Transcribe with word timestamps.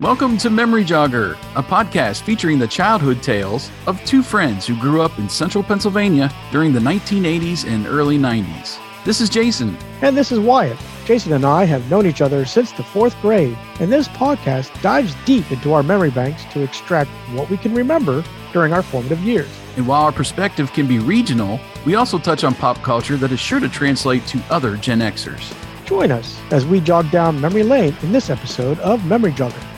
Welcome 0.00 0.38
to 0.38 0.48
Memory 0.48 0.86
Jogger, 0.86 1.32
a 1.56 1.62
podcast 1.62 2.22
featuring 2.22 2.58
the 2.58 2.66
childhood 2.66 3.22
tales 3.22 3.70
of 3.86 4.02
two 4.06 4.22
friends 4.22 4.66
who 4.66 4.74
grew 4.80 5.02
up 5.02 5.18
in 5.18 5.28
central 5.28 5.62
Pennsylvania 5.62 6.32
during 6.50 6.72
the 6.72 6.80
1980s 6.80 7.66
and 7.66 7.86
early 7.86 8.16
90s. 8.16 8.78
This 9.04 9.20
is 9.20 9.28
Jason. 9.28 9.76
And 10.00 10.16
this 10.16 10.32
is 10.32 10.38
Wyatt. 10.40 10.78
Jason 11.04 11.34
and 11.34 11.44
I 11.44 11.64
have 11.64 11.90
known 11.90 12.06
each 12.06 12.22
other 12.22 12.46
since 12.46 12.72
the 12.72 12.82
fourth 12.82 13.14
grade, 13.20 13.58
and 13.78 13.92
this 13.92 14.08
podcast 14.08 14.80
dives 14.80 15.14
deep 15.26 15.52
into 15.52 15.74
our 15.74 15.82
memory 15.82 16.10
banks 16.10 16.46
to 16.54 16.62
extract 16.62 17.10
what 17.34 17.50
we 17.50 17.58
can 17.58 17.74
remember 17.74 18.24
during 18.54 18.72
our 18.72 18.82
formative 18.82 19.20
years. 19.20 19.50
And 19.76 19.86
while 19.86 20.04
our 20.04 20.12
perspective 20.12 20.72
can 20.72 20.86
be 20.86 20.98
regional, 20.98 21.60
we 21.84 21.96
also 21.96 22.18
touch 22.18 22.42
on 22.42 22.54
pop 22.54 22.78
culture 22.78 23.18
that 23.18 23.32
is 23.32 23.40
sure 23.40 23.60
to 23.60 23.68
translate 23.68 24.26
to 24.28 24.40
other 24.48 24.78
Gen 24.78 25.00
Xers. 25.00 25.54
Join 25.84 26.10
us 26.10 26.40
as 26.52 26.64
we 26.64 26.80
jog 26.80 27.10
down 27.10 27.38
memory 27.38 27.64
lane 27.64 27.94
in 28.02 28.12
this 28.12 28.30
episode 28.30 28.78
of 28.78 29.04
Memory 29.04 29.32
Jogger. 29.32 29.69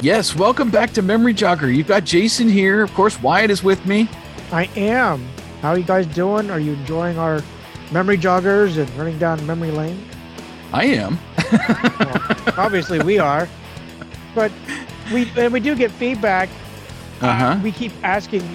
Yes, 0.00 0.36
welcome 0.36 0.70
back 0.70 0.92
to 0.92 1.02
Memory 1.02 1.34
Jogger. 1.34 1.74
You've 1.74 1.88
got 1.88 2.04
Jason 2.04 2.48
here. 2.48 2.82
Of 2.82 2.94
course, 2.94 3.20
Wyatt 3.20 3.50
is 3.50 3.64
with 3.64 3.84
me. 3.84 4.08
I 4.52 4.66
am. 4.76 5.26
How 5.60 5.70
are 5.70 5.78
you 5.78 5.84
guys 5.84 6.06
doing? 6.06 6.50
Are 6.50 6.60
you 6.60 6.74
enjoying 6.74 7.18
our 7.18 7.42
memory 7.90 8.16
joggers 8.16 8.78
and 8.78 8.88
running 8.96 9.18
down 9.18 9.44
memory 9.44 9.72
lane? 9.72 10.00
I 10.72 10.84
am. 10.84 11.18
well, 11.52 12.54
obviously, 12.58 13.00
we 13.00 13.18
are. 13.18 13.48
But 14.36 14.52
we 15.12 15.28
and 15.36 15.52
we 15.52 15.58
do 15.58 15.74
get 15.74 15.90
feedback. 15.90 16.48
Uh-huh. 17.20 17.46
Uh, 17.46 17.60
we 17.62 17.72
keep 17.72 17.90
asking 18.04 18.46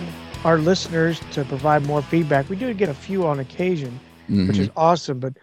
our 0.45 0.57
listeners 0.57 1.19
to 1.33 1.43
provide 1.43 1.85
more 1.85 2.01
feedback. 2.01 2.49
We 2.49 2.55
do 2.55 2.73
get 2.73 2.87
a 2.87 2.93
few 2.93 3.27
on 3.27 3.39
occasion, 3.39 3.99
Mhm. 4.29 4.47
which 4.47 4.57
is 4.59 4.69
awesome. 4.77 5.19
But 5.19 5.33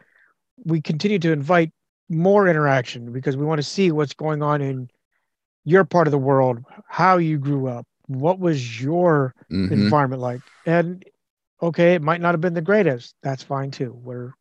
we 0.64 0.80
continue 0.80 1.18
to 1.18 1.30
invite 1.32 1.72
more 2.08 2.48
interaction 2.48 3.12
because 3.12 3.36
we 3.36 3.44
want 3.44 3.58
to 3.58 3.66
see 3.66 3.92
what's 3.92 4.14
going 4.14 4.42
on 4.42 4.62
in 4.62 4.88
your 5.64 5.84
part 5.84 6.06
of 6.06 6.10
the 6.10 6.18
world, 6.18 6.62
how 6.88 7.18
you 7.18 7.38
grew 7.38 7.66
up, 7.68 7.86
what 8.06 8.38
was 8.38 8.80
your 8.82 9.34
Mhm. 9.50 9.70
environment 9.72 10.22
like, 10.22 10.40
and 10.66 11.04
okay, 11.62 11.94
it 11.94 12.02
might 12.02 12.20
not 12.20 12.32
have 12.34 12.40
been 12.40 12.54
the 12.54 12.60
greatest. 12.62 13.14
That's 13.22 13.42
fine 13.42 13.70
too. 13.70 13.92
We're, 13.94 14.32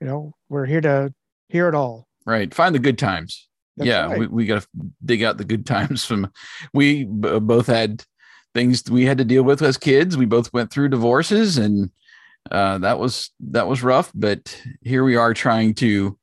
you 0.00 0.06
know, 0.06 0.34
we're 0.48 0.64
here 0.66 0.80
to 0.80 1.12
hear 1.48 1.68
it 1.68 1.74
all. 1.74 2.08
Right. 2.24 2.52
Find 2.52 2.74
the 2.74 2.78
good 2.78 2.98
times. 2.98 3.48
That's 3.76 3.88
yeah, 3.88 4.06
right. 4.06 4.18
we, 4.18 4.26
we 4.26 4.46
got 4.46 4.62
to 4.62 4.68
dig 5.04 5.22
out 5.22 5.38
the 5.38 5.44
good 5.44 5.64
times 5.66 6.04
from. 6.04 6.30
We 6.74 7.04
b- 7.04 7.38
both 7.38 7.66
had 7.68 8.02
things 8.54 8.82
we 8.90 9.04
had 9.04 9.18
to 9.18 9.24
deal 9.24 9.44
with 9.44 9.62
as 9.62 9.76
kids. 9.76 10.16
We 10.16 10.26
both 10.26 10.52
went 10.52 10.70
through 10.72 10.88
divorces, 10.88 11.58
and 11.58 11.90
uh, 12.50 12.78
that 12.78 12.98
was 12.98 13.30
that 13.40 13.68
was 13.68 13.82
rough. 13.84 14.10
But 14.14 14.60
here 14.82 15.04
we 15.04 15.14
are 15.16 15.32
trying 15.32 15.74
to 15.74 16.18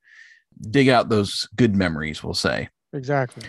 dig 0.70 0.90
out 0.90 1.08
those 1.10 1.48
good 1.56 1.76
memories. 1.76 2.24
We'll 2.24 2.34
say. 2.34 2.68
Exactly. 2.92 3.44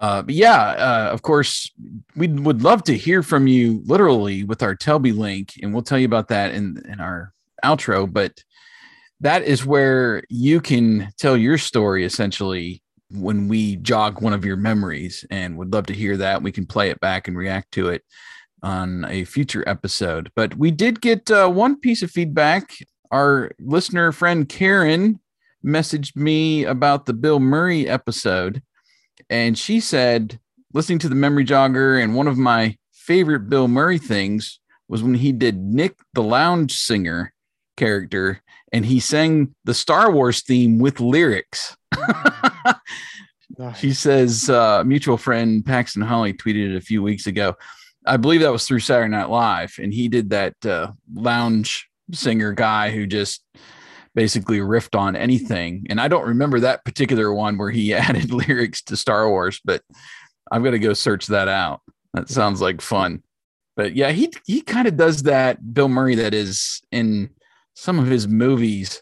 Uh, 0.00 0.22
but 0.22 0.34
yeah, 0.34 0.60
uh, 0.60 1.10
of 1.12 1.20
course, 1.20 1.70
we 2.16 2.26
would 2.26 2.62
love 2.62 2.82
to 2.84 2.96
hear 2.96 3.22
from 3.22 3.46
you 3.46 3.82
literally 3.84 4.44
with 4.44 4.62
our 4.62 4.74
Telbee 4.74 5.16
link, 5.16 5.52
and 5.62 5.74
we'll 5.74 5.82
tell 5.82 5.98
you 5.98 6.06
about 6.06 6.28
that 6.28 6.54
in, 6.54 6.82
in 6.88 7.00
our 7.00 7.34
outro. 7.62 8.10
But 8.10 8.42
that 9.20 9.42
is 9.42 9.66
where 9.66 10.22
you 10.30 10.62
can 10.62 11.12
tell 11.18 11.36
your 11.36 11.58
story 11.58 12.04
essentially 12.04 12.82
when 13.12 13.46
we 13.46 13.76
jog 13.76 14.22
one 14.22 14.32
of 14.32 14.44
your 14.44 14.56
memories, 14.56 15.26
and 15.30 15.58
would 15.58 15.72
love 15.72 15.84
to 15.86 15.92
hear 15.92 16.16
that. 16.16 16.42
We 16.42 16.52
can 16.52 16.64
play 16.64 16.88
it 16.88 17.00
back 17.00 17.28
and 17.28 17.36
react 17.36 17.72
to 17.72 17.88
it 17.88 18.02
on 18.62 19.04
a 19.06 19.24
future 19.24 19.64
episode. 19.66 20.30
But 20.34 20.56
we 20.56 20.70
did 20.70 21.02
get 21.02 21.30
uh, 21.30 21.48
one 21.48 21.78
piece 21.78 22.02
of 22.02 22.10
feedback. 22.10 22.72
Our 23.10 23.50
listener 23.58 24.12
friend 24.12 24.48
Karen 24.48 25.20
messaged 25.62 26.16
me 26.16 26.64
about 26.64 27.04
the 27.04 27.12
Bill 27.12 27.40
Murray 27.40 27.86
episode 27.88 28.62
and 29.30 29.56
she 29.56 29.80
said 29.80 30.38
listening 30.74 30.98
to 30.98 31.08
the 31.08 31.14
memory 31.14 31.44
jogger 31.44 32.02
and 32.02 32.14
one 32.14 32.28
of 32.28 32.36
my 32.36 32.76
favorite 32.92 33.48
bill 33.48 33.68
murray 33.68 33.98
things 33.98 34.60
was 34.88 35.02
when 35.02 35.14
he 35.14 35.32
did 35.32 35.56
nick 35.56 35.96
the 36.12 36.22
lounge 36.22 36.76
singer 36.76 37.32
character 37.76 38.42
and 38.72 38.84
he 38.84 39.00
sang 39.00 39.54
the 39.64 39.74
star 39.74 40.10
wars 40.10 40.42
theme 40.42 40.78
with 40.78 41.00
lyrics. 41.00 41.76
Nice. 43.58 43.78
she 43.78 43.92
says 43.92 44.50
uh, 44.50 44.84
mutual 44.84 45.16
friend 45.16 45.64
paxton 45.64 46.02
holly 46.02 46.32
tweeted 46.32 46.72
it 46.72 46.76
a 46.76 46.80
few 46.80 47.02
weeks 47.02 47.26
ago. 47.26 47.56
I 48.06 48.16
believe 48.16 48.42
that 48.42 48.52
was 48.52 48.66
through 48.66 48.80
saturday 48.80 49.10
night 49.10 49.30
live. 49.30 49.74
And 49.78 49.92
he 49.92 50.08
did 50.08 50.30
that 50.30 50.54
uh, 50.64 50.92
lounge 51.12 51.88
singer 52.12 52.52
guy 52.52 52.90
who 52.90 53.06
just 53.06 53.42
basically 54.14 54.58
riffed 54.58 54.98
on 54.98 55.14
anything. 55.16 55.86
And 55.88 56.00
I 56.00 56.08
don't 56.08 56.26
remember 56.28 56.60
that 56.60 56.84
particular 56.84 57.32
one 57.32 57.58
where 57.58 57.70
he 57.70 57.94
added 57.94 58.32
lyrics 58.32 58.82
to 58.84 58.96
Star 58.96 59.28
Wars, 59.28 59.60
but 59.64 59.82
I'm 60.50 60.62
gonna 60.64 60.78
go 60.78 60.92
search 60.94 61.26
that 61.28 61.48
out. 61.48 61.80
That 62.14 62.28
sounds 62.28 62.60
like 62.60 62.80
fun. 62.80 63.22
But 63.76 63.94
yeah, 63.94 64.10
he 64.10 64.32
he 64.44 64.62
kind 64.62 64.88
of 64.88 64.96
does 64.96 65.22
that. 65.22 65.72
Bill 65.74 65.88
Murray 65.88 66.16
that 66.16 66.34
is 66.34 66.80
in 66.90 67.30
some 67.74 67.98
of 67.98 68.06
his 68.08 68.26
movies, 68.26 69.00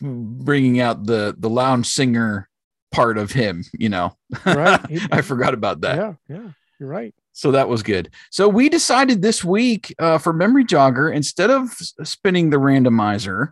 bringing 0.00 0.80
out 0.80 1.04
the 1.06 1.34
the 1.38 1.48
lounge 1.48 1.86
singer 1.86 2.48
part 2.92 3.18
of 3.18 3.30
him. 3.32 3.64
You 3.72 3.88
know, 3.88 4.16
Right. 4.44 4.80
I 5.12 5.20
forgot 5.22 5.54
about 5.54 5.82
that. 5.82 5.96
yeah, 5.96 6.14
yeah, 6.28 6.50
you're 6.78 6.88
right. 6.88 7.14
So 7.32 7.52
that 7.52 7.68
was 7.68 7.82
good. 7.82 8.10
So 8.30 8.48
we 8.48 8.68
decided 8.68 9.22
this 9.22 9.44
week 9.44 9.94
uh, 9.98 10.18
for 10.18 10.32
Memory 10.32 10.64
Jogger, 10.64 11.14
instead 11.14 11.48
of 11.50 11.70
spinning 12.02 12.50
the 12.50 12.58
randomizer, 12.58 13.50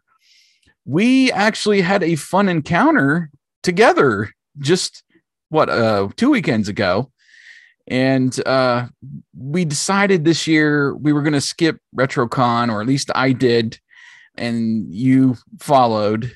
we 0.88 1.30
actually 1.32 1.82
had 1.82 2.02
a 2.02 2.16
fun 2.16 2.48
encounter 2.48 3.30
together 3.62 4.32
just 4.58 5.04
what 5.50 5.68
uh 5.68 6.08
two 6.16 6.30
weekends 6.30 6.68
ago. 6.68 7.12
And 7.86 8.34
uh 8.46 8.88
we 9.36 9.64
decided 9.66 10.24
this 10.24 10.46
year 10.46 10.96
we 10.96 11.12
were 11.12 11.22
going 11.22 11.34
to 11.34 11.40
skip 11.40 11.78
retrocon 11.96 12.72
or 12.72 12.80
at 12.80 12.86
least 12.86 13.10
i 13.14 13.32
did 13.32 13.78
and 14.36 14.92
you 14.92 15.36
followed 15.60 16.32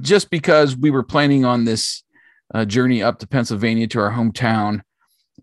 just 0.00 0.30
because 0.30 0.76
we 0.76 0.90
were 0.90 1.02
planning 1.02 1.44
on 1.44 1.64
this 1.64 2.02
uh, 2.54 2.64
journey 2.64 3.02
up 3.02 3.18
to 3.18 3.26
pennsylvania 3.26 3.86
to 3.86 4.00
our 4.00 4.12
hometown 4.12 4.80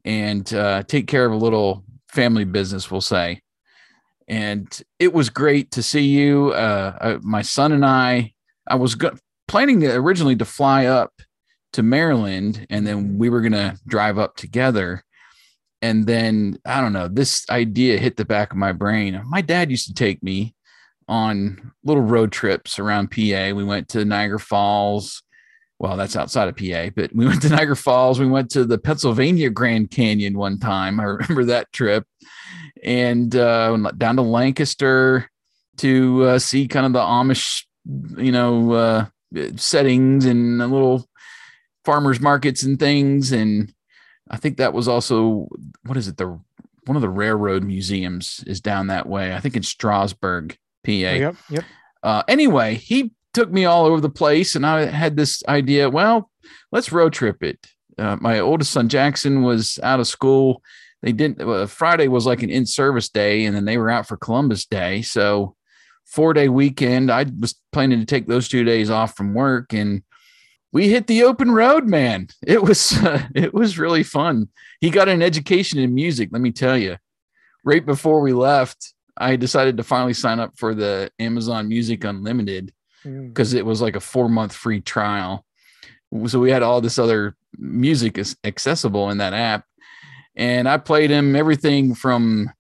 and 0.06 0.54
uh, 0.54 0.84
take 0.84 1.08
care 1.08 1.26
of 1.26 1.32
a 1.32 1.44
little 1.46 1.84
family 2.10 2.46
business 2.46 2.90
we'll 2.92 3.02
say. 3.02 3.42
And 4.28 4.82
it 5.00 5.12
was 5.12 5.30
great 5.30 5.72
to 5.72 5.84
see 5.84 6.06
you 6.06 6.52
uh, 6.52 6.98
uh, 7.02 7.20
my 7.22 7.42
son 7.42 7.72
and 7.72 7.86
i 7.86 8.34
i 8.70 8.76
was 8.76 8.96
go- 8.96 9.18
planning 9.48 9.80
to 9.82 9.94
originally 9.96 10.36
to 10.36 10.46
fly 10.46 10.86
up 10.86 11.12
to 11.74 11.84
maryland 11.84 12.66
and 12.70 12.86
then 12.86 13.18
we 13.18 13.30
were 13.30 13.42
going 13.42 13.52
to 13.52 13.78
drive 13.88 14.18
up 14.18 14.36
together. 14.36 15.04
And 15.82 16.06
then 16.08 16.58
i 16.66 16.82
don't 16.82 16.94
know 16.94 17.08
this 17.08 17.46
idea 17.50 17.98
hit 17.98 18.18
the 18.18 18.26
back 18.26 18.52
of 18.52 18.58
my 18.58 18.74
brain. 18.74 19.22
My 19.28 19.42
dad 19.42 19.72
used 19.72 19.88
to 19.88 19.94
take 19.94 20.22
me 20.22 20.56
on 21.08 21.72
little 21.84 22.04
road 22.04 22.32
trips 22.32 22.78
around 22.80 23.10
pa 23.10 23.54
we 23.54 23.64
went 23.64 23.90
to 23.90 24.04
niagara 24.04 24.40
falls. 24.40 25.24
Well 25.80 25.96
that's 25.96 26.18
outside 26.18 26.50
of 26.50 26.58
pa 26.58 26.90
but 26.94 27.16
we 27.16 27.26
went 27.30 27.42
to 27.44 27.50
niagara 27.50 27.78
falls. 27.78 28.20
We 28.20 28.28
went 28.28 28.50
to 28.52 28.66
the 28.66 28.78
pennsylvania 28.78 29.50
grand 29.50 29.92
canyon 29.92 30.38
one 30.38 30.60
time. 30.60 31.00
I 31.00 31.04
remember 31.16 31.46
that 31.46 31.72
trip. 31.72 32.06
And 32.84 33.34
uh, 33.36 33.78
down 33.98 34.18
to 34.18 34.22
lancaster 34.22 35.30
to 35.78 36.24
uh, 36.24 36.40
see 36.40 36.68
kind 36.68 36.86
of 36.86 36.94
the 36.94 37.00
amish 37.00 37.64
you 38.18 38.32
know 38.32 38.72
uh, 38.74 39.06
settings 39.56 40.26
and 40.26 40.60
little 40.60 41.08
farmers 41.86 42.20
markets 42.20 42.64
and 42.64 42.80
things 42.80 43.32
and 43.32 43.74
i 44.30 44.38
think 44.38 44.58
that 44.58 44.74
was 44.74 44.88
also 44.88 45.48
what 45.86 45.98
is 45.98 46.08
it 46.08 46.18
the 46.18 46.40
one 46.86 46.96
of 46.96 47.02
the 47.02 47.10
railroad 47.10 47.64
museums 47.64 48.44
is 48.46 48.62
down 48.62 48.88
that 48.88 49.08
way 49.08 49.34
i 49.34 49.40
think 49.40 49.56
in 49.56 49.64
strasburg 49.64 50.58
pa 50.84 50.92
Yep, 50.92 51.36
yep. 51.50 51.66
uh, 52.04 52.24
anyway, 52.28 52.76
he 52.76 53.12
took 53.34 53.52
me 53.52 53.66
all 53.66 53.86
over 53.86 54.02
the 54.02 54.10
place, 54.10 54.56
and 54.56 54.66
I 54.66 54.86
had 54.86 55.16
this 55.16 55.44
idea. 55.48 55.90
Well, 55.90 56.30
let's 56.72 56.92
road 56.92 57.14
trip 57.14 57.44
it. 57.44 57.68
Uh, 57.98 58.18
my 58.20 58.40
oldest 58.40 58.72
son 58.72 58.90
Jackson 58.90 59.44
was 59.44 59.80
out 59.84 60.00
of 60.00 60.08
school. 60.08 60.62
They 61.02 61.12
didn't. 61.12 61.42
Uh, 61.42 61.66
Friday 61.68 62.08
was 62.08 62.26
like 62.26 62.44
an 62.44 62.50
in-service 62.50 63.10
day, 63.10 63.46
and 63.46 63.56
then 63.56 63.66
they 63.66 63.78
were 63.78 63.90
out 63.90 64.08
for 64.08 64.18
Columbus 64.18 64.66
Day. 64.66 65.02
So, 65.02 65.56
four-day 66.10 66.50
weekend. 66.50 67.12
I 67.12 67.26
was 67.40 67.56
planning 67.72 68.00
to 68.00 68.06
take 68.06 68.28
those 68.28 68.48
two 68.48 68.64
days 68.64 68.90
off 68.90 69.16
from 69.16 69.34
work, 69.34 69.74
and 69.74 70.04
we 70.72 70.90
hit 70.90 71.08
the 71.08 71.24
open 71.24 71.52
road. 71.52 71.86
Man, 71.86 72.28
it 72.46 72.62
was 72.64 72.94
uh, 73.04 73.24
it 73.36 73.54
was 73.54 73.80
really 73.80 74.04
fun. 74.04 74.50
He 74.82 74.90
got 74.90 75.10
an 75.10 75.22
education 75.22 75.80
in 75.80 75.94
music. 75.94 76.30
Let 76.32 76.42
me 76.42 76.52
tell 76.52 76.78
you. 76.78 76.98
Right 77.66 77.86
before 77.86 78.22
we 78.22 78.32
left, 78.34 78.94
I 79.18 79.36
decided 79.36 79.78
to 79.78 79.84
finally 79.84 80.14
sign 80.14 80.40
up 80.40 80.58
for 80.58 80.74
the 80.74 81.12
Amazon 81.20 81.68
Music 81.68 82.04
Unlimited 82.04 82.72
Mm. 83.06 83.30
because 83.30 83.54
it 83.54 83.66
was 83.66 83.82
like 83.82 83.96
a 83.96 84.02
four 84.02 84.28
month 84.28 84.54
free 84.54 84.82
trial. 84.82 85.46
So 86.28 86.40
we 86.40 86.52
had 86.52 86.64
all 86.64 86.82
this 86.82 87.00
other 87.00 87.36
music 87.58 88.18
is 88.18 88.36
accessible 88.44 89.10
in 89.10 89.20
that 89.20 89.34
app. 89.34 89.64
And 90.36 90.68
I 90.68 90.78
played 90.78 91.10
him 91.10 91.36
everything 91.36 91.96
from, 91.96 92.52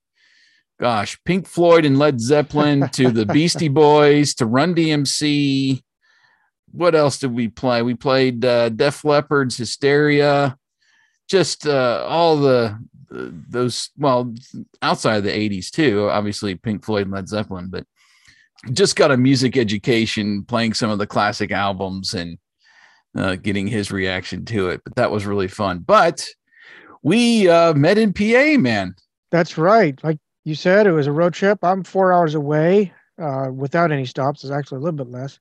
gosh, 0.79 1.19
Pink 1.25 1.47
Floyd 1.47 1.85
and 1.85 1.99
Led 1.99 2.19
Zeppelin 2.19 2.89
to 2.93 3.11
the 3.11 3.25
Beastie 3.33 3.67
Boys 3.67 4.33
to 4.35 4.45
Run 4.45 4.73
DMC, 4.73 5.81
what 6.71 6.95
else 6.95 7.19
did 7.19 7.33
we 7.33 7.47
play? 7.47 7.81
We 7.81 7.95
played 7.95 8.45
uh, 8.45 8.69
Def 8.69 9.03
Leppard's 9.03 9.57
Hysteria, 9.57 10.57
just 11.29 11.67
uh, 11.67 12.05
all 12.07 12.37
the 12.37 12.79
uh, 13.13 13.27
those 13.49 13.89
well 13.97 14.33
outside 14.81 15.17
of 15.17 15.23
the 15.23 15.31
80s 15.31 15.71
too 15.71 16.07
obviously 16.11 16.53
pink 16.53 16.85
floyd 16.85 17.07
and 17.07 17.11
led 17.11 17.27
zeppelin 17.27 17.67
but 17.67 17.83
just 18.71 18.95
got 18.95 19.09
a 19.09 19.17
music 19.17 19.57
education 19.57 20.43
playing 20.43 20.75
some 20.75 20.91
of 20.91 20.99
the 20.99 21.07
classic 21.07 21.51
albums 21.51 22.13
and 22.13 22.37
uh, 23.17 23.35
getting 23.35 23.65
his 23.65 23.91
reaction 23.91 24.45
to 24.45 24.69
it 24.69 24.81
but 24.83 24.93
that 24.95 25.09
was 25.09 25.25
really 25.25 25.47
fun 25.47 25.79
but 25.79 26.27
we 27.01 27.49
uh, 27.49 27.73
met 27.73 27.97
in 27.97 28.13
pa 28.13 28.59
man 28.59 28.93
That's 29.31 29.57
right. 29.57 30.01
Like 30.03 30.17
you 30.45 30.55
said, 30.55 30.87
it 30.87 30.91
was 30.91 31.07
a 31.07 31.11
road 31.11 31.33
trip. 31.33 31.59
I'm 31.63 31.83
four 31.83 32.13
hours 32.13 32.35
away 32.35 32.93
uh, 33.17 33.49
without 33.53 33.91
any 33.91 34.05
stops. 34.05 34.43
It's 34.43 34.51
actually 34.51 34.77
a 34.77 34.81
little 34.81 34.97
bit 34.97 35.09
less. 35.11 35.39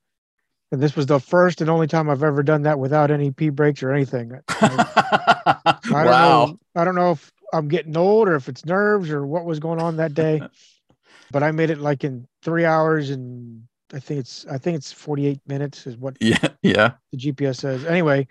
And 0.71 0.83
this 0.83 0.97
was 0.97 1.06
the 1.06 1.19
first 1.19 1.61
and 1.61 1.71
only 1.71 1.87
time 1.87 2.11
I've 2.11 2.23
ever 2.23 2.43
done 2.43 2.62
that 2.62 2.79
without 2.79 3.11
any 3.11 3.31
pee 3.31 3.49
breaks 3.49 3.83
or 3.83 3.93
anything. 3.93 4.33
I, 4.49 5.55
I 5.65 5.79
don't 5.85 5.93
wow 5.93 6.47
know. 6.47 6.59
I 6.75 6.85
don't 6.85 6.95
know 6.95 7.12
if 7.12 7.33
I'm 7.55 7.69
getting 7.69 7.97
old 7.97 8.29
or 8.29 8.35
if 8.35 8.49
it's 8.49 8.67
nerves 8.67 9.11
or 9.11 9.27
what 9.27 9.47
was 9.47 9.61
going 9.61 9.81
on 9.81 9.97
that 9.97 10.12
day. 10.12 10.43
but 11.31 11.43
I 11.43 11.53
made 11.53 11.71
it 11.71 11.79
like 11.79 12.05
in 12.05 12.27
three 12.43 12.65
hours 12.65 13.11
and 13.11 13.62
I 13.93 14.00
think 14.00 14.21
it's 14.21 14.47
I 14.47 14.59
think 14.59 14.77
it's 14.77 14.93
48 14.93 15.41
minutes 15.47 15.87
is 15.87 15.97
what 15.97 16.17
yeah 16.21 16.49
yeah 16.62 16.93
the 17.12 17.19
GPS 17.19 17.56
says. 17.56 17.85
Anyway, 17.85 18.29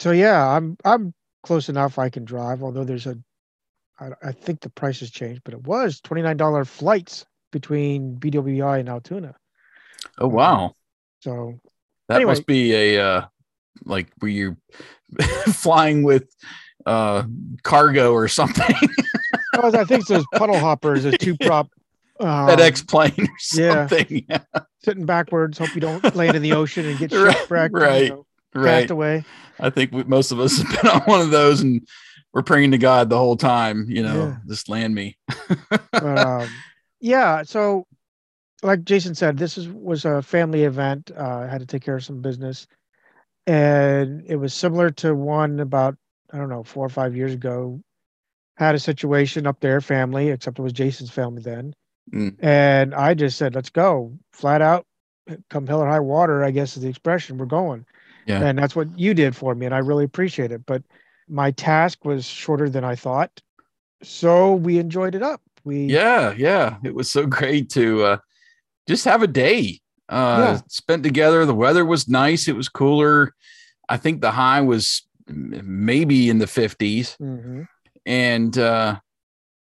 so 0.00 0.10
yeah, 0.10 0.48
I'm 0.48 0.76
I'm 0.84 1.14
close 1.42 1.68
enough. 1.68 1.98
I 1.98 2.08
can 2.08 2.24
drive. 2.24 2.62
Although 2.62 2.84
there's 2.84 3.06
a, 3.06 3.16
I, 4.00 4.28
I 4.28 4.32
think 4.32 4.60
the 4.60 4.70
price 4.70 5.00
has 5.00 5.10
changed, 5.10 5.42
but 5.44 5.54
it 5.54 5.62
was 5.64 6.00
twenty 6.00 6.22
nine 6.22 6.36
dollar 6.36 6.64
flights 6.64 7.26
between 7.52 8.16
BWI 8.16 8.80
and 8.80 8.88
Altoona. 8.88 9.34
oh 10.18 10.28
wow 10.28 10.74
So 11.20 11.60
that 12.08 12.16
Anyway. 12.16 12.30
must 12.32 12.46
be 12.46 12.72
a 12.74 13.04
uh 13.04 13.26
like 13.84 14.08
were 14.20 14.28
you 14.28 14.56
flying 15.52 16.02
with 16.02 16.28
uh 16.86 17.24
cargo 17.62 18.12
or 18.12 18.28
something 18.28 18.74
I 19.54 19.60
was- 19.60 19.74
I 19.74 19.84
think 19.84 20.06
those 20.06 20.24
puddle 20.34 20.58
hoppers, 20.58 21.04
a 21.04 21.16
two 21.16 21.36
prop. 21.36 21.68
Um, 22.20 22.50
FedEx 22.50 22.86
plane 22.86 23.14
or 23.18 23.28
yeah. 23.54 23.86
something. 23.88 24.26
Yeah. 24.28 24.40
sitting 24.84 25.06
backwards. 25.06 25.56
Hope 25.56 25.74
you 25.74 25.80
don't 25.80 26.14
land 26.14 26.36
in 26.36 26.42
the 26.42 26.52
ocean 26.52 26.84
and 26.84 26.98
get 26.98 27.10
shipwrecked. 27.10 27.72
right, 27.74 28.02
you 28.02 28.08
know, 28.10 28.26
Right. 28.54 28.90
Away. 28.90 29.24
I 29.58 29.70
think 29.70 29.90
we, 29.92 30.04
most 30.04 30.30
of 30.30 30.38
us 30.38 30.58
have 30.58 30.82
been 30.82 30.90
on 30.90 31.00
one 31.06 31.22
of 31.22 31.30
those 31.30 31.62
and 31.62 31.80
we're 32.32 32.42
praying 32.42 32.70
to 32.72 32.78
God 32.78 33.08
the 33.10 33.18
whole 33.18 33.36
time, 33.36 33.86
you 33.88 34.02
know, 34.02 34.28
Yeah. 34.28 34.36
just 34.48 34.68
land 34.68 34.94
me. 34.94 35.16
but 35.92 36.18
um, 36.18 36.48
yeah 37.00 37.42
so 37.42 37.86
like 38.62 38.84
jason 38.84 39.14
said 39.14 39.38
this 39.38 39.56
is 39.56 39.68
was 39.70 40.04
a 40.04 40.20
family 40.20 40.64
event 40.64 41.10
uh, 41.16 41.38
i 41.38 41.46
had 41.46 41.60
to 41.60 41.66
take 41.66 41.82
care 41.82 41.96
of 41.96 42.04
some 42.04 42.20
business 42.20 42.66
and 43.46 44.22
it 44.26 44.36
was 44.36 44.52
similar 44.54 44.90
to 44.90 45.14
one 45.14 45.60
about 45.60 45.96
i 46.32 46.36
don't 46.36 46.48
know 46.50 46.62
four 46.62 46.84
or 46.84 46.90
five 46.90 47.16
years 47.16 47.32
ago 47.32 47.80
had 48.56 48.74
a 48.74 48.78
situation 48.78 49.46
up 49.46 49.60
there 49.60 49.80
family 49.80 50.28
except 50.28 50.58
it 50.58 50.62
was 50.62 50.72
jason's 50.72 51.10
family 51.10 51.42
then 51.42 51.74
Mm. 52.12 52.34
and 52.40 52.92
i 52.94 53.14
just 53.14 53.38
said 53.38 53.54
let's 53.54 53.70
go 53.70 54.12
flat 54.32 54.60
out 54.60 54.84
come 55.48 55.66
hell 55.66 55.80
or 55.80 55.86
high 55.88 56.00
water 56.00 56.42
i 56.44 56.50
guess 56.50 56.76
is 56.76 56.82
the 56.82 56.88
expression 56.88 57.38
we're 57.38 57.46
going 57.46 57.86
Yeah. 58.26 58.42
and 58.42 58.58
that's 58.58 58.74
what 58.74 58.98
you 58.98 59.14
did 59.14 59.36
for 59.36 59.54
me 59.54 59.64
and 59.66 59.74
i 59.74 59.78
really 59.78 60.04
appreciate 60.04 60.50
it 60.50 60.66
but 60.66 60.82
my 61.30 61.50
task 61.52 62.04
was 62.04 62.24
shorter 62.26 62.68
than 62.68 62.84
i 62.84 62.94
thought 62.94 63.40
so 64.02 64.54
we 64.54 64.78
enjoyed 64.78 65.14
it 65.14 65.22
up 65.22 65.40
we 65.64 65.84
Yeah. 65.86 66.32
Yeah. 66.36 66.78
It 66.82 66.94
was 66.94 67.10
so 67.10 67.26
great 67.26 67.68
to 67.70 68.02
uh, 68.04 68.16
just 68.88 69.04
have 69.04 69.22
a 69.22 69.26
day 69.26 69.80
uh, 70.08 70.36
Yeah. 70.56 70.60
spent 70.68 71.02
together. 71.02 71.44
The 71.44 71.54
weather 71.54 71.84
was 71.84 72.08
nice. 72.08 72.48
It 72.48 72.56
was 72.56 72.68
cooler. 72.70 73.34
I 73.90 73.98
think 73.98 74.22
the 74.22 74.30
high 74.30 74.62
was 74.62 75.02
maybe 75.28 76.30
in 76.30 76.38
the 76.38 76.46
50s. 76.46 77.16
Mhm. 77.18 77.66
and 78.06 78.56
uh 78.56 78.98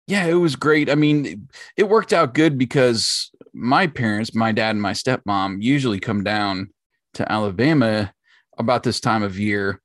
yeah 0.08 0.26
it 0.26 0.34
was 0.34 0.56
great 0.58 0.90
i 0.90 0.96
mean 0.96 1.48
it 1.78 1.88
worked 1.88 2.12
out 2.12 2.34
good 2.34 2.58
because 2.58 3.32
my 3.54 3.88
parents 3.88 4.36
my 4.36 4.52
dad 4.52 4.72
and 4.72 4.82
my 4.82 4.92
stepmom 4.92 5.62
usually 5.62 6.00
come 6.02 6.22
down 6.24 6.70
to 7.14 7.32
alabama 7.32 8.14
about 8.58 8.84
this 8.84 9.00
time 9.00 9.24
of 9.24 9.40
year 9.40 9.82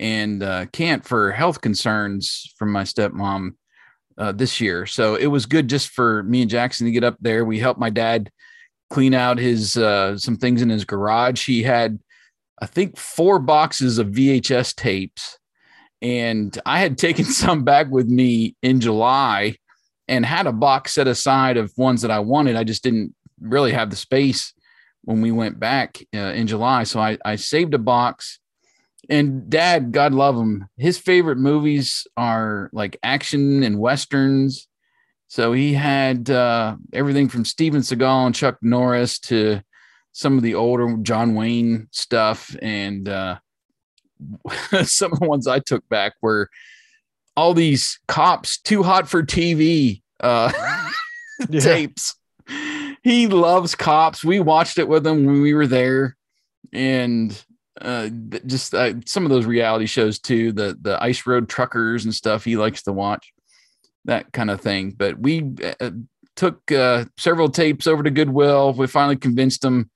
and 0.00 0.42
uh, 0.42 0.66
can't 0.66 1.04
for 1.04 1.32
health 1.32 1.60
concerns 1.60 2.52
from 2.58 2.72
my 2.72 2.82
stepmom 2.82 3.50
uh, 4.18 4.32
this 4.32 4.60
year 4.60 4.86
so 4.86 5.14
it 5.14 5.26
was 5.26 5.46
good 5.46 5.68
just 5.68 5.88
for 5.88 6.22
me 6.24 6.42
and 6.42 6.50
jackson 6.50 6.86
to 6.86 6.92
get 6.92 7.04
up 7.04 7.16
there 7.20 7.44
we 7.44 7.58
helped 7.58 7.80
my 7.80 7.90
dad 7.90 8.30
clean 8.90 9.14
out 9.14 9.38
his 9.38 9.76
uh, 9.76 10.16
some 10.16 10.36
things 10.36 10.62
in 10.62 10.68
his 10.68 10.84
garage 10.84 11.46
he 11.46 11.62
had 11.62 11.98
i 12.62 12.66
think 12.66 12.96
four 12.96 13.38
boxes 13.38 13.98
of 13.98 14.08
vhs 14.08 14.74
tapes 14.74 15.38
and 16.04 16.56
I 16.66 16.80
had 16.80 16.98
taken 17.06 17.24
some 17.24 17.64
back 17.64 17.90
with 17.90 18.06
me 18.06 18.54
in 18.62 18.80
July 18.80 19.56
and 20.06 20.24
had 20.24 20.46
a 20.46 20.52
box 20.52 20.94
set 20.94 21.08
aside 21.08 21.56
of 21.56 21.72
ones 21.76 22.02
that 22.02 22.10
I 22.10 22.20
wanted. 22.20 22.56
I 22.56 22.64
just 22.64 22.84
didn't 22.84 23.14
really 23.40 23.72
have 23.72 23.90
the 23.90 23.96
space 23.96 24.52
when 25.02 25.22
we 25.22 25.32
went 25.32 25.58
back 25.58 25.98
uh, 26.14 26.18
in 26.18 26.46
July. 26.46 26.84
So 26.84 27.00
I, 27.00 27.18
I 27.24 27.36
saved 27.36 27.74
a 27.74 27.78
box. 27.78 28.38
And 29.08 29.48
dad, 29.50 29.92
God 29.92 30.12
love 30.14 30.36
him, 30.36 30.66
his 30.76 30.98
favorite 30.98 31.38
movies 31.38 32.06
are 32.16 32.70
like 32.72 32.96
action 33.02 33.62
and 33.62 33.78
westerns. 33.78 34.66
So 35.28 35.52
he 35.52 35.72
had 35.74 36.30
uh, 36.30 36.76
everything 36.92 37.28
from 37.28 37.44
Steven 37.44 37.80
Seagal 37.80 38.26
and 38.26 38.34
Chuck 38.34 38.56
Norris 38.62 39.18
to 39.20 39.60
some 40.12 40.36
of 40.36 40.42
the 40.42 40.54
older 40.54 40.96
John 41.02 41.34
Wayne 41.34 41.88
stuff. 41.90 42.54
And 42.62 43.08
uh, 43.08 43.38
some 44.84 45.12
of 45.12 45.20
the 45.20 45.28
ones 45.28 45.46
I 45.46 45.58
took 45.58 45.88
back 45.88 46.14
were 46.22 46.48
all 47.36 47.52
these 47.52 47.98
cops 48.06 48.58
too 48.58 48.82
hot 48.82 49.08
for 49.08 49.22
TV 49.22 50.02
uh, 50.20 50.52
Yeah. 51.50 51.60
tapes. 51.60 52.14
He 53.02 53.26
loves 53.26 53.74
cops. 53.74 54.24
We 54.24 54.38
watched 54.40 54.78
it 54.78 54.88
with 54.88 55.06
him 55.06 55.24
when 55.26 55.42
we 55.42 55.52
were 55.52 55.66
there, 55.66 56.16
and 56.72 57.44
uh, 57.80 58.08
just 58.46 58.74
uh, 58.74 58.94
some 59.06 59.24
of 59.24 59.30
those 59.30 59.46
reality 59.46 59.86
shows 59.86 60.18
too. 60.18 60.52
The 60.52 60.78
the 60.80 61.02
Ice 61.02 61.26
Road 61.26 61.48
Truckers 61.48 62.04
and 62.04 62.14
stuff. 62.14 62.44
He 62.44 62.56
likes 62.56 62.82
to 62.84 62.92
watch 62.92 63.32
that 64.04 64.32
kind 64.32 64.50
of 64.50 64.60
thing. 64.60 64.90
But 64.90 65.18
we 65.18 65.50
uh, 65.80 65.90
took 66.36 66.70
uh, 66.70 67.06
several 67.18 67.48
tapes 67.48 67.86
over 67.86 68.02
to 68.02 68.10
Goodwill. 68.10 68.72
We 68.72 68.86
finally 68.86 69.16
convinced 69.16 69.64
him 69.64 69.90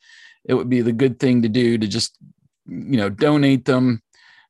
it 0.45 0.55
would 0.55 0.69
be 0.69 0.81
the 0.81 0.93
good 0.93 1.21
thing 1.21 1.43
to 1.43 1.49
do 1.49 1.79
to 1.79 1.87
just 1.87 2.17
you 2.67 2.97
know 2.97 3.09
donate 3.09 3.65
them 3.65 4.03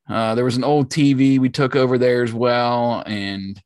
uh, 0.09 0.33
there 0.33 0.45
was 0.45 0.57
an 0.57 0.63
old 0.63 0.89
TV 0.89 1.37
we 1.37 1.49
took 1.49 1.75
over 1.75 1.97
there 1.97 2.23
as 2.23 2.33
well. 2.33 3.03
And 3.05 3.61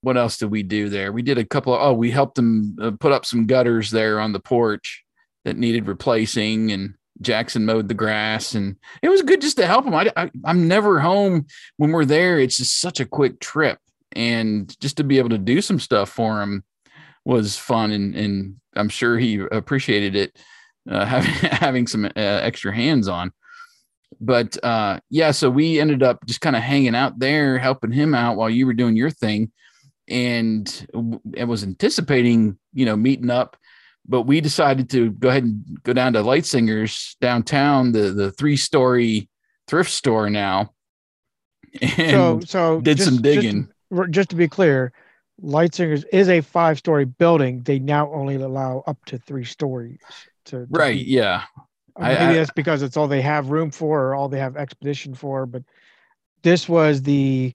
what 0.00 0.16
else 0.16 0.38
did 0.38 0.50
we 0.50 0.62
do 0.62 0.88
there? 0.88 1.12
We 1.12 1.22
did 1.22 1.38
a 1.38 1.44
couple 1.44 1.74
of, 1.74 1.80
oh, 1.82 1.92
we 1.92 2.10
helped 2.10 2.36
them 2.36 2.76
uh, 2.80 2.90
put 2.98 3.12
up 3.12 3.26
some 3.26 3.46
gutters 3.46 3.90
there 3.90 4.18
on 4.18 4.32
the 4.32 4.40
porch 4.40 5.04
that 5.44 5.58
needed 5.58 5.86
replacing. 5.86 6.72
And 6.72 6.94
Jackson 7.20 7.64
mowed 7.64 7.88
the 7.88 7.94
grass. 7.94 8.54
And 8.54 8.76
it 9.02 9.08
was 9.08 9.22
good 9.22 9.40
just 9.40 9.56
to 9.58 9.66
help 9.66 9.86
him. 9.86 9.94
I, 9.94 10.10
I, 10.16 10.30
I'm 10.44 10.68
never 10.68 11.00
home 11.00 11.46
when 11.76 11.90
we're 11.90 12.04
there. 12.04 12.38
It's 12.38 12.58
just 12.58 12.80
such 12.80 13.00
a 13.00 13.06
quick 13.06 13.40
trip. 13.40 13.78
And 14.12 14.78
just 14.80 14.96
to 14.98 15.04
be 15.04 15.18
able 15.18 15.30
to 15.30 15.38
do 15.38 15.60
some 15.60 15.80
stuff 15.80 16.10
for 16.10 16.40
him 16.42 16.64
was 17.24 17.56
fun. 17.56 17.92
And, 17.92 18.14
and 18.14 18.56
I'm 18.76 18.88
sure 18.88 19.18
he 19.18 19.38
appreciated 19.38 20.16
it, 20.16 20.38
uh, 20.90 21.04
having, 21.06 21.32
having 21.50 21.86
some 21.86 22.04
uh, 22.04 22.10
extra 22.14 22.74
hands 22.74 23.08
on 23.08 23.32
but 24.20 24.62
uh 24.64 25.00
yeah 25.10 25.32
so 25.32 25.50
we 25.50 25.80
ended 25.80 26.00
up 26.00 26.24
just 26.24 26.40
kind 26.40 26.54
of 26.54 26.62
hanging 26.62 26.94
out 26.94 27.18
there 27.18 27.58
helping 27.58 27.90
him 27.90 28.14
out 28.14 28.36
while 28.36 28.48
you 28.48 28.64
were 28.64 28.72
doing 28.72 28.96
your 28.96 29.10
thing 29.10 29.50
and 30.08 30.86
I 31.38 31.44
was 31.44 31.62
anticipating 31.62 32.58
you 32.72 32.84
know 32.86 32.96
meeting 32.96 33.30
up 33.30 33.56
but 34.06 34.22
we 34.22 34.40
decided 34.40 34.90
to 34.90 35.10
go 35.12 35.28
ahead 35.28 35.44
and 35.44 35.82
go 35.82 35.92
down 35.92 36.12
to 36.12 36.22
Leitzinger's 36.22 37.16
downtown 37.20 37.92
the 37.92 38.10
the 38.12 38.30
three 38.32 38.56
story 38.56 39.28
thrift 39.66 39.90
store 39.90 40.28
now 40.30 40.70
and 41.80 42.10
so 42.10 42.40
so 42.44 42.80
did 42.80 43.00
some 43.00 43.20
digging 43.22 43.68
Just, 43.92 44.10
just 44.10 44.28
to 44.30 44.36
be 44.36 44.46
clear, 44.48 44.92
Leitzinger's 45.42 46.04
is 46.12 46.28
a 46.28 46.40
five 46.40 46.78
story 46.78 47.04
building. 47.04 47.62
They 47.62 47.78
now 47.80 48.12
only 48.12 48.36
allow 48.36 48.84
up 48.86 49.04
to 49.06 49.18
three 49.18 49.44
stories. 49.44 49.98
To, 50.46 50.60
to 50.60 50.66
right 50.70 50.94
be- 50.98 51.04
yeah 51.10 51.42
Uh, 51.98 52.02
I- 52.02 52.08
maybe 52.14 52.24
I- 52.24 52.34
that's 52.34 52.50
because 52.52 52.82
it's 52.82 52.96
all 52.96 53.08
they 53.08 53.22
have 53.22 53.48
room 53.50 53.70
for 53.70 54.04
or 54.08 54.14
all 54.14 54.28
they 54.28 54.38
have 54.38 54.56
expedition 54.56 55.14
for. 55.14 55.46
But 55.46 55.62
this 56.42 56.68
was 56.68 57.02
the, 57.02 57.54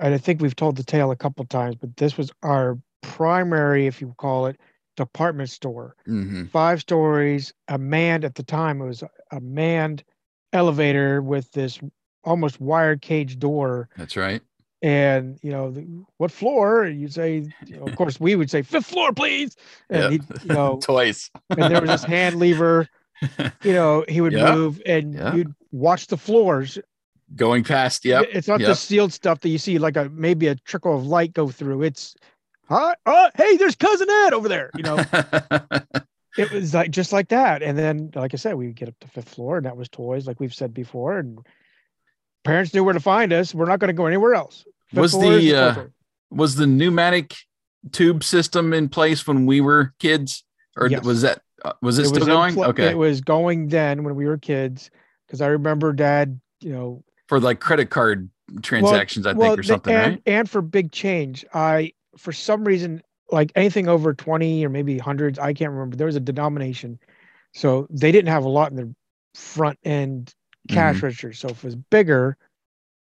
and 0.00 0.14
I 0.14 0.18
think 0.18 0.40
we've 0.40 0.56
told 0.56 0.76
the 0.76 0.82
tale 0.84 1.10
a 1.10 1.16
couple 1.16 1.44
times, 1.44 1.76
but 1.76 1.96
this 1.96 2.16
was 2.16 2.32
our 2.42 2.78
primary, 3.02 3.86
if 3.86 4.00
you 4.00 4.14
call 4.16 4.46
it, 4.46 4.58
department 4.98 5.50
store. 5.50 5.96
hmm 6.06 6.44
Five 6.46 6.80
stories, 6.80 7.52
a 7.68 7.78
manned 7.78 8.24
at 8.24 8.34
the 8.34 8.42
time. 8.42 8.80
It 8.80 8.86
was 8.86 9.02
a 9.32 9.40
manned 9.40 10.04
elevator 10.52 11.20
with 11.22 11.50
this 11.52 11.78
almost 12.24 12.60
wired 12.60 13.00
cage 13.00 13.38
door 13.38 13.88
that's 13.96 14.16
right 14.16 14.42
and 14.82 15.38
you 15.42 15.50
know 15.50 15.70
the, 15.70 15.82
what 16.18 16.30
floor 16.30 16.86
you'd 16.86 17.12
say 17.12 17.44
you 17.66 17.76
know, 17.76 17.84
of 17.86 17.96
course 17.96 18.18
we 18.20 18.34
would 18.34 18.50
say 18.50 18.62
fifth 18.62 18.86
floor 18.86 19.12
please 19.12 19.56
and 19.90 20.12
he'd, 20.12 20.24
you 20.42 20.52
know 20.52 20.78
twice 20.82 21.30
and 21.50 21.70
there 21.70 21.80
was 21.80 21.90
this 21.90 22.04
hand 22.04 22.36
lever 22.36 22.88
you 23.64 23.72
know, 23.72 24.04
he 24.08 24.20
would 24.20 24.32
Yeah. 24.32 24.52
move 24.52 24.80
and 24.86 25.14
Yeah. 25.14 25.34
you'd 25.34 25.54
watch 25.72 26.06
the 26.06 26.16
floors. 26.16 26.78
Going 27.34 27.64
past, 27.64 28.04
Yeah, 28.04 28.22
It's 28.22 28.48
not 28.48 28.60
the 28.60 28.74
sealed 28.74 29.12
stuff 29.12 29.40
that 29.40 29.48
you 29.48 29.58
see 29.58 29.78
like 29.78 29.96
a 29.96 30.08
maybe 30.08 30.46
a 30.46 30.54
trickle 30.54 30.96
of 30.96 31.06
light 31.06 31.32
go 31.32 31.48
through. 31.48 31.82
It's 31.82 32.14
hi, 32.68 32.94
uh, 33.06 33.30
hey, 33.36 33.56
there's 33.56 33.76
cousin 33.76 34.08
Ed 34.10 34.32
over 34.32 34.48
there. 34.48 34.70
You 34.76 34.82
know, 34.82 34.96
it 36.36 36.50
was 36.50 36.74
like 36.74 36.90
just 36.90 37.12
like 37.12 37.28
that. 37.28 37.62
And 37.62 37.76
then, 37.76 38.10
like 38.14 38.34
I 38.34 38.36
said, 38.36 38.54
we 38.54 38.66
would 38.66 38.76
get 38.76 38.88
up 38.88 38.98
to 39.00 39.08
fifth 39.08 39.30
floor, 39.30 39.56
and 39.56 39.66
that 39.66 39.76
was 39.76 39.88
toys, 39.88 40.26
like 40.26 40.40
we've 40.40 40.54
said 40.54 40.74
before. 40.74 41.18
And 41.18 41.38
parents 42.44 42.74
knew 42.74 42.84
where 42.84 42.94
to 42.94 43.00
find 43.00 43.32
us. 43.32 43.54
We're 43.54 43.66
not 43.66 43.78
going 43.78 43.88
to 43.88 43.94
go 43.94 44.06
anywhere 44.06 44.34
else. 44.34 44.64
Fifth 44.88 45.00
Was 45.00 45.12
the, 45.12 45.54
uh, 45.54 45.84
was 46.30 46.54
the 46.56 46.66
pneumatic 46.66 47.34
tube 47.92 48.24
system 48.24 48.72
in 48.72 48.88
place 48.88 49.26
when 49.26 49.46
we 49.46 49.60
were 49.60 49.94
kids, 49.98 50.44
or 50.76 50.88
Yes. 50.88 51.04
was 51.04 51.22
that 51.22 51.42
uh, 51.64 51.72
was 51.82 51.98
it, 51.98 52.06
still 52.06 52.22
in 52.22 52.28
going? 52.28 52.54
pl- 52.54 52.64
okay, 52.64 52.90
It 52.90 52.98
was 52.98 53.20
going 53.20 53.68
then 53.68 54.04
when 54.04 54.14
we 54.14 54.26
were 54.26 54.38
kids, 54.38 54.90
because 55.26 55.40
I 55.40 55.48
remember 55.48 55.92
Dad, 55.92 56.40
you 56.60 56.72
know, 56.72 57.04
for 57.28 57.40
like 57.40 57.60
credit 57.60 57.90
card 57.90 58.30
transactions, 58.62 59.26
I 59.26 59.32
well, 59.32 59.50
think, 59.50 59.60
or 59.60 59.62
something, 59.64 59.94
and, 59.94 60.12
right? 60.12 60.22
And 60.26 60.48
for 60.48 60.62
big 60.62 60.92
change, 60.92 61.44
I 61.52 61.92
for 62.18 62.32
some 62.32 62.64
reason 62.64 63.02
like 63.30 63.52
anything 63.54 63.88
over 63.88 64.14
twenty 64.14 64.64
or 64.64 64.68
maybe 64.68 64.98
hundreds, 64.98 65.38
I 65.38 65.52
can't 65.52 65.70
remember. 65.72 65.96
There 65.96 66.06
was 66.06 66.16
a 66.16 66.20
denomination, 66.20 66.98
so 67.52 67.86
they 67.90 68.10
didn't 68.12 68.30
have 68.30 68.44
a 68.44 68.48
lot 68.48 68.70
in 68.70 68.76
their 68.76 68.88
front 69.34 69.78
end 69.84 70.34
cash 70.68 70.96
Mhm. 70.96 71.02
register. 71.02 71.32
So 71.32 71.48
if 71.48 71.58
it 71.58 71.64
was 71.64 71.76
bigger, 71.76 72.36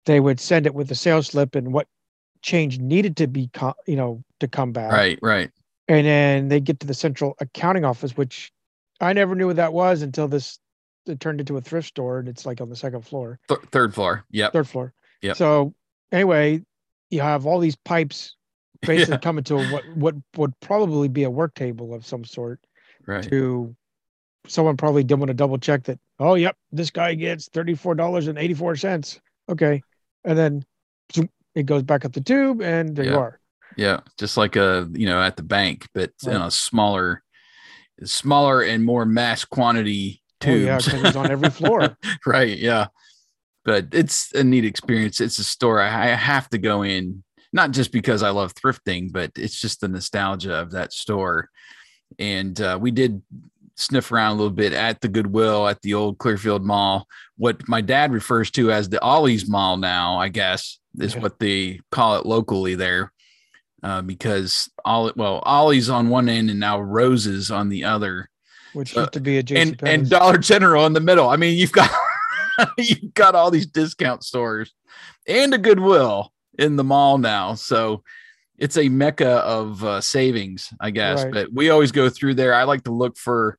they 0.06 0.20
would 0.20 0.40
send 0.40 0.66
it 0.66 0.74
with 0.74 0.88
the 0.88 0.94
sales 0.94 1.28
slip 1.28 1.54
and 1.54 1.72
what 1.72 1.88
change 2.42 2.78
needed 2.78 3.16
to 3.16 3.26
be, 3.26 3.48
co- 3.52 3.74
you 3.86 3.96
know, 3.96 4.22
to 4.40 4.46
come 4.48 4.72
back. 4.72 4.92
Right, 4.92 5.18
right. 5.22 5.50
and 5.88 6.06
then 6.06 6.48
they 6.48 6.60
get 6.60 6.80
to 6.80 6.86
the 6.86 6.94
central 6.94 7.34
accounting 7.40 7.84
office, 7.84 8.16
which 8.16 8.52
I 9.00 9.12
never 9.12 9.34
knew 9.34 9.48
what 9.48 9.56
that 9.56 9.72
was 9.72 10.02
until 10.02 10.28
this 10.28 10.58
it 11.06 11.20
turned 11.20 11.38
into 11.40 11.56
a 11.58 11.60
thrift 11.60 11.88
store 11.88 12.18
and 12.18 12.28
it's 12.28 12.46
like 12.46 12.60
on 12.62 12.70
the 12.70 12.76
second 12.76 13.02
floor, 13.02 13.38
Th- 13.48 13.60
third 13.70 13.92
floor. 13.94 14.24
Yeah. 14.30 14.48
third 14.50 14.66
floor. 14.68 14.94
Yeah. 15.20 15.34
So 15.34 15.74
anyway, 16.12 16.62
you 17.10 17.20
have 17.20 17.44
all 17.46 17.58
these 17.60 17.76
pipes 17.76 18.36
basically 18.86 19.14
Yeah. 19.14 19.18
coming 19.18 19.44
to 19.44 19.56
what 19.56 19.84
what 19.96 20.14
would 20.36 20.58
probably 20.60 21.08
be 21.08 21.24
a 21.24 21.30
work 21.30 21.54
table 21.54 21.94
of 21.94 22.04
some 22.06 22.24
sort 22.24 22.60
Right. 23.06 23.22
to 23.30 23.74
someone 24.46 24.76
probably 24.76 25.04
did 25.04 25.18
want 25.18 25.28
to 25.28 25.34
double 25.34 25.58
check 25.58 25.84
that. 25.84 25.98
Oh, 26.18 26.34
yep, 26.34 26.56
this 26.72 26.90
guy 26.90 27.14
gets 27.14 27.48
thirty 27.48 27.74
four 27.74 27.94
dollars 27.94 28.28
and 28.28 28.38
eighty 28.38 28.54
four 28.54 28.76
cents. 28.76 29.20
Okay, 29.48 29.82
and 30.24 30.38
then 30.38 30.64
it 31.54 31.66
goes 31.66 31.82
back 31.82 32.04
up 32.04 32.12
the 32.12 32.20
tube, 32.20 32.60
and 32.62 32.96
there 32.96 33.04
you 33.04 33.18
are. 33.18 33.40
Yeah, 33.76 34.00
just 34.18 34.36
like 34.36 34.56
a 34.56 34.88
you 34.92 35.06
know 35.06 35.20
at 35.20 35.36
the 35.36 35.42
bank, 35.42 35.88
but 35.94 36.12
in 36.26 36.30
Right. 36.32 36.46
a 36.46 36.50
smaller, 36.50 37.22
smaller 38.04 38.62
and 38.62 38.84
more 38.84 39.04
mass 39.04 39.44
quantity 39.44 40.22
Oh 40.46 40.50
yeah, 40.54 40.78
because 40.78 41.02
it's 41.04 41.16
on 41.16 41.30
every 41.30 41.50
floor. 41.50 41.96
right. 42.26 42.56
Yeah, 42.58 42.86
but 43.64 43.88
it's 43.92 44.32
a 44.34 44.44
neat 44.44 44.64
experience. 44.64 45.20
It's 45.20 45.38
a 45.38 45.44
store 45.44 45.80
I 45.80 46.06
have 46.08 46.48
to 46.50 46.58
go 46.58 46.82
in, 46.82 47.24
not 47.54 47.70
just 47.70 47.92
because 47.92 48.22
I 48.22 48.30
love 48.30 48.52
thrifting, 48.54 49.10
but 49.12 49.30
it's 49.36 49.58
just 49.58 49.80
the 49.80 49.88
nostalgia 49.88 50.54
of 50.54 50.72
that 50.72 50.92
store. 50.92 51.48
And 52.18 52.60
uh, 52.60 52.76
we 52.80 52.90
did 52.90 53.22
sniff 53.76 54.10
around 54.12 54.32
a 54.32 54.34
little 54.34 54.50
bit 54.50 54.72
at 54.72 55.00
the 55.00 55.08
Goodwill 55.08 55.66
at 55.68 55.80
the 55.82 55.94
old 55.94 56.18
Clearfield 56.18 56.64
Mall, 56.64 57.06
what 57.36 57.66
my 57.68 57.80
dad 57.80 58.12
refers 58.12 58.50
to 58.52 58.70
as 58.72 58.88
the 58.88 59.00
Ollie's 59.00 59.48
Mall 59.48 59.76
now, 59.76 60.18
I 60.18 60.28
guess, 60.28 60.78
is 60.98 61.14
Yeah. 61.14 61.20
what 61.22 61.38
they 61.38 61.80
call 61.90 62.16
it 62.18 62.26
locally 62.26 62.74
there. 62.74 63.12
Uh, 63.82 64.02
because 64.02 64.68
all 64.84 65.12
well, 65.14 65.40
Ollie's 65.44 65.90
on 65.90 66.08
one 66.08 66.28
end 66.28 66.50
and 66.50 66.58
now 66.60 66.80
Roses 66.80 67.50
on 67.50 67.68
the 67.68 67.84
other 67.84 68.28
which 68.72 68.96
Uh, 68.96 69.00
used 69.02 69.12
to 69.12 69.20
be 69.20 69.38
a 69.38 69.42
JC 69.42 69.60
and 69.60 69.82
and 69.88 70.10
Dollar 70.10 70.38
General 70.38 70.86
in 70.86 70.92
the 70.92 71.00
middle. 71.00 71.28
I 71.28 71.36
mean, 71.36 71.56
you've 71.56 71.70
got 71.72 71.90
you've 72.78 73.14
got 73.14 73.34
all 73.36 73.50
these 73.52 73.66
discount 73.66 74.24
stores 74.24 74.72
and 75.28 75.54
a 75.54 75.58
Goodwill 75.58 76.32
in 76.58 76.76
the 76.76 76.84
mall 76.84 77.18
now. 77.18 77.54
So 77.54 78.02
it's 78.58 78.76
a 78.76 78.88
mecca 78.88 79.38
of 79.38 79.84
uh, 79.84 80.00
savings, 80.00 80.72
I 80.80 80.90
guess. 80.90 81.24
Right. 81.24 81.32
But 81.32 81.52
we 81.52 81.70
always 81.70 81.92
go 81.92 82.08
through 82.08 82.34
there. 82.34 82.54
I 82.54 82.64
like 82.64 82.84
to 82.84 82.92
look 82.92 83.16
for 83.16 83.58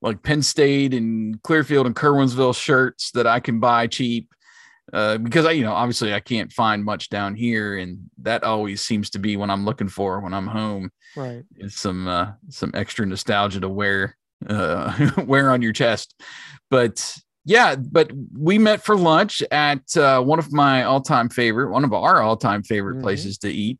like 0.00 0.22
Penn 0.22 0.42
State 0.42 0.94
and 0.94 1.40
Clearfield 1.42 1.86
and 1.86 1.94
Curwensville 1.94 2.56
shirts 2.56 3.10
that 3.12 3.26
I 3.26 3.40
can 3.40 3.60
buy 3.60 3.86
cheap. 3.86 4.32
Uh, 4.92 5.18
because 5.18 5.44
I, 5.44 5.50
you 5.50 5.64
know, 5.64 5.72
obviously 5.72 6.14
I 6.14 6.20
can't 6.20 6.50
find 6.50 6.82
much 6.82 7.10
down 7.10 7.34
here, 7.34 7.76
and 7.76 8.08
that 8.22 8.42
always 8.42 8.80
seems 8.80 9.10
to 9.10 9.18
be 9.18 9.36
what 9.36 9.50
I'm 9.50 9.66
looking 9.66 9.88
for 9.88 10.20
when 10.20 10.32
I'm 10.32 10.46
home 10.46 10.90
right. 11.14 11.44
is 11.58 11.76
some 11.76 12.08
uh, 12.08 12.32
some 12.48 12.70
extra 12.72 13.04
nostalgia 13.04 13.60
to 13.60 13.68
wear 13.68 14.16
uh, 14.48 15.10
wear 15.26 15.50
on 15.50 15.60
your 15.60 15.74
chest. 15.74 16.18
But 16.70 17.18
yeah, 17.48 17.74
but 17.76 18.10
we 18.38 18.58
met 18.58 18.84
for 18.84 18.94
lunch 18.96 19.42
at 19.50 19.96
uh, 19.96 20.20
one 20.22 20.38
of 20.38 20.52
my 20.52 20.84
all 20.84 21.00
time 21.00 21.30
favorite, 21.30 21.70
one 21.70 21.82
of 21.82 21.94
our 21.94 22.20
all 22.20 22.36
time 22.36 22.62
favorite 22.62 22.98
Mhm. 22.98 23.02
places 23.02 23.38
to 23.38 23.48
eat, 23.50 23.78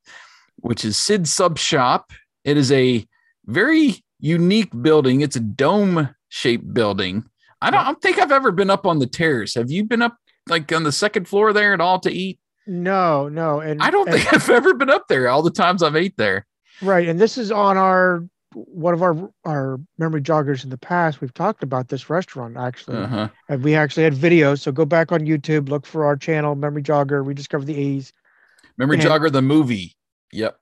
which 0.57 0.85
is 0.87 0.97
Sid 0.97 1.29
Sub 1.29 1.59
Shop. 1.59 2.11
It 2.45 2.57
is 2.57 2.73
a 2.73 3.07
very 3.45 4.03
unique 4.21 4.71
building. 4.83 5.21
It's 5.21 5.37
a 5.37 5.41
dome 5.41 6.09
shaped 6.31 6.73
building. 6.73 7.25
I 7.61 7.71
don't, 7.71 7.81
I 7.81 7.85
don't 7.85 8.01
think 8.01 8.19
I've 8.19 8.33
ever 8.33 8.51
been 8.53 8.71
up 8.71 8.87
on 8.87 9.01
the 9.01 9.07
terrace. 9.07 9.55
Have 9.55 9.71
you 9.71 9.85
been 9.85 10.01
up 10.03 10.17
like 10.49 10.73
on 10.73 10.85
the 10.85 10.93
second 10.93 11.29
floor 11.29 11.53
there 11.53 11.75
at 11.75 11.81
all 11.81 11.99
to 12.01 12.11
eat? 12.11 12.39
No, 12.67 13.29
no, 13.29 13.61
and 13.61 13.83
I 13.83 13.91
don't 13.91 14.09
and- 14.09 14.17
think 14.19 14.33
I've 14.33 14.49
ever 14.51 14.73
been 14.75 14.91
up 14.91 15.09
there 15.09 15.29
all 15.29 15.43
the 15.43 15.51
times 15.51 15.83
I've 15.83 15.97
ate 15.97 16.17
there. 16.17 16.47
right. 16.81 17.07
And 17.09 17.21
this 17.21 17.37
is 17.37 17.51
on 17.53 17.77
our 17.77 18.25
one 18.55 18.95
of 18.95 19.03
our 19.03 19.31
our 19.45 19.79
memory 19.99 20.23
joggers 20.23 20.65
in 20.65 20.71
the 20.71 20.79
past. 20.79 21.21
We've 21.21 21.35
talked 21.35 21.63
about 21.63 21.89
this 21.89 22.09
restaurant 22.09 22.57
actually, 22.57 22.97
Uh-huh. 22.99 23.29
and 23.49 23.63
we 23.63 23.75
actually 23.75 24.05
had 24.05 24.15
videos. 24.15 24.61
So 24.61 24.73
go 24.73 24.85
back 24.85 25.13
on 25.13 25.21
YouTube, 25.21 25.69
look 25.69 25.87
for 25.87 26.05
our 26.07 26.17
channel, 26.17 26.55
Memory 26.55 26.83
Jogger. 26.83 27.25
We 27.25 27.35
discovered 27.35 27.67
the 27.67 27.77
A's. 27.77 28.13
Memory 28.79 28.97
And- 28.99 29.07
Jogger, 29.07 29.31
the 29.31 29.43
movie. 29.43 29.97
Yep. 30.33 30.59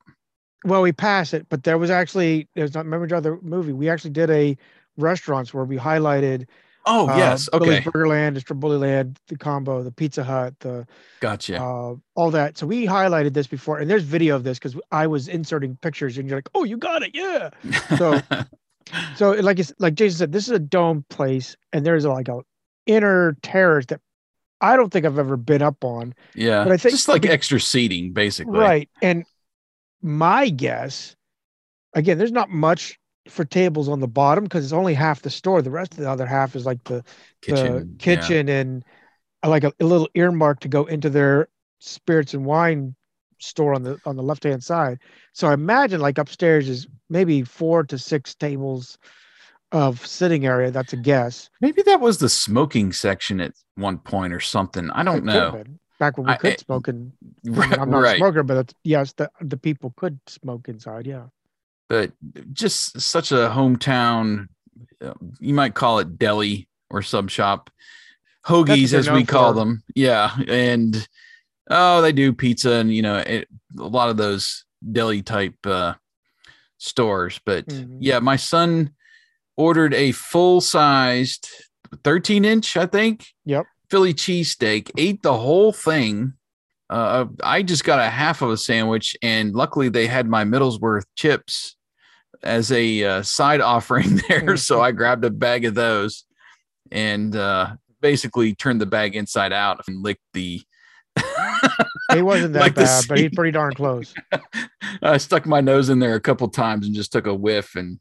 Well, 0.65 0.83
we 0.83 0.93
pass 0.93 1.33
it, 1.33 1.47
but 1.49 1.63
there 1.63 1.79
was 1.79 1.91
actually 1.91 2.49
there's 2.57 2.75
not 2.75 2.87
Memory 2.87 3.09
Jogger 3.09 3.23
the 3.23 3.39
movie. 3.43 3.73
We 3.73 3.89
actually 3.89 4.11
did 4.11 4.31
a 4.31 4.57
restaurants 4.97 5.55
where 5.55 5.65
we 5.65 5.77
highlighted. 5.77 6.47
Oh, 6.87 7.09
uh, 7.09 7.17
yes. 7.17 7.49
Billy's 7.51 7.81
Okay. 7.81 7.91
Burgerland, 7.91 8.35
the 8.35 8.41
Stromboli 8.41 8.77
Land, 8.79 9.19
the 9.29 9.37
combo, 9.37 9.83
the 9.83 9.91
Pizza 9.91 10.23
Hut, 10.23 10.55
the 10.61 10.87
Gotcha. 11.21 11.61
uh, 11.61 11.95
all 12.15 12.31
that. 12.31 12.57
So 12.57 12.67
we 12.67 12.87
highlighted 12.87 13.33
this 13.35 13.47
before, 13.49 13.79
and 13.81 13.91
there's 13.91 14.05
video 14.05 14.37
of 14.37 14.45
this 14.45 14.59
because 14.59 14.77
I 14.93 15.07
was 15.09 15.27
inserting 15.29 15.77
pictures, 15.83 16.17
and 16.17 16.29
you're 16.29 16.39
like, 16.39 16.49
"Oh, 16.55 16.63
you 16.65 16.77
got 16.77 17.03
it, 17.03 17.11
yeah." 17.15 17.51
so- 17.99 18.21
So, 19.17 19.33
like 19.33 19.59
it's 19.59 19.73
like 19.81 19.95
Jason 19.95 20.17
said, 20.19 20.33
this 20.33 20.45
is 20.45 20.53
a 20.53 20.61
dome 20.61 21.05
place, 21.11 21.57
and 21.73 21.85
there's 21.85 22.05
a, 22.05 22.11
like 22.11 22.29
a 22.29 22.43
inner 22.87 23.37
terrace 23.43 23.87
that 23.87 24.01
I 24.61 24.77
don't 24.77 24.91
think 24.93 25.05
I've 25.05 25.19
ever 25.19 25.37
been 25.37 25.61
up 25.61 25.83
on. 25.85 26.15
yeah. 26.37 26.63
but 26.63 26.73
I 26.73 26.77
think- 26.77 26.93
just 26.95 27.09
like 27.09 27.27
extra 27.27 27.59
seating, 27.59 28.13
basically. 28.13 28.57
Right, 28.57 28.89
and 29.03 29.25
my 30.03 30.51
guess, 30.51 31.17
again, 31.95 32.17
there's 32.17 32.31
not 32.31 32.49
much 32.49 32.97
for 33.29 33.45
tables 33.45 33.89
on 33.89 34.01
the 34.01 34.09
bottom 34.09 34.45
because 34.45 34.65
it's 34.65 34.73
only 34.73 34.95
half 34.95 35.23
the 35.23 35.31
store. 35.31 35.63
The 35.63 35.71
rest 35.71 35.93
of 35.93 35.99
the 35.99 36.11
other 36.11 36.27
half 36.27 36.55
is 36.57 36.67
like 36.67 36.83
the 36.85 37.03
Kitchen. 37.43 37.73
the 37.75 37.97
kitchen 37.99 38.49
and 38.49 38.85
uh, 39.45 39.49
like 39.49 39.65
a, 39.65 39.73
a 39.81 39.85
little 39.85 40.09
earmark 40.15 40.61
to 40.61 40.69
go 40.69 40.85
into 40.87 41.11
their 41.11 41.49
spirits 41.81 42.35
and 42.35 42.45
wine 42.45 42.95
store 43.39 43.75
on 43.75 43.83
the 43.83 43.99
on 44.07 44.17
the 44.17 44.23
left 44.23 44.45
hand 44.45 44.65
side. 44.65 44.99
So 45.33 45.49
I 45.49 45.55
imagine 45.55 46.01
like 46.01 46.19
upstairs 46.19 46.69
is 46.69 46.87
maybe 47.11 47.43
four 47.43 47.85
to 47.85 47.99
six 47.99 48.35
tables 48.35 48.99
of 49.73 50.05
sitting 50.07 50.47
area. 50.47 50.71
That's 50.71 50.93
a 50.93 50.97
guess. 50.97 51.51
Maybe 51.61 51.83
that 51.83 52.01
was 52.01 52.19
the 52.19 52.29
smoking 52.29 52.93
section 52.93 53.41
at 53.41 53.53
one 53.75 53.99
point 53.99 54.33
or 54.33 54.41
something. 54.41 54.91
I 54.91 55.03
don't 55.03 55.27
have 55.29 55.55
know. 55.55 55.65
Back 55.99 56.17
when 56.19 56.27
we 56.27 56.33
I- 56.33 56.37
could 56.37 56.53
I- 56.53 56.57
smoke 56.57 56.89
and 56.89 57.13
Right. 57.45 57.79
I'm 57.79 57.91
not 57.91 58.05
a 58.05 58.17
smoker, 58.17 58.43
but 58.43 58.55
that's, 58.55 58.75
yes, 58.85 59.13
the 59.15 59.31
the 59.41 59.57
people 59.57 59.93
could 59.97 60.19
smoke 60.27 60.69
inside. 60.69 61.07
Yeah. 61.07 61.25
But 61.89 62.13
just 62.53 63.01
such 63.01 63.31
a 63.33 63.49
hometown, 63.55 64.49
you 65.41 65.55
might 65.55 65.75
call 65.75 65.99
it 66.01 66.19
deli 66.19 66.69
or 66.91 67.03
sub 67.03 67.31
shop. 67.31 67.71
Hoagies, 68.47 68.93
as 68.95 69.11
we 69.11 69.25
call 69.25 69.53
for. 69.53 69.59
them. 69.59 69.83
Yeah. 69.95 70.37
And 70.49 71.07
oh, 71.71 72.01
they 72.01 72.13
do 72.13 72.33
pizza 72.33 72.73
and, 72.75 72.95
you 72.95 73.03
know, 73.03 73.17
it, 73.19 73.49
a 73.79 73.83
lot 73.87 74.09
of 74.09 74.17
those 74.17 74.65
deli 74.93 75.23
type 75.23 75.55
uh, 75.65 75.95
stores. 76.79 77.41
But 77.45 77.67
Mhm. 77.67 77.99
yeah, 78.01 78.19
my 78.21 78.37
son 78.37 78.91
ordered 79.57 79.95
a 79.95 80.13
full 80.13 80.61
sized 80.61 81.49
13 82.05 82.45
inch, 82.45 82.77
I 82.77 82.87
think. 82.87 83.27
Yep. 83.45 83.67
Philly 83.91 84.15
cheesesteak, 84.15 84.91
ate 84.97 85.23
the 85.23 85.35
whole 85.37 85.73
thing. 85.73 86.33
Uh, 86.91 87.27
I 87.43 87.63
just 87.63 87.85
got 87.85 87.99
a 88.01 88.09
half 88.11 88.43
of 88.43 88.51
a 88.51 88.57
sandwich, 88.57 89.17
and 89.23 89.55
luckily 89.55 89.89
they 89.89 90.07
had 90.07 90.29
my 90.29 90.45
Middleswarth 90.45 91.05
chips 91.17 91.76
as 92.43 92.73
a 92.73 93.05
uh, 93.05 93.23
side 93.23 93.61
offering 93.61 94.21
there. 94.29 94.57
so 94.57 94.81
I 94.81 94.93
grabbed 94.93 95.25
a 95.25 95.31
bag 95.31 95.65
of 95.65 95.75
those 95.75 96.25
and 96.91 97.35
uh, 97.35 97.77
basically 98.01 98.55
turned 98.55 98.81
the 98.81 98.87
bag 98.87 99.17
inside 99.17 99.53
out 99.53 99.81
and 99.87 100.03
licked 100.03 100.25
the. 100.33 100.63
He 102.15 102.23
wasn't 102.23 102.53
that 102.53 102.61
Like 102.61 102.75
bad, 102.77 103.05
but 103.09 103.19
he's 103.19 103.35
pretty 103.35 103.51
darn 103.51 103.75
close. 103.75 104.15
I 105.03 105.17
stuck 105.17 105.45
my 105.45 105.61
nose 105.61 105.89
in 105.89 105.99
there 105.99 106.15
a 106.15 106.21
couple 106.21 106.49
times 106.49 106.87
and 106.87 106.95
just 106.95 107.13
took 107.13 107.27
a 107.27 107.35
whiff 107.35 107.75
and 107.75 107.99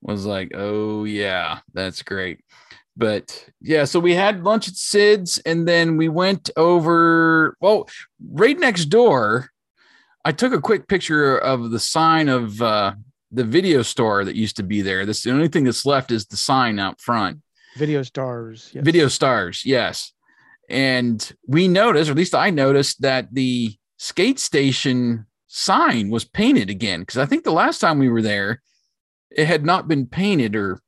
was 0.00 0.24
like, 0.24 0.52
oh 0.54 1.04
yeah, 1.04 1.58
that's 1.74 2.02
great. 2.02 2.44
But 2.96 3.48
yeah, 3.60 3.84
so 3.84 3.98
we 3.98 4.14
had 4.14 4.44
lunch 4.44 4.68
at 4.68 4.74
Sid's 4.74 5.38
and 5.38 5.66
then 5.66 5.96
we 5.96 6.08
went 6.08 6.50
over. 6.56 7.56
Well, 7.60 7.88
right 8.30 8.58
next 8.58 8.86
door, 8.86 9.50
I 10.24 10.32
took 10.32 10.52
a 10.52 10.60
quick 10.60 10.86
picture 10.86 11.36
of 11.36 11.70
the 11.70 11.80
sign 11.80 12.28
of 12.28 12.60
uh, 12.62 12.94
the 13.30 13.44
video 13.44 13.82
store 13.82 14.24
that 14.24 14.36
used 14.36 14.56
to 14.56 14.62
be 14.62 14.82
there. 14.82 15.06
This 15.06 15.22
the 15.22 15.30
only 15.32 15.48
thing 15.48 15.64
that's 15.64 15.86
left 15.86 16.10
is 16.10 16.26
the 16.26 16.36
sign 16.36 16.78
out 16.78 17.00
front. 17.00 17.38
Video 17.76 18.02
stars. 18.02 18.70
yes. 18.72 18.84
Video 18.84 19.08
stars, 19.08 19.62
yes. 19.64 20.12
And 20.68 21.32
we 21.46 21.68
noticed, 21.68 22.08
or 22.08 22.12
at 22.12 22.16
least 22.16 22.34
I 22.34 22.50
noticed, 22.50 23.02
that 23.02 23.32
the 23.32 23.76
skate 23.96 24.38
station 24.38 25.26
sign 25.46 26.10
was 26.10 26.24
painted 26.24 26.70
again. 26.70 27.00
Because 27.00 27.18
I 27.18 27.26
think 27.26 27.44
the 27.44 27.52
last 27.52 27.78
time 27.80 27.98
we 27.98 28.08
were 28.08 28.22
there, 28.22 28.62
it 29.30 29.46
had 29.46 29.64
not 29.64 29.88
been 29.88 30.06
painted 30.06 30.56
or 30.56 30.80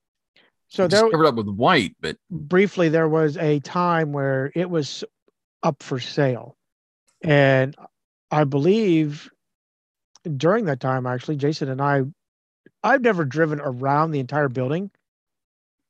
So 0.69 0.89
there, 0.89 1.09
covered 1.11 1.27
up 1.27 1.37
with 1.37 1.49
white. 1.49 1.97
But 2.01 2.17
briefly, 2.31 2.89
there 2.89 3.09
was 3.09 3.37
a 3.37 3.61
time 3.61 4.13
where 4.13 4.51
it 4.55 4.69
was 4.69 5.05
up 5.63 5.83
for 5.83 6.01
sale, 6.01 6.57
and 7.23 7.77
I 8.33 8.45
believe 8.45 9.31
during 10.37 10.65
that 10.67 10.81
time, 10.81 11.07
actually, 11.07 11.37
Jason 11.37 11.69
and 11.69 11.81
I, 11.81 12.03
I've 12.83 13.03
never 13.03 13.25
driven 13.25 13.61
around 13.61 14.11
the 14.13 14.21
entire 14.21 14.49
building. 14.49 14.91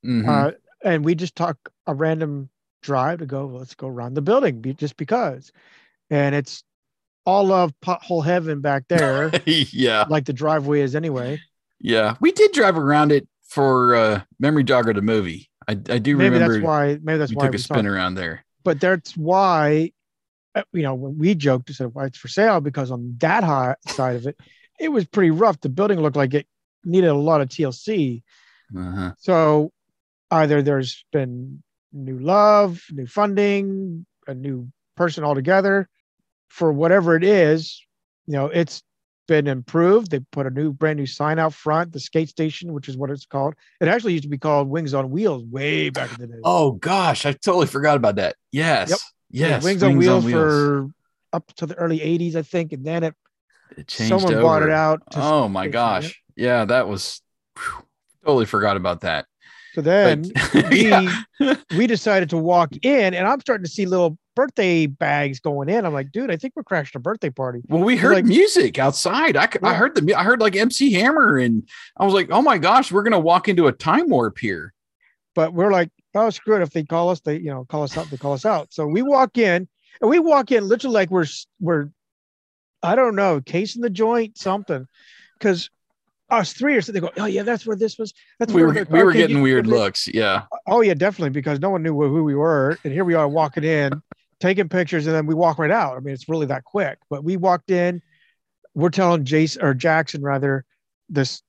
mhm. 0.04 0.26
uh, 0.28 0.52
and 0.84 1.04
we 1.04 1.14
just 1.14 1.36
talk 1.36 1.56
a 1.86 1.94
random 1.94 2.48
drive 2.82 3.20
to 3.20 3.26
go 3.26 3.46
let's 3.46 3.74
go 3.74 3.86
around 3.88 4.14
the 4.14 4.22
building 4.22 4.60
be, 4.60 4.74
just 4.74 4.96
because 4.96 5.52
and 6.10 6.34
it's 6.34 6.64
all 7.26 7.52
of 7.52 7.72
pothole 7.80 8.24
heaven 8.24 8.60
back 8.60 8.84
there 8.88 9.32
yeah, 9.46 10.04
like 10.08 10.24
the 10.24 10.32
driveway 10.32 10.80
is 10.80 10.94
anyway 10.96 11.40
yeah. 11.80 12.16
We 12.20 12.32
did 12.32 12.52
drive 12.52 12.78
around 12.78 13.10
it 13.12 13.26
for 13.42 13.94
uh, 13.96 14.22
Memory 14.38 14.64
Jogger 14.64 14.94
the 14.94 15.02
movie. 15.02 15.50
I, 15.66 15.72
I 15.72 15.98
do 15.98 16.16
maybe 16.16 16.38
remember 16.38 16.54
that's 16.54 16.62
why 16.62 16.98
maybe 17.02 17.18
that's 17.18 17.30
we 17.30 17.36
why 17.36 17.46
took 17.46 17.52
we 17.52 17.56
a 17.56 17.58
spin 17.58 17.86
it. 17.86 17.90
around 17.90 18.14
there. 18.14 18.44
but 18.64 18.80
that's 18.80 19.16
why 19.16 19.92
uh, 20.54 20.62
you 20.72 20.82
know 20.82 20.94
when 20.94 21.18
we 21.18 21.34
joked 21.34 21.68
and 21.68 21.76
said 21.76 21.94
why 21.94 22.06
it's 22.06 22.18
for 22.18 22.28
sale 22.28 22.60
because 22.60 22.90
on 22.90 23.16
that 23.18 23.44
high 23.44 23.76
side 23.86 24.16
of 24.16 24.26
it 24.26 24.38
it 24.78 24.88
was 24.90 25.06
pretty 25.06 25.30
rough 25.30 25.60
the 25.60 25.68
building 25.68 26.00
looked 26.00 26.16
like 26.16 26.34
it 26.34 26.46
needed 26.84 27.08
a 27.08 27.14
lot 27.14 27.40
of 27.40 27.48
tlc 27.48 28.22
Uh-huh. 28.76 29.12
So 29.18 29.72
either 30.30 30.62
there's 30.62 31.04
been 31.12 31.62
new 31.92 32.18
love, 32.18 32.82
new 32.90 33.06
funding, 33.06 34.06
a 34.26 34.34
new 34.34 34.68
person 34.96 35.24
altogether. 35.24 35.88
For 36.48 36.72
whatever 36.72 37.16
it 37.16 37.24
is, 37.24 37.80
you 38.26 38.34
know, 38.34 38.46
it's 38.46 38.82
been 39.26 39.46
improved. 39.46 40.10
They 40.10 40.20
put 40.20 40.46
a 40.46 40.50
new 40.50 40.72
brand 40.72 40.98
new 40.98 41.06
sign 41.06 41.38
out 41.38 41.54
front, 41.54 41.92
the 41.92 42.00
skate 42.00 42.28
station, 42.28 42.74
which 42.74 42.88
is 42.88 42.96
what 42.96 43.10
it's 43.10 43.24
called. 43.24 43.54
It 43.80 43.88
actually 43.88 44.12
used 44.12 44.24
to 44.24 44.28
be 44.28 44.38
called 44.38 44.68
Wings 44.68 44.92
on 44.92 45.10
Wheels 45.10 45.44
way 45.44 45.88
back 45.88 46.12
in 46.12 46.18
the 46.18 46.26
day. 46.26 46.40
Oh 46.44 46.72
gosh, 46.72 47.24
I 47.24 47.32
totally 47.32 47.66
forgot 47.66 47.96
about 47.96 48.16
that. 48.16 48.36
Yes. 48.50 48.90
Yep. 48.90 48.98
Yes. 49.30 49.64
Wings, 49.64 49.82
on, 49.82 49.96
wheels 49.96 50.30
for 50.30 50.88
up 51.32 51.50
to 51.54 51.66
the 51.66 51.74
early 51.76 52.00
80s, 52.00 52.34
I 52.34 52.42
think. 52.42 52.72
And 52.72 52.84
then 52.84 53.02
it 53.04 53.14
It 53.76 53.88
changed 53.88 54.20
someone 54.20 54.42
bought 54.42 54.62
it 54.62 54.70
out. 54.70 55.02
to 55.12 55.22
Oh 55.22 55.48
my 55.48 55.68
gosh. 55.68 56.21
Yeah, 56.36 56.64
that 56.64 56.88
was 56.88 57.20
whew, 57.56 57.84
totally 58.24 58.46
forgot 58.46 58.76
about 58.76 59.00
that. 59.02 59.26
So 59.74 59.80
then 59.80 60.30
But- 60.52 60.70
we 60.70 60.88
yeah. 60.88 61.22
we 61.76 61.86
decided 61.86 62.30
to 62.30 62.36
walk 62.38 62.70
in, 62.82 63.14
and 63.14 63.26
I'm 63.26 63.40
starting 63.40 63.64
to 63.64 63.70
see 63.70 63.86
little 63.86 64.18
birthday 64.34 64.86
bags 64.86 65.40
going 65.40 65.68
in. 65.68 65.84
I'm 65.86 65.92
like, 65.92 66.10
dude, 66.12 66.30
I 66.30 66.36
think 66.36 66.54
we're 66.56 66.62
crashing 66.62 66.98
a 66.98 67.00
birthday 67.00 67.30
party. 67.30 67.60
Well, 67.68 67.82
we 67.82 67.96
heard 67.96 68.14
like- 68.16 68.24
music 68.26 68.78
outside. 68.78 69.36
I, 69.36 69.44
Yeah. 69.44 69.68
I 69.68 69.74
heard 69.74 69.94
the 69.94 70.14
I 70.14 70.24
heard 70.24 70.40
like 70.40 70.56
MC 70.56 70.92
Hammer, 70.92 71.38
and 71.38 71.68
I 71.98 72.04
was 72.04 72.14
like, 72.14 72.28
oh 72.30 72.42
my 72.42 72.58
gosh, 72.58 72.92
we're 72.92 73.02
gonna 73.02 73.18
walk 73.18 73.48
into 73.48 73.66
a 73.66 73.72
time 73.72 74.08
warp 74.08 74.38
here. 74.38 74.74
But 75.34 75.54
we're 75.54 75.72
like, 75.72 75.88
oh, 76.14 76.28
screw 76.28 76.56
it. 76.56 76.62
If 76.62 76.70
they 76.70 76.84
call 76.84 77.08
us, 77.08 77.20
they 77.20 77.38
you 77.38 77.50
know 77.50 77.64
call 77.64 77.82
us 77.82 77.96
out. 77.96 78.10
They 78.10 78.18
call 78.18 78.34
us 78.34 78.44
out. 78.44 78.72
So 78.74 78.86
we 78.86 79.00
walk 79.00 79.38
in, 79.38 79.66
and 80.02 80.10
we 80.10 80.18
walk 80.18 80.52
in 80.52 80.68
literally 80.68 80.94
like 80.94 81.10
we're 81.10 81.26
we're, 81.60 81.88
I 82.82 82.94
don't 82.94 83.16
know, 83.16 83.40
casing 83.40 83.80
the 83.80 83.88
joint, 83.90 84.36
something, 84.36 84.86
because 85.38 85.70
us 86.32 86.52
three 86.52 86.74
are 86.74 86.80
sitting 86.80 87.00
there 87.00 87.10
going, 87.10 87.24
oh 87.24 87.28
yeah, 87.28 87.42
that's 87.42 87.66
where 87.66 87.76
this 87.76 87.98
was. 87.98 88.12
That's 88.38 88.52
We 88.52 88.62
where 88.64 88.72
were 88.72 88.86
we 88.90 89.04
were 89.04 89.12
getting 89.12 89.36
to 89.36 89.42
weird 89.42 89.66
looks. 89.66 90.08
Yeah. 90.08 90.44
Oh 90.66 90.80
yeah, 90.80 90.94
definitely 90.94 91.30
because 91.30 91.60
no 91.60 91.70
one 91.70 91.82
knew 91.82 91.94
who 91.94 92.08
who 92.08 92.24
we 92.24 92.34
were, 92.34 92.78
and 92.84 92.92
here 92.92 93.04
we 93.04 93.14
are 93.14 93.28
walking 93.28 93.64
in, 93.64 94.02
taking 94.40 94.68
pictures, 94.68 95.06
and 95.06 95.14
then 95.14 95.26
we 95.26 95.34
walk 95.34 95.58
right 95.58 95.70
out. 95.70 95.96
I 95.96 96.00
mean, 96.00 96.14
it's 96.14 96.28
really 96.28 96.46
that 96.46 96.64
quick. 96.64 96.98
But 97.10 97.22
we 97.22 97.36
walked 97.36 97.70
in. 97.70 98.02
We're 98.74 98.90
telling 98.90 99.24
Jason 99.24 99.62
or 99.62 99.74
Jackson 99.74 100.22
rather 100.22 100.64
this 101.08 101.42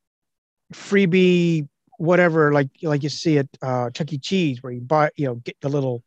freebie 0.73 1.67
whatever 1.97 2.51
like 2.51 2.69
like 2.81 3.03
you 3.03 3.09
see 3.09 3.37
at 3.37 3.47
uh, 3.61 3.89
Chuck 3.91 4.11
E. 4.11 4.17
Cheese 4.17 4.61
where 4.61 4.73
you 4.73 4.81
buy 4.81 5.09
you 5.15 5.25
know 5.27 5.35
get 5.35 5.55
the 5.61 5.69
little 5.69 6.03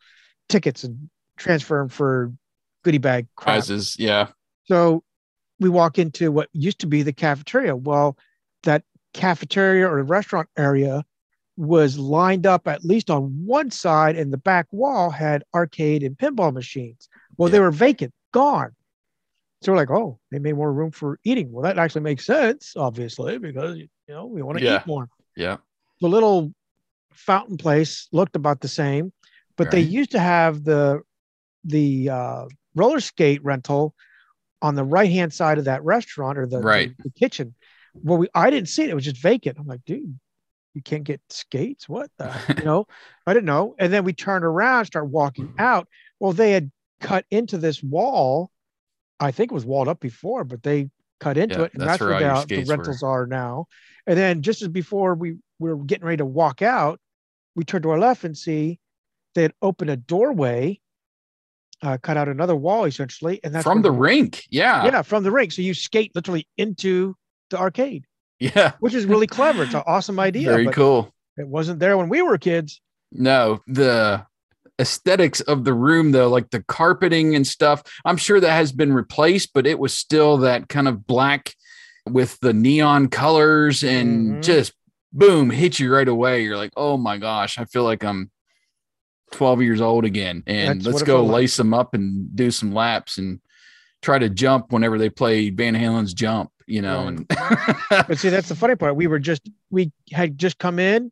tickets 0.49 0.85
and 0.85 1.09
transfer 1.37 1.79
them 1.79 1.89
for 1.89 2.33
goodie 2.85 2.99
bag 2.99 3.27
crap. 3.37 3.55
Prizes. 3.55 3.97
Yeah. 3.99 4.29
So 4.65 5.03
we 5.59 5.69
walk 5.69 5.99
into 5.99 6.31
what 6.31 6.49
used 6.53 6.81
to 6.81 6.87
be 6.87 7.03
the 7.03 7.12
cafeteria. 7.12 7.75
Well, 7.75 8.17
that 8.62 8.83
cafeteria 9.14 9.88
or 9.88 10.03
restaurant 10.03 10.49
area 10.57 11.05
was 11.57 11.99
lined 11.99 12.47
up 12.47 12.69
at 12.69 12.85
least 12.85 13.11
on 13.11 13.25
one 13.47 13.71
side, 13.71 14.16
and 14.16 14.33
the 14.33 14.37
back 14.38 14.66
wall 14.73 15.11
had 15.11 15.42
arcade 15.55 16.03
and 16.03 16.16
pinball 16.19 16.53
machines. 16.53 17.09
Well, 17.38 17.49
they 17.49 17.61
were 17.61 17.71
vacant, 17.71 18.12
gone. 18.33 18.73
So 19.62 19.73
we're 19.73 19.79
like, 19.79 19.90
oh, 19.90 20.19
they 20.31 20.38
made 20.38 20.55
more 20.55 20.71
room 20.73 20.90
for 20.90 21.19
eating. 21.25 21.51
Well, 21.51 21.62
that 21.62 21.79
actually 21.79 22.03
makes 22.03 22.27
sense, 22.27 22.75
obviously, 22.77 23.38
because 23.38 23.79
you 23.79 23.88
know 24.09 24.27
we 24.27 24.42
want 24.42 24.59
to 24.59 24.64
Yeah. 24.64 24.81
eat 24.81 24.87
more. 24.87 25.09
Yeah. 25.35 25.57
The 26.03 26.09
little 26.09 26.53
fountain 27.14 27.57
place 27.57 28.09
looked 28.12 28.37
about 28.37 28.61
the 28.61 28.69
same, 28.69 29.12
but 29.57 29.71
they 29.71 29.81
used 29.81 30.11
to 30.11 30.19
have 30.21 30.62
the 30.64 31.01
the 31.64 32.11
uh, 32.11 32.45
roller 32.75 33.01
skate 33.01 33.42
rental 33.42 33.95
on 34.62 34.75
the 34.75 34.85
right 34.85 35.11
hand 35.11 35.33
side 35.33 35.59
of 35.59 35.64
that 35.64 35.83
restaurant 35.85 36.38
or 36.38 36.47
the, 36.47 36.59
the- 36.59 36.62
Right. 36.62 36.92
the 37.03 37.11
kitchen. 37.11 37.55
Well, 38.03 38.19
we 38.19 38.29
I 38.35 38.51
didn't 38.51 38.69
see 38.69 38.85
it; 38.85 38.91
it 38.91 38.95
was 38.95 39.05
just 39.05 39.21
vacant. 39.23 39.59
I'm 39.59 39.67
like, 39.67 39.85
dude, 39.85 40.19
you 40.75 40.83
can't 40.83 41.05
get 41.05 41.21
skates. 41.31 41.89
What 41.89 42.11
the 42.19 42.33
you 42.59 42.65
know? 42.65 42.87
I 43.27 43.35
didn't 43.35 43.47
know. 43.47 43.75
And 43.79 43.93
then 43.93 44.05
we 44.05 44.13
turned 44.13 44.45
around, 44.45 44.85
start 44.87 45.09
walking 45.09 45.53
out. 45.59 45.89
Well, 46.21 46.33
they 46.33 46.53
had 46.53 46.71
cut 47.01 47.25
into 47.31 47.59
this 47.59 47.83
wall. 47.83 48.51
I 49.19 49.31
think 49.31 49.51
it 49.51 49.55
was 49.55 49.65
walled 49.65 49.89
up 49.89 50.01
before, 50.01 50.45
but 50.45 50.63
they 50.63 50.91
cut 51.21 51.39
into 51.39 51.57
Yeah, 51.57 51.65
it, 51.65 51.73
and 51.73 51.81
that's 51.83 51.93
that's, 51.93 52.01
where 52.03 52.11
where 52.11 52.21
the, 52.21 52.35
the 52.35 52.41
skates 52.43 52.69
were. 52.69 52.77
rentals 52.77 53.03
are 53.03 53.27
now. 53.27 53.67
And 54.07 54.19
then 54.19 54.43
just 54.43 54.63
as 54.63 54.69
before 54.69 55.15
we 55.15 55.37
were 55.59 55.77
getting 55.77 56.05
ready 56.05 56.19
to 56.19 56.27
walk 56.27 56.61
out, 56.63 57.01
we 57.55 57.65
turned 57.65 57.85
to 57.85 57.91
our 57.91 57.99
left 57.99 58.25
and 58.25 58.37
see 58.37 58.79
they 59.35 59.43
had 59.43 59.55
opened 59.63 59.91
a 59.91 59.97
doorway, 59.97 60.79
uh, 61.83 61.97
cut 62.03 62.17
out 62.19 62.29
another 62.29 62.55
wall 62.57 62.85
essentially, 62.85 63.41
and 63.43 63.55
that's 63.55 63.65
From 63.65 63.83
the 63.83 63.91
rink. 63.91 64.45
Yeah. 64.51 64.85
yeah 64.85 65.03
from 65.03 65.23
the 65.25 65.31
rink. 65.31 65.53
So 65.53 65.63
you 65.63 65.73
skate 65.75 66.13
literally 66.15 66.47
into 66.59 67.17
the 67.51 67.59
arcade, 67.59 68.05
Yeah. 68.39 68.73
which 68.81 68.95
is 68.95 69.07
really 69.07 69.27
clever. 69.27 69.63
It's 69.65 69.75
an 69.75 69.83
awesome 69.87 70.19
idea, 70.21 70.51
Very 70.51 70.69
cool. 70.69 71.13
it 71.37 71.47
wasn't 71.49 71.81
there 71.81 71.97
when 71.97 72.09
we 72.09 72.23
were 72.23 72.39
kids. 72.39 72.81
No, 73.13 73.61
the 73.67 74.27
aesthetics 74.81 75.41
of 75.43 75.65
the 75.65 75.73
room 75.73 76.13
though, 76.13 76.29
like 76.29 76.51
the 76.51 76.63
carpeting 76.65 77.35
and 77.35 77.47
stuff, 77.47 77.83
I'm 78.05 78.17
sure 78.17 78.41
that 78.41 78.51
has 78.53 78.73
been 78.73 78.93
replaced, 78.93 79.53
but 79.55 79.67
it 79.67 79.79
was 79.79 79.95
still 79.95 80.39
that 80.39 80.69
kind 80.69 80.87
of 80.89 81.07
black 81.07 81.55
with 82.09 82.39
the 82.41 82.53
neon 82.53 83.09
colors 83.09 83.83
and 83.83 84.37
Mhm. 84.37 84.43
just 84.43 84.73
boom, 85.13 85.49
hit 85.51 85.79
you 85.81 85.93
right 85.93 86.07
away. 86.07 86.43
You're 86.45 86.59
like, 86.59 86.73
oh 86.77 86.97
my 86.99 87.17
gosh, 87.17 87.59
I 87.59 87.65
feel 87.65 87.85
like 87.85 88.05
I'm 88.05 88.31
12 89.33 89.63
years 89.63 89.81
old 89.81 90.05
again. 90.05 90.43
And 90.47 90.81
That's 90.81 90.87
let's 90.87 91.03
go 91.03 91.25
like. 91.25 91.35
lace 91.35 91.57
them 91.57 91.73
up 91.75 91.95
and 91.95 92.35
do 92.37 92.51
some 92.51 92.73
laps 92.75 93.19
and 93.19 93.41
try 94.03 94.19
to 94.19 94.29
jump 94.29 94.73
whenever 94.73 94.99
they 94.99 95.09
play 95.11 95.51
Van 95.51 95.75
Halen's 95.75 96.13
jump, 96.15 96.51
you 96.66 96.83
know, 96.83 97.07
and 97.07 97.29
But 97.90 98.18
see, 98.18 98.29
that's 98.29 98.48
the 98.48 98.55
funny 98.55 98.76
part. 98.76 98.96
We 98.96 99.07
were 99.07 99.18
just 99.18 99.42
we 99.70 99.92
had 100.12 100.38
just 100.38 100.59
come 100.59 100.79
in. 100.79 101.11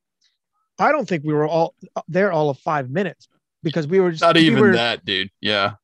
I 0.78 0.90
don't 0.92 1.08
think 1.08 1.24
we 1.24 1.32
were 1.32 1.46
all 1.46 1.74
there 2.08 2.32
all 2.32 2.50
of 2.50 2.58
five 2.58 2.90
minutes 2.90 3.28
because 3.62 3.86
we 3.86 4.00
were 4.00 4.10
just, 4.10 4.22
not 4.22 4.34
we 4.34 4.42
even 4.42 4.60
were- 4.60 4.72
that, 4.72 5.04
dude. 5.04 5.30
Yeah. 5.40 5.74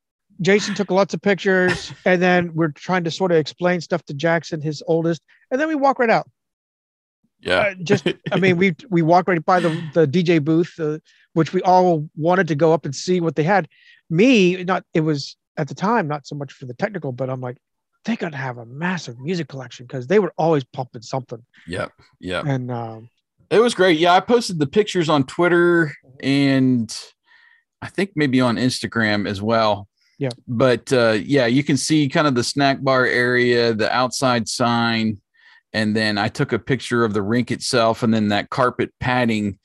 Jason 0.40 0.74
took 0.74 0.90
lots 0.90 1.12
of 1.12 1.20
pictures, 1.20 1.92
and 2.06 2.20
then 2.20 2.54
we're 2.54 2.72
trying 2.72 3.04
to 3.04 3.11
sort 3.11 3.30
of 3.30 3.37
explain 3.37 3.80
stuff 3.80 4.02
to 4.06 4.14
Jackson, 4.14 4.61
his 4.62 4.83
oldest, 4.87 5.20
and 5.50 5.61
then 5.61 5.68
we 5.68 5.74
walk 5.74 5.98
right 5.98 6.09
out. 6.11 6.28
Yeah. 7.40 7.59
Uh, 7.59 7.74
just, 7.83 8.06
I 8.33 8.38
mean, 8.38 8.56
we 8.56 8.74
we 8.90 9.02
walked 9.02 9.28
right 9.28 9.44
by 9.44 9.61
the 9.61 9.68
the 9.94 10.06
DJ 10.06 10.42
booth, 10.42 10.78
uh, 10.80 10.98
which 11.35 11.52
we 11.52 11.62
all 11.62 12.09
wanted 12.16 12.48
to 12.48 12.54
go 12.54 12.72
up 12.72 12.85
and 12.85 12.94
see 12.94 13.20
what 13.20 13.37
they 13.37 13.42
had. 13.42 13.68
Me, 14.09 14.64
not 14.64 14.85
it 14.94 15.00
was 15.00 15.37
at 15.56 15.68
the 15.68 15.74
time 15.74 16.09
not 16.09 16.26
so 16.26 16.35
much 16.35 16.52
for 16.52 16.64
the 16.66 16.74
technical, 16.74 17.12
but 17.12 17.28
I'm 17.30 17.40
like, 17.40 17.59
they 18.05 18.17
gotta 18.17 18.37
have 18.37 18.59
a 18.59 18.67
massive 18.67 19.19
music 19.19 19.49
collection 19.49 19.87
because 19.87 20.07
they 20.07 20.19
were 20.19 20.33
always 20.39 20.65
pumping 20.65 21.03
something. 21.03 21.45
Yep. 21.67 21.93
Yep. 22.21 22.45
And 22.47 22.71
um, 22.71 23.11
It 23.51 23.61
was 23.61 23.75
great. 23.75 23.99
Yeah, 23.99 24.15
I 24.15 24.21
posted 24.21 24.59
the 24.59 24.67
pictures 24.67 25.09
on 25.09 25.25
Twitter 25.25 25.93
and 26.21 26.95
I 27.83 27.89
think 27.89 28.13
maybe 28.15 28.41
on 28.41 28.57
Instagram 28.57 29.29
as 29.29 29.41
well. 29.41 29.89
Yeah. 30.19 30.31
But 30.47 30.93
uh, 30.93 31.19
yeah, 31.23 31.47
you 31.47 31.65
can 31.65 31.77
see 31.77 32.09
kind 32.09 32.27
of 32.27 32.35
the 32.35 32.45
snack 32.45 32.83
bar 32.83 33.07
area, 33.07 33.73
the 33.73 33.91
outside 33.91 34.49
sign, 34.49 35.21
and 35.73 35.97
then 35.97 36.19
I 36.19 36.29
took 36.29 36.53
a 36.53 36.59
picture 36.59 37.05
of 37.05 37.15
the 37.15 37.23
rink 37.23 37.51
itself, 37.51 38.03
and 38.03 38.13
then 38.13 38.29
that 38.29 38.51
carpet 38.51 38.93
padding 39.01 39.59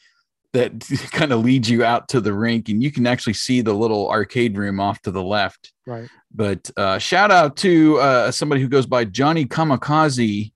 that 0.54 0.80
kind 1.12 1.34
of 1.34 1.44
leads 1.44 1.70
you 1.70 1.84
out 1.84 2.08
to 2.10 2.22
the 2.22 2.34
rink, 2.34 2.70
and 2.70 2.82
you 2.82 2.90
can 2.90 3.06
actually 3.06 3.34
see 3.34 3.60
the 3.60 3.74
little 3.74 4.10
arcade 4.10 4.58
room 4.58 4.80
off 4.80 5.02
to 5.02 5.12
the 5.12 5.24
left. 5.24 5.74
Right. 5.86 6.08
But 6.36 6.70
uh, 6.76 6.98
shout 6.98 7.32
out 7.32 7.56
to 7.58 7.98
uh, 7.98 8.32
somebody 8.32 8.62
who 8.62 8.68
goes 8.68 8.86
by 8.86 9.06
Johnny 9.06 9.46
Kamikaze 9.46 10.52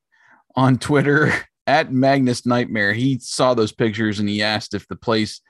on 0.56 0.78
Twitter 0.78 1.32
at 1.68 1.94
Magnus 1.94 2.46
Nightmare. 2.46 2.92
He 2.92 3.20
saw 3.20 3.54
those 3.54 3.72
pictures 3.72 4.20
and 4.20 4.28
he 4.28 4.42
asked 4.42 4.74
if 4.74 4.88
the 4.88 4.98
place 4.98 5.42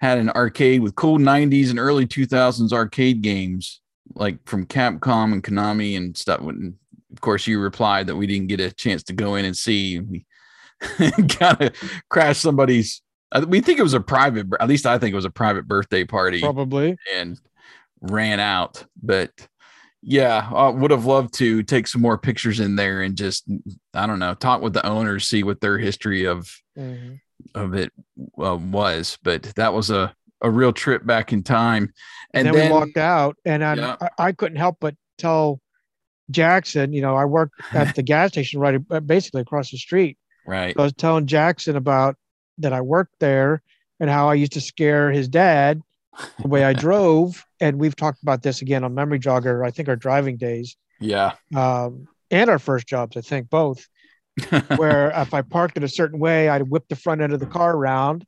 had 0.00 0.18
an 0.18 0.30
arcade 0.30 0.82
with 0.82 0.96
cool 0.96 1.18
90s 1.18 1.70
and 1.70 1.78
early 1.78 2.06
2000s 2.06 2.72
arcade 2.72 3.22
games 3.22 3.80
like 4.14 4.38
from 4.46 4.66
Capcom 4.66 5.32
and 5.32 5.44
Konami 5.44 5.96
and 5.96 6.16
stuff. 6.16 6.40
And 6.40 6.74
of 7.12 7.20
course, 7.20 7.46
you 7.46 7.60
replied 7.60 8.08
that 8.08 8.16
we 8.16 8.26
didn't 8.26 8.48
get 8.48 8.60
a 8.60 8.72
chance 8.72 9.04
to 9.04 9.12
go 9.12 9.36
in 9.36 9.44
and 9.44 9.56
see. 9.56 10.00
We 10.00 10.26
kind 10.80 11.62
of 11.62 11.72
crashed 12.08 12.42
somebody's. 12.42 13.00
We 13.46 13.60
think 13.60 13.78
it 13.78 13.82
was 13.82 13.94
a 13.94 14.00
private, 14.00 14.48
at 14.60 14.68
least 14.68 14.86
I 14.86 14.98
think 14.98 15.12
it 15.12 15.16
was 15.16 15.24
a 15.24 15.30
private 15.30 15.66
birthday 15.68 16.04
party 16.04 16.40
Probably. 16.40 16.96
and 17.14 17.40
ran 18.00 18.40
out. 18.40 18.84
But 19.00 19.30
yeah, 20.02 20.48
I 20.52 20.68
would 20.68 20.90
have 20.90 21.06
loved 21.06 21.34
to 21.34 21.62
take 21.62 21.86
some 21.86 22.02
more 22.02 22.18
pictures 22.18 22.58
in 22.60 22.74
there 22.76 23.02
and 23.02 23.16
just, 23.16 23.44
I 23.94 24.06
don't 24.06 24.18
know, 24.18 24.34
talk 24.34 24.60
with 24.60 24.72
the 24.72 24.84
owners, 24.86 25.28
see 25.28 25.42
what 25.44 25.60
their 25.60 25.78
history 25.78 26.24
of 26.26 26.50
Mhm. 26.76 27.20
of 27.54 27.74
it 27.74 27.92
uh, 28.42 28.56
was. 28.56 29.18
But 29.22 29.42
that 29.56 29.72
was 29.72 29.90
a 29.90 30.14
a 30.44 30.50
real 30.50 30.72
trip 30.72 31.06
back 31.06 31.32
in 31.32 31.44
time. 31.44 31.92
And, 32.34 32.48
And, 32.48 32.56
then, 32.56 32.66
we 32.66 32.72
walked 32.72 32.96
out, 32.96 33.36
and 33.44 33.64
I, 33.64 33.74
Yeah. 33.76 33.96
I, 34.00 34.08
I 34.28 34.32
couldn't 34.32 34.58
help 34.58 34.78
but 34.80 34.96
tell 35.16 35.60
Jackson, 36.32 36.92
you 36.92 37.00
know, 37.00 37.14
I 37.14 37.24
worked 37.24 37.60
at 37.72 37.94
the 37.94 38.02
gas 38.02 38.30
station 38.30 38.58
right 38.58 38.80
uh, 38.90 39.00
basically 39.00 39.42
across 39.42 39.70
the 39.70 39.76
street. 39.78 40.18
right, 40.46 40.74
I 40.76 40.82
was 40.82 40.92
telling 40.94 41.26
Jackson 41.26 41.76
about 41.76 42.16
that 42.58 42.72
I 42.72 42.80
worked 42.80 43.14
there 43.20 43.62
and 44.00 44.10
how 44.10 44.28
I 44.28 44.34
used 44.34 44.52
to 44.54 44.60
scare 44.60 45.12
his 45.12 45.28
dad 45.28 45.80
the 46.40 46.48
way 46.48 46.64
I 46.64 46.72
drove. 46.72 47.44
And 47.60 47.78
we've 47.78 47.96
talked 47.96 48.22
about 48.22 48.42
this 48.42 48.62
again 48.62 48.84
on 48.84 48.94
Memory 48.94 49.18
Jogger, 49.18 49.66
I 49.66 49.70
think 49.70 49.88
our 49.88 49.96
driving 49.96 50.36
days 50.36 50.76
yeah, 51.02 51.32
um, 51.54 52.06
and 52.30 52.48
our 52.48 52.58
first 52.58 52.86
jobs, 52.86 53.16
I 53.16 53.20
think 53.20 53.50
both, 53.50 53.86
where 54.76 55.10
if 55.10 55.34
I 55.34 55.42
parked 55.42 55.76
it 55.76 55.82
a 55.82 55.88
certain 55.88 56.18
way, 56.18 56.48
I'd 56.48 56.62
whip 56.62 56.84
the 56.88 56.96
front 56.96 57.20
end 57.20 57.32
of 57.32 57.40
the 57.40 57.46
car 57.46 57.74
around, 57.74 58.24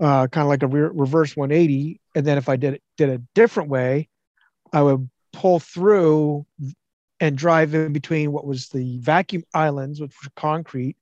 uh, 0.00 0.26
kind 0.26 0.42
of 0.42 0.48
like 0.48 0.62
a 0.62 0.66
re- 0.66 0.90
reverse 0.92 1.36
180. 1.36 2.00
And 2.14 2.26
then 2.26 2.38
if 2.38 2.48
I 2.48 2.56
did 2.56 2.74
it 2.74 2.82
did 2.96 3.08
a 3.08 3.22
different 3.34 3.70
way, 3.70 4.08
I 4.72 4.82
would 4.82 5.08
pull 5.32 5.60
through 5.60 6.44
and 7.20 7.38
drive 7.38 7.72
in 7.74 7.92
between 7.92 8.32
what 8.32 8.46
was 8.46 8.68
the 8.68 8.98
vacuum 8.98 9.44
islands, 9.54 10.00
which 10.00 10.12
were 10.22 10.30
concrete, 10.34 10.96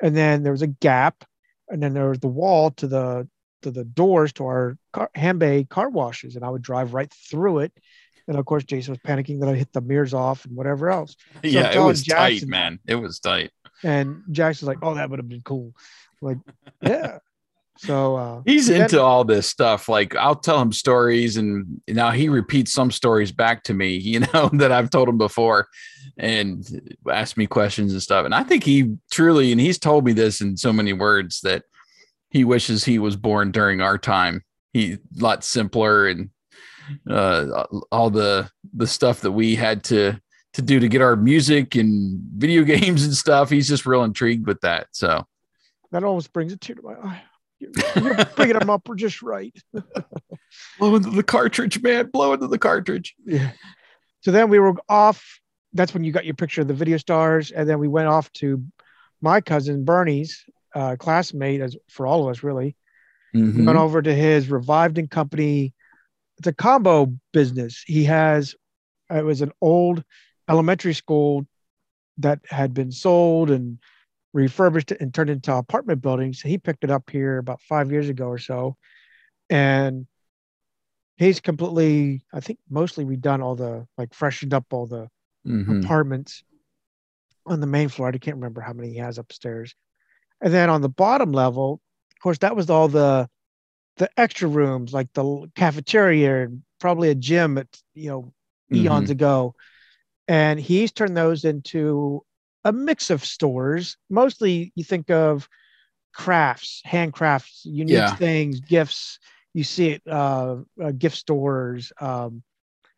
and 0.00 0.16
then 0.16 0.42
there 0.42 0.52
was 0.52 0.62
a 0.62 0.68
gap, 0.68 1.24
and 1.68 1.82
then 1.82 1.94
there 1.94 2.08
was 2.08 2.20
the 2.20 2.28
wall 2.28 2.70
to 2.72 2.86
the 2.86 3.28
to 3.64 3.70
the 3.70 3.84
doors 3.84 4.32
to 4.34 4.44
our 4.44 4.78
car, 4.92 5.10
hand 5.14 5.38
bay 5.40 5.64
car 5.64 5.90
washes, 5.90 6.36
and 6.36 6.44
I 6.44 6.48
would 6.50 6.62
drive 6.62 6.94
right 6.94 7.12
through 7.30 7.58
it. 7.60 7.72
And 8.26 8.38
of 8.38 8.46
course, 8.46 8.64
Jason 8.64 8.92
was 8.92 9.00
panicking 9.00 9.40
that 9.40 9.48
I 9.50 9.54
hit 9.54 9.72
the 9.74 9.82
mirrors 9.82 10.14
off 10.14 10.46
and 10.46 10.56
whatever 10.56 10.90
else. 10.90 11.14
yeah. 11.42 11.68
It 11.68 11.72
telling 11.74 11.88
was 11.88 12.04
tight, 12.04 12.46
man. 12.46 12.78
It 12.86 12.94
was 12.94 13.18
tight. 13.18 13.50
And 13.82 14.22
Jackson's 14.30 14.68
like, 14.68 14.78
"Oh, 14.80 14.94
that 14.94 15.10
would 15.10 15.18
have 15.18 15.28
been 15.28 15.42
cool." 15.42 15.74
Like, 16.22 16.38
yeah. 16.80 17.18
So 17.76 18.16
uh, 18.16 18.42
He's 18.46 18.68
then- 18.68 18.82
into 18.82 19.02
all 19.02 19.24
this 19.24 19.46
stuff. 19.48 19.88
Like 19.88 20.14
I'll 20.16 20.36
tell 20.36 20.62
him 20.62 20.72
stories, 20.72 21.36
and 21.36 21.82
now 21.88 22.12
he 22.12 22.28
repeats 22.28 22.72
some 22.72 22.90
stories 22.90 23.32
back 23.32 23.64
to 23.64 23.74
me. 23.74 23.96
You 24.14 24.20
know 24.20 24.48
that 24.54 24.72
I've 24.72 24.90
told 24.90 25.08
him 25.08 25.18
before, 25.18 25.66
and 26.16 26.64
ask 27.10 27.36
me 27.36 27.46
questions 27.46 27.92
and 27.92 28.00
stuff. 28.00 28.24
And 28.24 28.34
I 28.34 28.42
think 28.44 28.64
he 28.64 28.94
truly, 29.10 29.50
and 29.52 29.60
he's 29.60 29.78
told 29.78 30.06
me 30.06 30.12
this 30.12 30.40
in 30.40 30.56
so 30.56 30.72
many 30.72 30.92
words 30.94 31.40
that 31.42 31.64
he 32.34 32.42
wishes 32.42 32.84
he 32.84 32.98
was 32.98 33.16
born 33.16 33.52
during 33.52 33.80
our 33.80 33.96
time. 33.96 34.42
He 34.72 34.94
a 34.94 34.98
lot 35.22 35.44
simpler 35.44 36.08
and 36.08 36.30
uh, 37.08 37.64
all 37.90 38.10
the 38.10 38.50
the 38.74 38.88
stuff 38.88 39.20
that 39.20 39.32
we 39.32 39.54
had 39.54 39.84
to 39.84 40.20
to 40.54 40.62
do 40.62 40.80
to 40.80 40.88
get 40.88 41.00
our 41.00 41.16
music 41.16 41.76
and 41.76 42.20
video 42.36 42.62
games 42.64 43.04
and 43.04 43.14
stuff. 43.14 43.48
He's 43.48 43.68
just 43.68 43.86
real 43.86 44.02
intrigued 44.02 44.46
with 44.46 44.60
that. 44.62 44.88
So 44.90 45.24
that 45.92 46.02
almost 46.02 46.32
brings 46.32 46.52
a 46.52 46.56
tear 46.56 46.74
to 46.74 46.82
my 46.82 46.94
eye. 46.94 47.22
You're, 47.60 47.70
you're 47.94 48.24
bringing 48.36 48.58
them 48.58 48.68
up 48.68 48.86
just 48.96 49.22
right. 49.22 49.56
blow 50.78 50.96
into 50.96 51.10
the 51.10 51.22
cartridge, 51.22 51.80
man. 51.80 52.10
Blow 52.10 52.32
into 52.32 52.48
the 52.48 52.58
cartridge. 52.58 53.14
Yeah. 53.24 53.52
So 54.22 54.32
then 54.32 54.50
we 54.50 54.58
were 54.58 54.74
off. 54.88 55.40
That's 55.72 55.94
when 55.94 56.02
you 56.02 56.10
got 56.10 56.24
your 56.24 56.34
picture 56.34 56.62
of 56.62 56.68
the 56.68 56.74
video 56.74 56.96
stars, 56.96 57.52
and 57.52 57.68
then 57.68 57.78
we 57.78 57.86
went 57.86 58.08
off 58.08 58.32
to 58.34 58.64
my 59.20 59.40
cousin 59.40 59.84
Bernie's 59.84 60.44
uh, 60.74 60.96
classmate, 60.96 61.60
as 61.60 61.76
for 61.88 62.06
all 62.06 62.24
of 62.24 62.30
us 62.30 62.42
really. 62.42 62.76
Mhm. 63.34 63.66
Went 63.66 63.78
over 63.78 64.00
to 64.02 64.14
his 64.14 64.48
revived 64.48 64.98
and 64.98 65.10
company. 65.10 65.74
It's 66.38 66.46
a 66.46 66.52
combo 66.52 67.12
business. 67.32 67.82
He 67.86 68.04
has. 68.04 68.54
It 69.10 69.24
was 69.24 69.40
an 69.40 69.52
old 69.60 70.02
elementary 70.48 70.94
school 70.94 71.46
that 72.18 72.40
had 72.48 72.74
been 72.74 72.92
sold 72.92 73.50
and 73.50 73.78
refurbished 74.32 74.90
and 74.92 75.12
turned 75.12 75.30
into 75.30 75.54
apartment 75.54 76.02
buildings. 76.02 76.40
He 76.40 76.58
picked 76.58 76.84
it 76.84 76.90
up 76.90 77.10
here 77.10 77.38
about 77.38 77.60
five 77.60 77.90
years 77.92 78.08
ago 78.08 78.26
or 78.26 78.38
so, 78.38 78.76
and 79.50 80.06
he's 81.16 81.40
completely, 81.40 82.24
I 82.32 82.40
think, 82.40 82.58
mostly 82.68 83.04
redone 83.04 83.42
all 83.42 83.54
the 83.56 83.86
like 83.96 84.14
freshened 84.14 84.54
up 84.54 84.72
all 84.72 84.86
the 84.86 85.08
Mhm. 85.46 85.84
apartments 85.84 86.42
on 87.46 87.60
the 87.60 87.66
main 87.66 87.88
floor. 87.88 88.08
I 88.08 88.18
can't 88.18 88.36
remember 88.36 88.60
how 88.60 88.72
many 88.72 88.90
he 88.90 88.98
has 88.98 89.18
upstairs. 89.18 89.74
And 90.44 90.54
then 90.54 90.70
on 90.70 90.82
the 90.82 90.90
bottom 90.90 91.32
level, 91.32 91.82
of 92.12 92.20
course, 92.22 92.38
that 92.40 92.56
was 92.56 92.70
all 92.70 92.88
the 92.88 93.28
the 93.98 94.10
extra 94.18 94.48
rooms, 94.48 94.92
like 94.94 95.12
the 95.14 95.50
cafeteria 95.56 96.44
and 96.44 96.62
probably 96.80 97.10
a 97.10 97.16
gym 97.16 97.58
at 97.58 97.68
you 97.94 98.10
know 98.10 98.34
eons 98.72 99.10
ago. 99.10 99.56
And 100.28 100.60
he's 100.60 100.92
turned 100.92 101.16
those 101.16 101.44
into 101.44 102.24
a 102.64 102.72
mix 102.72 103.10
of 103.10 103.24
stores. 103.24 103.96
Mostly 104.10 104.72
you 104.76 104.84
think 104.84 105.10
of 105.10 105.48
crafts, 106.14 106.82
handcrafts, 106.86 107.62
unique 107.64 107.94
Yeah. 107.94 108.16
things, 108.16 108.60
gifts. 108.60 109.18
You 109.54 109.64
see 109.64 109.90
it, 109.90 110.02
uh, 110.08 110.58
uh, 110.82 110.92
gift 110.92 111.16
stores. 111.16 111.92
Um, 112.00 112.42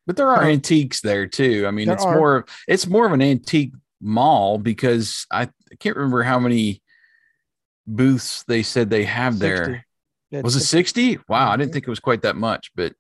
But 0.07 0.17
there 0.17 0.29
are 0.31 0.43
Uh, 0.43 0.47
antiques 0.47 1.01
there 1.01 1.27
too. 1.27 1.65
I 1.67 1.71
mean, 1.71 1.91
it's 1.91 2.05
are. 2.05 2.15
more 2.15 2.47
it's 2.69 2.87
more 2.87 3.07
of 3.07 3.13
an 3.13 3.23
antique 3.23 3.73
mall 4.01 4.59
because 4.59 5.27
I, 5.31 5.43
I 5.73 5.75
can't 5.81 5.97
remember 5.97 6.23
how 6.23 6.39
many 6.39 6.83
booths 7.87 8.43
they 8.45 8.63
said 8.63 8.91
they 8.91 9.05
have 9.05 9.39
there. 9.39 9.85
60. 10.33 10.43
Was 10.43 10.57
it 10.57 10.61
60? 10.61 11.19
Wow, 11.29 11.51
I 11.51 11.57
didn't 11.57 11.71
Mhm. 11.71 11.73
think 11.75 11.87
it 11.87 11.91
was 11.91 12.01
quite 12.01 12.23
that 12.23 12.37
much, 12.37 12.71
but 12.75 12.95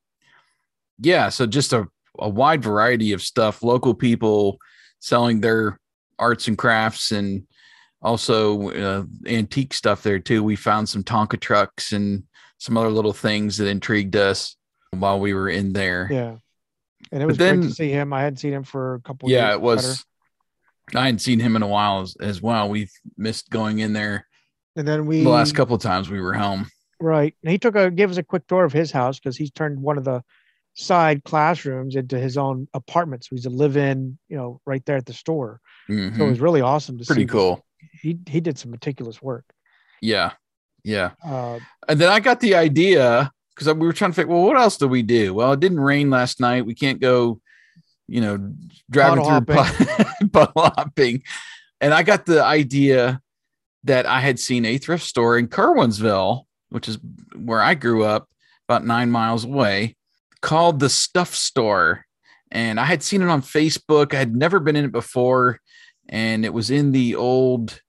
yeah, 0.98 1.28
so 1.28 1.46
just 1.46 1.72
a, 1.72 1.86
a 2.18 2.28
wide 2.28 2.62
variety 2.62 3.12
of 3.12 3.20
stuff, 3.22 3.62
local 3.62 3.94
people 3.94 4.58
selling 5.00 5.40
their 5.40 5.78
arts 6.18 6.48
and 6.48 6.56
crafts 6.56 7.10
and 7.12 7.46
also 8.00 8.70
uh, 8.70 9.04
antique 9.26 9.74
stuff 9.74 10.02
there 10.02 10.18
too. 10.18 10.42
We 10.42 10.56
found 10.56 10.88
some 10.88 11.02
Tonka 11.02 11.38
trucks 11.40 11.92
and 11.92 12.22
some 12.58 12.76
other 12.76 12.88
little 12.90 13.12
things 13.12 13.58
that 13.58 13.66
intrigued 13.68 14.16
us 14.16 14.56
while 14.92 15.20
we 15.20 15.34
were 15.34 15.48
in 15.50 15.72
there. 15.72 16.08
Yeah. 16.10 16.36
And 17.12 17.22
it 17.22 17.26
But 17.26 17.26
was 17.26 17.38
great 17.38 17.46
then- 17.48 17.62
to 17.62 17.70
see 17.74 17.90
him. 17.90 18.12
I 18.12 18.22
hadn't 18.22 18.38
seen 18.38 18.52
him 18.52 18.64
for 18.64 18.94
a 18.94 19.00
couple 19.00 19.28
yeah, 19.30 19.48
years. 19.48 19.54
it 19.56 19.60
was. 19.60 20.04
I 20.94 21.04
hadn't 21.06 21.18
seen 21.18 21.40
him 21.40 21.56
in 21.56 21.62
a 21.62 21.66
while 21.66 22.00
as, 22.02 22.16
as 22.20 22.40
well. 22.40 22.68
We've 22.70 22.92
missed 23.18 23.50
going 23.50 23.80
in 23.80 23.92
there 23.92 24.26
And 24.76 24.86
then 24.86 25.06
we 25.06 25.22
the 25.22 25.30
last 25.30 25.54
couple 25.54 25.74
of 25.74 25.82
times 25.82 26.08
we 26.10 26.20
were 26.20 26.34
home. 26.34 26.66
right. 27.00 27.34
And 27.42 27.50
he 27.50 27.58
took 27.58 27.74
a 27.76 27.90
gave 27.90 28.10
us 28.10 28.16
a 28.18 28.22
quick 28.22 28.46
tour 28.46 28.64
of 28.64 28.72
his 28.72 28.90
house 28.90 29.18
because 29.18 29.36
he's 29.36 29.50
turned 29.50 29.80
one 29.80 29.96
of 29.98 30.04
the 30.04 30.22
side 30.74 31.24
classrooms 31.24 31.96
into 31.96 32.18
his 32.18 32.36
own 32.36 32.68
apartment. 32.74 33.24
So 33.24 33.28
he's 33.36 33.46
a 33.46 33.50
live 33.50 33.76
in, 33.78 34.18
you 34.28 34.36
know, 34.36 34.60
right 34.66 34.84
there 34.84 34.96
at 34.98 35.06
the 35.06 35.14
store. 35.14 35.60
So 35.88 35.94
it 35.94 36.12
Mhm. 36.14 36.28
was 36.28 36.40
really 36.40 36.60
awesome 36.60 36.98
to 36.98 37.04
see. 37.04 37.08
Pretty 37.08 37.24
this. 37.24 37.32
cool. 37.32 37.64
He 38.02 38.18
he 38.28 38.40
did 38.40 38.58
some 38.58 38.70
meticulous 38.70 39.22
work. 39.22 39.44
Yeah, 40.02 40.32
yeah. 40.84 41.12
Uh, 41.24 41.58
And 41.88 41.98
then 42.00 42.10
I 42.10 42.20
got 42.20 42.40
the 42.40 42.54
idea 42.54 43.32
because 43.54 43.72
we 43.72 43.86
were 43.86 43.92
trying 43.94 44.10
to 44.10 44.14
think, 44.14 44.28
well, 44.28 44.42
what 44.42 44.58
else 44.58 44.76
do 44.76 44.86
we 44.86 45.02
do? 45.02 45.32
Well, 45.32 45.52
it 45.52 45.60
didn't 45.60 45.80
rain 45.80 46.10
last 46.10 46.40
night. 46.40 46.66
We 46.66 46.74
can't 46.74 47.00
go, 47.00 47.40
you 48.06 48.20
know, 48.20 48.52
driving 48.90 49.24
through 49.24 49.40
pu- 49.56 50.28
puddle 50.32 50.62
hopping. 50.76 51.22
And 51.80 51.94
I 51.94 52.02
got 52.02 52.26
the 52.26 52.44
idea 52.44 53.22
that 53.86 54.06
I 54.06 54.20
had 54.20 54.38
seen 54.38 54.64
a 54.64 54.78
thrift 54.78 55.04
store 55.04 55.38
in 55.38 55.48
Curwensville, 55.48 56.44
which 56.68 56.88
is 56.88 56.98
where 57.34 57.62
I 57.62 57.74
grew 57.74 58.04
up, 58.04 58.28
about 58.68 58.84
nine 58.84 59.10
miles 59.10 59.44
away, 59.44 59.96
called 60.42 60.80
the 60.80 60.88
Stuff 60.88 61.34
Store. 61.34 62.04
And 62.50 62.78
I 62.78 62.84
had 62.84 63.02
seen 63.02 63.22
it 63.22 63.28
on 63.28 63.42
Facebook. 63.42 64.14
I 64.14 64.18
had 64.18 64.36
never 64.36 64.60
been 64.60 64.76
in 64.76 64.84
it 64.84 64.92
before. 64.92 65.60
And 66.08 66.44
it 66.44 66.52
was 66.52 66.70
in 66.70 66.92
the 66.92 67.16
old, 67.16 67.80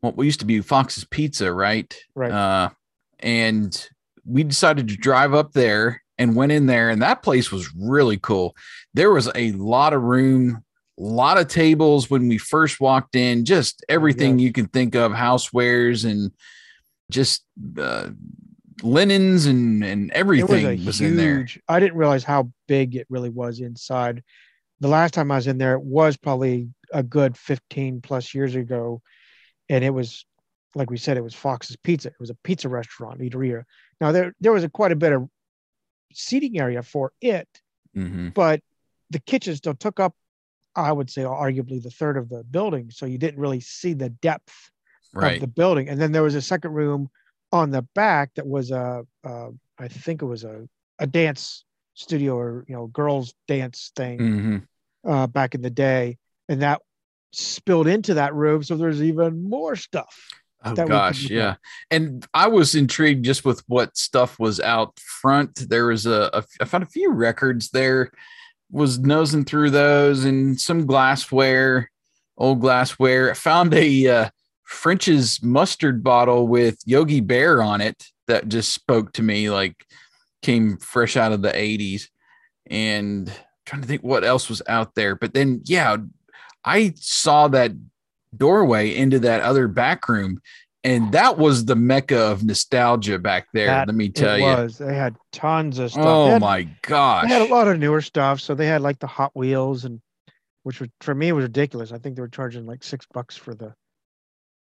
what 0.00 0.18
used 0.22 0.40
to 0.40 0.46
be 0.46 0.60
Fox's 0.60 1.04
Pizza, 1.04 1.52
right? 1.52 1.94
Right. 2.14 2.30
Uh, 2.30 2.70
and 3.18 3.88
we 4.24 4.44
decided 4.44 4.88
to 4.88 4.96
drive 4.96 5.34
up 5.34 5.52
there 5.52 6.02
and 6.18 6.34
went 6.34 6.52
in 6.52 6.66
there, 6.66 6.90
and 6.90 7.00
that 7.00 7.22
place 7.22 7.52
was 7.52 7.72
really 7.74 8.18
cool. 8.18 8.56
There 8.92 9.12
was 9.12 9.30
a 9.34 9.52
lot 9.52 9.92
of 9.92 10.02
room 10.02 10.64
lot 11.02 11.38
of 11.38 11.48
tables 11.48 12.10
when 12.10 12.28
we 12.28 12.38
first 12.38 12.80
walked 12.80 13.14
in, 13.16 13.44
just 13.44 13.84
everything 13.88 14.38
Yes. 14.38 14.44
you 14.46 14.52
can 14.52 14.66
think 14.68 14.94
of, 14.94 15.12
housewares 15.12 16.04
and 16.08 16.32
just 17.10 17.44
uh, 17.78 18.10
linens 18.82 19.46
and 19.46 19.82
and 19.84 20.10
everything 20.12 20.78
was 20.78 20.86
was, 20.86 21.00
a 21.00 21.06
in 21.06 21.16
there. 21.16 21.46
I 21.68 21.80
didn't 21.80 21.96
realize 21.96 22.24
how 22.24 22.50
big 22.66 22.96
it 22.96 23.06
really 23.10 23.30
was 23.30 23.60
inside. 23.60 24.22
The 24.80 24.88
last 24.88 25.14
time 25.14 25.30
I 25.30 25.36
was 25.36 25.46
in 25.46 25.58
there, 25.58 25.74
it 25.74 25.82
was 25.82 26.16
probably 26.16 26.68
a 26.92 27.02
good 27.02 27.36
15 27.36 28.00
plus 28.00 28.34
years 28.34 28.54
ago, 28.54 29.02
and 29.68 29.84
it 29.84 29.90
was 29.90 30.24
like 30.74 30.90
we 30.90 30.96
said, 30.98 31.16
it 31.16 31.24
was 31.24 31.34
Fox's 31.34 31.76
Pizza. 31.76 32.08
It 32.08 32.20
was 32.20 32.30
a 32.30 32.36
pizza 32.44 32.68
restaurant, 32.68 33.20
eateria. 33.20 33.64
Now 34.00 34.12
there 34.12 34.34
there 34.40 34.52
was 34.52 34.64
a 34.64 34.68
quite 34.68 34.92
a 34.92 34.96
bit 34.96 35.12
of 35.12 35.28
seating 36.12 36.58
area 36.58 36.82
for 36.82 37.12
it, 37.20 37.48
Mhm. 37.96 38.34
but 38.34 38.60
the 39.10 39.18
kitchen 39.20 39.56
still 39.56 39.74
took 39.74 39.98
up, 39.98 40.14
I 40.78 40.92
would 40.92 41.10
say, 41.10 41.22
arguably 41.22 41.82
the 41.82 41.90
third 41.90 42.16
of 42.16 42.28
the 42.28 42.44
building. 42.44 42.90
So 42.90 43.04
you 43.06 43.18
didn't 43.18 43.40
really 43.40 43.60
see 43.60 43.92
the 43.94 44.10
depth 44.10 44.70
Right. 45.14 45.34
of 45.34 45.40
the 45.40 45.46
building. 45.46 45.88
And 45.88 46.00
then 46.00 46.12
there 46.12 46.22
was 46.22 46.34
a 46.34 46.42
second 46.42 46.72
room 46.72 47.08
on 47.50 47.70
the 47.70 47.82
back 47.94 48.34
that 48.34 48.46
was 48.46 48.70
a, 48.70 49.06
uh, 49.24 49.48
think 49.88 50.22
it 50.22 50.26
was 50.26 50.44
a, 50.44 50.68
a 50.98 51.06
dance 51.06 51.64
studio 51.94 52.36
or 52.36 52.64
you 52.68 52.74
know 52.76 52.86
girls 52.86 53.34
dance 53.48 53.90
thing 53.96 54.18
Mhm. 54.18 54.66
uh, 55.04 55.26
back 55.26 55.54
in 55.54 55.62
the 55.62 55.70
day, 55.70 56.18
and 56.48 56.62
that 56.62 56.80
spilled 57.32 57.88
into 57.88 58.14
that 58.14 58.34
room. 58.34 58.62
So 58.62 58.76
there's 58.76 59.02
even 59.02 59.42
more 59.42 59.76
stuff. 59.76 60.28
Oh 60.64 60.74
that 60.74 60.86
we 60.86 60.90
could 60.90 60.98
gosh, 60.98 61.30
yeah. 61.30 61.56
And 61.90 62.26
I 62.34 62.48
was 62.48 62.74
intrigued 62.74 63.24
just 63.24 63.44
with 63.44 63.62
what 63.68 63.96
stuff 63.96 64.38
was 64.38 64.60
out 64.60 64.98
front. 64.98 65.68
There 65.68 65.86
was 65.86 66.06
a, 66.06 66.30
a 66.32 66.44
I 66.60 66.64
found 66.64 66.84
a 66.84 66.88
few 66.88 67.12
records 67.12 67.70
there. 67.70 68.10
Was 68.70 68.98
nosing 68.98 69.44
through 69.44 69.70
those 69.70 70.24
and 70.24 70.60
some 70.60 70.86
glassware, 70.86 71.90
old 72.36 72.60
glassware. 72.60 73.30
I 73.30 73.34
found 73.34 73.72
a 73.74 74.06
uh, 74.06 74.30
French's 74.64 75.42
mustard 75.42 76.04
bottle 76.04 76.46
with 76.46 76.78
Yogi 76.84 77.20
Bear 77.20 77.62
on 77.62 77.80
it 77.80 78.04
that 78.26 78.48
just 78.48 78.72
spoke 78.74 79.12
to 79.14 79.22
me 79.22 79.48
like 79.48 79.86
came 80.42 80.76
fresh 80.76 81.16
out 81.16 81.32
of 81.32 81.42
the 81.42 81.50
80s. 81.50 82.08
And 82.70 83.32
trying 83.64 83.82
to 83.82 83.88
think 83.88 84.02
what 84.02 84.24
else 84.24 84.48
was 84.48 84.62
out 84.68 84.94
there. 84.94 85.14
But 85.14 85.34
then 85.34 85.62
yeah, 85.64 85.96
I 86.64 86.92
saw 86.96 87.48
that 87.48 87.72
doorway 88.36 88.94
into 88.94 89.18
that 89.20 89.42
other 89.42 89.68
back 89.68 90.08
room 90.08 90.40
and 90.88 91.12
that 91.12 91.38
was 91.38 91.64
the 91.64 91.76
mecca 91.76 92.18
of 92.18 92.44
nostalgia 92.44 93.18
back 93.18 93.48
there 93.52 93.66
That 93.66 93.88
let 93.88 93.94
me 93.94 94.08
tell 94.08 94.34
it 94.34 94.38
you 94.38 94.44
was. 94.44 94.78
They 94.78 94.94
had 94.94 95.16
tons 95.32 95.78
of 95.78 95.90
stuff. 95.90 96.04
Oh 96.06 96.30
had- 96.30 96.40
my 96.40 96.62
gosh 96.82 97.24
They 97.24 97.28
had 97.28 97.42
a 97.42 97.52
lot 97.52 97.68
of 97.68 97.78
newer 97.78 98.00
stuff. 98.00 98.40
So 98.40 98.54
they 98.54 98.66
had 98.66 98.80
like 98.80 98.98
the 98.98 99.06
Hot 99.06 99.32
Wheels 99.34 99.84
and 99.84 100.00
which 100.62 100.80
was 100.80 100.88
for 101.00 101.14
me 101.14 101.32
was 101.32 101.44
ridiculous. 101.44 101.92
I 101.92 101.98
think 101.98 102.16
they 102.16 102.22
were 102.22 102.28
charging 102.28 102.66
like 102.66 102.82
six 102.82 103.06
bucks 103.12 103.36
for 103.36 103.54
the 103.54 103.74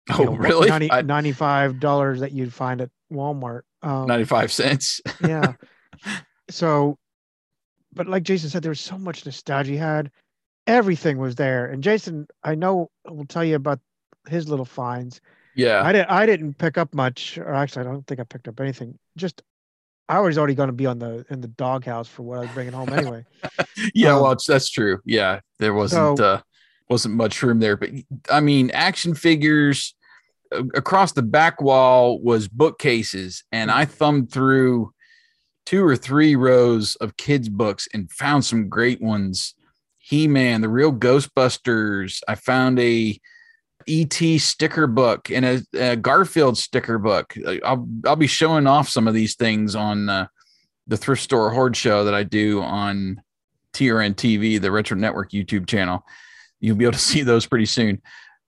oh 0.18 0.24
know, 0.24 0.32
really 0.36 0.68
90, 0.68 0.90
I- 0.92 1.02
95 1.02 1.80
dollars 1.80 2.20
that 2.20 2.32
you'd 2.32 2.52
find 2.52 2.80
at 2.80 2.90
Walmart. 3.12 3.62
Um, 3.82 4.06
95 4.06 4.52
cents 4.52 5.00
yeah. 5.26 5.54
So, 6.50 6.96
but 7.92 8.06
like 8.08 8.22
Jason 8.22 8.50
said, 8.50 8.62
there 8.62 8.70
was 8.70 8.80
so 8.80 8.98
much 8.98 9.24
nostalgia. 9.24 9.72
You 9.72 9.78
had 9.78 10.10
everything 10.66 11.18
was 11.18 11.34
there, 11.36 11.66
and 11.66 11.82
Jason, 11.82 12.26
I 12.42 12.54
know 12.54 12.90
will 13.04 13.26
tell 13.26 13.44
you 13.44 13.56
about 13.56 13.80
his 14.28 14.48
little 14.48 14.64
finds. 14.64 15.20
Yeah 15.56 15.82
I 15.82 15.92
didn't. 15.92 16.10
I 16.10 16.26
didn't 16.26 16.54
pick 16.54 16.78
up 16.78 16.94
much, 16.94 17.38
or 17.38 17.52
actually, 17.54 17.82
I 17.86 17.90
don't 17.90 18.06
think 18.06 18.20
I 18.20 18.24
picked 18.24 18.46
up 18.48 18.60
anything. 18.60 18.98
Just 19.16 19.42
I 20.08 20.20
was 20.20 20.38
already 20.38 20.54
going 20.54 20.68
to 20.68 20.72
be 20.72 20.86
on 20.86 20.98
the 21.00 21.26
in 21.30 21.40
the 21.40 21.48
doghouse 21.48 22.06
for 22.08 22.22
what 22.22 22.38
I 22.38 22.42
was 22.42 22.50
bringing 22.50 22.72
home 22.72 22.92
anyway. 22.92 23.24
yeah 23.94 24.14
um, 24.14 24.22
well 24.22 24.36
that's 24.46 24.70
true 24.70 25.00
yeah 25.04 25.40
there 25.58 25.74
wasn't 25.74 26.18
so- 26.18 26.24
uh 26.24 26.40
wasn't 26.88 27.14
much 27.14 27.42
room 27.42 27.58
there 27.58 27.76
but 27.76 27.90
i 28.30 28.38
mean 28.40 28.70
action 28.70 29.12
figures 29.14 29.94
a- 30.52 30.60
across 30.74 31.12
the 31.12 31.22
back 31.22 31.60
wall 31.60 32.20
was 32.20 32.46
bookcases 32.48 33.42
and 33.52 33.70
i 33.70 33.84
thumbed 33.84 34.30
through 34.30 34.92
two 35.66 35.84
or 35.84 35.96
three 35.96 36.36
rows 36.36 36.94
of 36.96 37.16
kids 37.16 37.48
books 37.48 37.88
and 37.92 38.10
found 38.12 38.44
some 38.44 38.68
great 38.68 39.02
ones 39.02 39.54
he-man 39.98 40.60
the 40.60 40.68
real 40.68 40.92
ghostbusters 40.92 42.20
i 42.28 42.34
found 42.34 42.78
a 42.78 43.18
et 43.88 44.38
sticker 44.38 44.86
book 44.86 45.30
and 45.30 45.44
a, 45.44 45.62
a 45.74 45.96
garfield 45.96 46.58
sticker 46.58 46.98
book. 46.98 47.34
I'll 47.64 47.88
i'll 48.04 48.16
be 48.16 48.26
showing 48.26 48.66
off 48.66 48.88
some 48.88 49.06
of 49.06 49.14
these 49.14 49.36
things 49.36 49.74
on 49.74 50.08
uh, 50.08 50.26
the 50.86 50.96
thrift 50.96 51.22
store 51.22 51.50
hoard 51.50 51.76
show 51.76 52.04
that 52.04 52.14
i 52.14 52.22
do 52.22 52.62
on 52.62 53.22
trn 53.72 54.14
tv 54.14 54.60
the 54.60 54.70
retro 54.70 54.96
network 54.96 55.30
youtube 55.30 55.66
channel. 55.66 56.04
You'll 56.60 56.76
be 56.76 56.84
able 56.84 56.92
to 56.92 56.98
see 56.98 57.22
those 57.22 57.46
pretty 57.46 57.66
soon. 57.66 58.02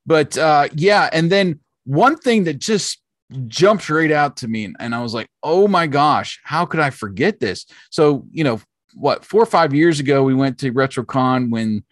But 0.06 0.36
uh 0.36 0.68
yeah 0.74 1.08
and 1.12 1.30
then 1.30 1.60
one 1.84 2.16
thing 2.16 2.44
that 2.44 2.58
just 2.58 3.00
jumped 3.46 3.90
right 3.90 4.10
out 4.10 4.38
to 4.38 4.48
me 4.48 4.64
and, 4.64 4.74
and 4.80 4.94
i 4.94 5.02
was 5.02 5.12
like 5.12 5.28
oh 5.42 5.68
my 5.68 5.86
gosh 5.86 6.40
how 6.44 6.64
could 6.64 6.80
i 6.80 6.90
forget 6.90 7.40
this? 7.40 7.66
So 7.90 8.26
you 8.32 8.44
know 8.44 8.60
what 8.94 9.24
four 9.24 9.42
or 9.42 9.46
five 9.46 9.74
years 9.74 10.00
ago 10.00 10.24
we 10.24 10.34
went 10.34 10.58
to 10.58 10.72
retrocon 10.72 11.50
when 11.50 11.84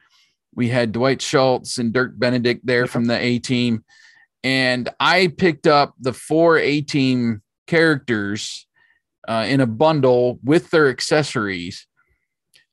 we 0.56 0.68
had 0.68 0.92
dwight 0.92 1.22
schultz 1.22 1.78
and 1.78 1.92
dirk 1.92 2.18
benedict 2.18 2.66
there 2.66 2.82
Yep. 2.82 2.90
from 2.90 3.04
the 3.04 3.18
a 3.18 3.38
team 3.38 3.84
and 4.42 4.88
i 4.98 5.28
picked 5.28 5.66
up 5.66 5.94
the 6.00 6.12
four 6.12 6.58
a 6.58 6.80
team 6.80 7.42
characters 7.66 8.66
uh, 9.28 9.44
in 9.48 9.60
a 9.60 9.66
bundle 9.66 10.38
with 10.42 10.70
their 10.70 10.88
accessories 10.88 11.86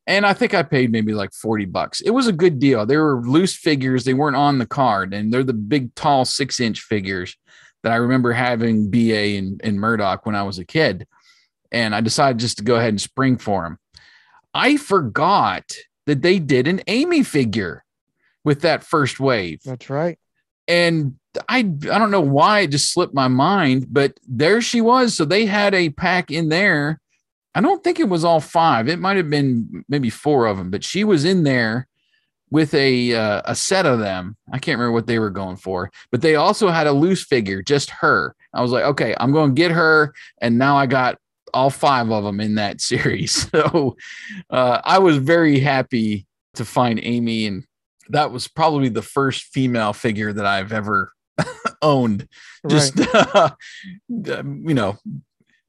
and 0.06 0.26
I 0.26 0.34
think 0.34 0.54
I 0.54 0.64
paid 0.64 0.92
maybe 0.92 1.14
like 1.14 1.32
40 1.34 1.66
bucks. 1.66 2.02
It 2.02 2.10
was 2.10 2.28
a 2.28 2.34
good 2.34 2.60
deal. 2.60 2.86
They 2.86 2.98
were 2.98 3.22
loose 3.26 3.56
figures, 3.56 4.04
they 4.04 4.14
weren't 4.14 4.36
on 4.36 4.58
the 4.58 4.66
card, 4.66 5.14
and 5.14 5.32
they're 5.32 5.44
the 5.44 5.54
big, 5.54 5.96
tall, 5.96 6.26
six 6.26 6.60
inch 6.60 6.82
figures 6.82 7.38
that 7.84 7.92
I 7.92 7.96
remember 7.96 8.34
having 8.34 8.90
BA 8.92 9.38
and, 9.38 9.62
and 9.64 9.80
Murdock 9.80 10.26
when 10.26 10.36
I 10.36 10.44
was 10.44 10.60
a 10.60 10.66
kid. 10.66 11.08
And 11.72 11.96
I 11.96 12.02
decided 12.02 12.40
just 12.40 12.58
to 12.58 12.64
go 12.64 12.76
ahead 12.76 12.90
and 12.90 13.02
spring 13.02 13.38
for 13.38 13.64
them. 13.64 13.80
I 14.54 14.78
forgot 14.78 15.72
that 16.06 16.22
they 16.22 16.40
did 16.40 16.68
an 16.68 16.82
Amy 16.88 17.24
figure 17.24 17.84
with 18.44 18.62
that 18.62 18.84
first 18.84 19.20
wave 19.20 19.62
That's 19.64 19.90
right. 19.90 20.18
and 20.68 21.16
I 21.50 21.60
I 21.60 21.98
don't 21.98 22.12
know 22.12 22.22
why 22.22 22.62
it 22.62 22.72
just 22.72 22.94
slipped 22.94 23.14
my 23.14 23.28
mind, 23.28 23.88
but 23.90 24.20
there 24.28 24.62
she 24.62 24.82
was. 24.82 25.16
So 25.16 25.26
they 25.26 25.46
had 25.46 25.74
a 25.74 25.90
pack 25.90 26.30
in 26.30 26.50
there. 26.50 27.00
I 27.56 27.62
don't 27.62 27.84
think 27.84 28.00
it 28.00 28.10
was 28.10 28.24
all 28.24 28.40
five. 28.40 28.88
It 28.88 29.00
might 29.00 29.18
have 29.18 29.30
been 29.30 29.84
maybe 29.90 30.10
four 30.10 30.46
of 30.46 30.58
them, 30.58 30.70
but 30.70 30.84
she 30.84 31.04
was 31.04 31.26
in 31.26 31.44
there 31.44 31.88
with 32.52 32.74
a 32.76 33.16
uh, 33.16 33.42
a 33.46 33.56
set 33.56 33.88
of 33.88 34.00
them. 34.00 34.38
I 34.52 34.60
can't 34.60 34.78
remember 34.78 34.92
what 34.92 35.08
they 35.08 35.18
were 35.18 35.32
going 35.32 35.58
for, 35.58 35.92
but 36.12 36.22
they 36.22 36.36
also 36.36 36.70
had 36.70 36.86
a 36.86 36.92
loose 36.92 37.24
figure, 37.24 37.64
just 37.64 37.90
her. 37.90 38.36
I 38.54 38.62
was 38.62 38.72
like, 38.72 38.84
okay, 38.84 39.16
I'm 39.20 39.32
going 39.32 39.52
to 39.52 39.60
get 39.60 39.72
her, 39.72 40.14
and 40.40 40.60
now 40.60 40.78
I 40.78 40.86
got 40.86 41.18
all 41.54 41.70
five 41.70 42.12
of 42.12 42.24
them 42.24 42.40
in 42.40 42.56
that 42.56 42.82
series. 42.82 43.50
So 43.64 43.96
uh, 44.50 44.82
I 44.84 45.00
was 45.00 45.18
very 45.18 45.60
happy 45.60 46.26
to 46.56 46.66
find 46.66 47.00
Amy, 47.04 47.46
and 47.46 47.64
that 48.10 48.32
was 48.32 48.48
probably 48.48 48.90
the 48.90 49.02
first 49.02 49.44
female 49.44 49.94
figure 49.94 50.34
that 50.34 50.46
I've 50.46 50.74
ever 50.74 51.14
owned. 51.82 52.28
Just 52.68 52.98
you 54.10 54.74
know, 54.74 54.98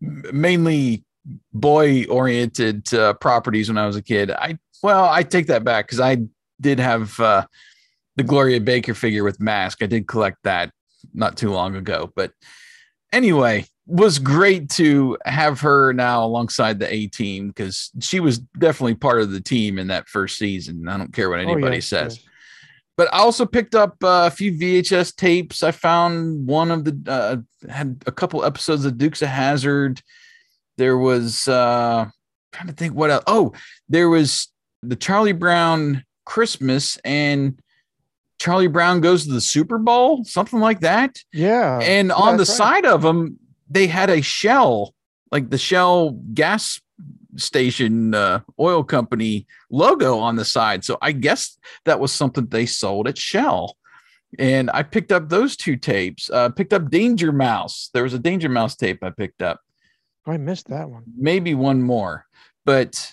mainly 0.01 1.05
boy 1.53 2.05
oriented 2.05 2.93
uh, 2.95 3.15
properties 3.15 3.69
when 3.69 3.79
I 3.79 3.87
was 3.87 3.97
a 3.97 4.03
kid. 4.03 4.31
I 4.31 4.59
well, 4.83 5.05
I 5.05 5.23
take 5.23 5.47
that 5.49 5.65
back 5.65 5.87
because 5.87 6.01
I 6.01 6.19
did 6.61 6.79
have 6.79 7.19
uh, 7.21 7.47
the 8.17 8.23
Gloria 8.23 8.61
Baker 8.61 8.95
figure 8.95 9.25
with 9.25 9.41
mask. 9.41 9.83
I 9.83 9.87
did 9.87 10.07
collect 10.07 10.39
that 10.45 10.71
not 11.13 11.37
too 11.37 11.51
long 11.51 11.77
ago, 11.77 12.13
but 12.17 12.33
anyway, 13.13 13.67
was 13.87 14.19
great 14.19 14.71
to 14.71 15.19
have 15.27 15.61
her 15.61 15.93
now 15.93 16.25
alongside 16.25 16.79
the 16.79 16.93
A 16.93 17.07
team 17.09 17.49
because 17.49 17.91
she 18.01 18.21
was 18.21 18.39
definitely 18.39 18.95
part 18.95 19.21
of 19.21 19.31
the 19.31 19.41
team 19.41 19.79
in 19.79 19.89
that 19.89 20.09
first 20.09 20.39
season. 20.39 20.89
I 20.89 20.97
don't 20.97 21.13
care 21.13 21.29
what 21.29 21.39
Oh, 21.39 21.43
anybody 21.43 21.77
yes, 21.77 21.87
says 21.87 22.25
but 22.97 23.13
I 23.13 23.19
also 23.19 23.45
picked 23.47 23.75
up 23.75 23.97
uh, 24.03 24.25
a 24.27 24.31
few 24.31 24.53
VHS 24.53 25.17
tapes. 25.17 25.63
I 25.63 25.73
found 25.73 26.47
one 26.47 26.71
of 26.71 26.85
the 26.85 26.99
uh, 27.11 27.71
had 27.71 28.03
a 28.07 28.13
couple 28.13 28.45
episodes 28.45 28.85
of 28.85 28.99
Dukes 28.99 29.23
of 29.23 29.29
Hazzard. 29.29 30.01
There 30.77 30.97
was 30.97 31.49
uh, 31.49 32.09
trying 32.53 32.69
to 32.69 32.73
think 32.73 32.95
what 32.95 33.11
else. 33.11 33.25
Oh, 33.27 33.53
there 33.89 34.09
was 34.09 34.49
the 34.83 34.97
Charlie 34.97 35.33
Brown 35.33 36.05
Christmas 36.25 36.97
and 37.05 37.59
Charlie 38.39 38.67
Brown 38.69 39.01
goes 39.01 39.27
to 39.27 39.33
the 39.33 39.41
Super 39.41 39.79
Bowl, 39.79 40.25
something 40.25 40.61
like 40.61 40.81
that. 40.81 41.19
Yeah. 41.33 41.81
and 41.83 42.13
on 42.13 42.37
the 42.37 42.41
right. 42.41 42.47
side 42.47 42.87
of 42.87 43.03
them, 43.03 43.39
they 43.69 43.87
had 43.87 44.11
a 44.11 44.23
Shell, 44.23 44.95
like 45.31 45.51
the 45.51 45.59
Shell 45.59 46.11
gas 46.33 46.81
station 47.37 48.15
uh, 48.15 48.41
oil 48.61 48.85
company 48.85 49.47
logo 49.71 50.19
on 50.19 50.37
the 50.37 50.45
side. 50.45 50.85
So 50.85 50.99
I 51.03 51.13
guess 51.13 51.59
that 51.85 52.01
was 52.01 52.13
something 52.13 52.47
they 52.47 52.67
sold 52.67 53.09
at 53.09 53.19
Shell. 53.19 53.77
And 54.39 54.71
I 54.73 54.83
picked 54.83 55.13
up 55.13 55.29
those 55.29 55.57
two 55.57 55.77
tapes. 55.77 56.29
Uh, 56.29 56.49
picked 56.49 56.73
up 56.73 56.91
Danger 56.91 57.33
Mouse. 57.33 57.91
There 57.95 58.03
was 58.03 58.15
a 58.15 58.19
Danger 58.19 58.49
Mouse 58.49 58.77
tape 58.77 59.03
I 59.03 59.11
picked 59.11 59.43
up 59.43 59.61
I 60.27 60.37
missed 60.37 60.69
that 60.69 60.89
one. 60.89 61.05
maybe 61.17 61.55
one 61.55 61.83
more, 61.83 62.27
but 62.65 63.13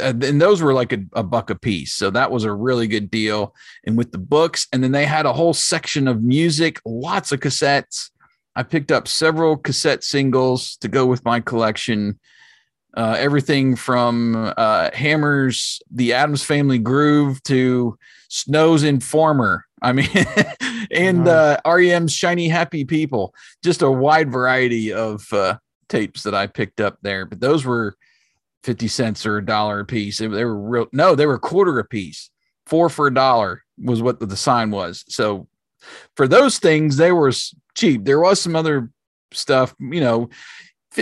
uh, 0.00 0.12
and 0.22 0.40
those 0.40 0.62
were 0.62 0.74
like 0.74 0.92
a, 0.92 0.98
a 1.14 1.22
buck 1.22 1.50
a 1.50 1.54
piece. 1.54 1.92
So 1.94 2.10
that 2.10 2.30
was 2.30 2.44
a 2.44 2.52
really 2.52 2.86
good 2.86 3.10
deal. 3.10 3.54
And 3.84 3.96
with 3.96 4.12
the 4.12 4.18
books, 4.18 4.66
and 4.72 4.82
then 4.82 4.92
they 4.92 5.06
had 5.06 5.26
a 5.26 5.32
whole 5.32 5.54
section 5.54 6.06
of 6.06 6.22
music, 6.22 6.80
lots 6.84 7.32
of 7.32 7.40
cassettes. 7.40 8.10
I 8.56 8.62
picked 8.62 8.90
up 8.90 9.06
several 9.06 9.58
cassette 9.58 10.02
singles 10.02 10.78
to 10.78 10.88
go 10.88 11.04
with 11.04 11.24
my 11.24 11.40
collection. 11.40 12.18
Uh, 12.96 13.14
everything 13.18 13.76
from 13.76 14.54
uh, 14.56 14.90
Hammers, 14.94 15.82
the 15.90 16.14
Addams 16.14 16.42
Family 16.42 16.78
Groove 16.78 17.42
to 17.42 17.98
Snow's 18.28 18.82
Informer. 18.82 19.66
I 19.82 19.92
mean, 19.92 20.08
and 20.90 21.28
uh, 21.28 21.58
REM's 21.66 22.14
Shiny 22.14 22.48
Happy 22.48 22.86
People. 22.86 23.34
Just 23.62 23.82
a 23.82 23.90
wide 23.90 24.32
variety 24.32 24.90
of 24.90 25.30
uh, 25.34 25.58
tapes 25.90 26.22
that 26.22 26.34
I 26.34 26.46
picked 26.46 26.80
up 26.80 26.96
there. 27.02 27.26
But 27.26 27.40
those 27.40 27.66
were 27.66 27.94
50 28.64 28.88
cents 28.88 29.26
or 29.26 29.36
a 29.36 29.44
dollar 29.44 29.80
a 29.80 29.84
piece. 29.84 30.16
They 30.16 30.28
were 30.28 30.58
real, 30.58 30.86
no, 30.92 31.14
they 31.14 31.26
were 31.26 31.34
a 31.34 31.40
quarter 31.40 31.78
a 31.78 31.84
piece. 31.84 32.30
Four 32.64 32.88
for 32.88 33.06
a 33.06 33.14
dollar 33.14 33.62
was 33.78 34.00
what 34.00 34.18
the 34.18 34.36
sign 34.36 34.70
was. 34.70 35.04
So 35.08 35.46
for 36.16 36.26
those 36.26 36.58
things, 36.58 36.96
they 36.96 37.12
were 37.12 37.30
cheap. 37.76 38.04
There 38.04 38.20
was 38.20 38.40
some 38.40 38.56
other 38.56 38.90
stuff, 39.32 39.74
you 39.78 40.00
know, 40.00 40.30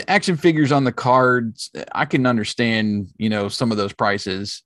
action 0.08 0.36
figures 0.36 0.72
on 0.72 0.84
the 0.84 0.92
cards. 0.92 1.70
I 1.92 2.04
can 2.04 2.26
understand, 2.26 3.10
you 3.16 3.30
know, 3.30 3.48
some 3.48 3.70
of 3.70 3.76
those 3.76 3.92
prices. 3.92 4.62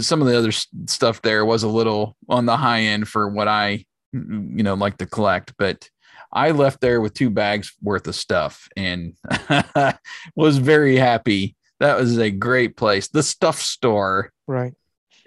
Some 0.00 0.20
of 0.20 0.28
the 0.28 0.36
other 0.36 0.52
stuff 0.52 1.22
there 1.22 1.44
was 1.44 1.62
a 1.62 1.68
little 1.68 2.16
on 2.28 2.46
the 2.46 2.56
high 2.56 2.80
end 2.80 3.08
for 3.08 3.28
what 3.28 3.46
I, 3.46 3.84
you 4.12 4.62
know, 4.62 4.74
like 4.74 4.96
to 4.98 5.06
collect, 5.06 5.54
but 5.58 5.88
I 6.32 6.50
left 6.50 6.80
there 6.80 7.00
with 7.00 7.14
two 7.14 7.30
bags 7.30 7.72
worth 7.82 8.06
of 8.08 8.14
stuff 8.14 8.68
and 8.76 9.14
was 10.34 10.58
very 10.58 10.96
happy. 10.96 11.56
That 11.78 11.98
was 11.98 12.18
a 12.18 12.30
great 12.30 12.76
place. 12.76 13.08
The 13.08 13.22
stuff 13.22 13.60
store. 13.60 14.32
Right. 14.46 14.72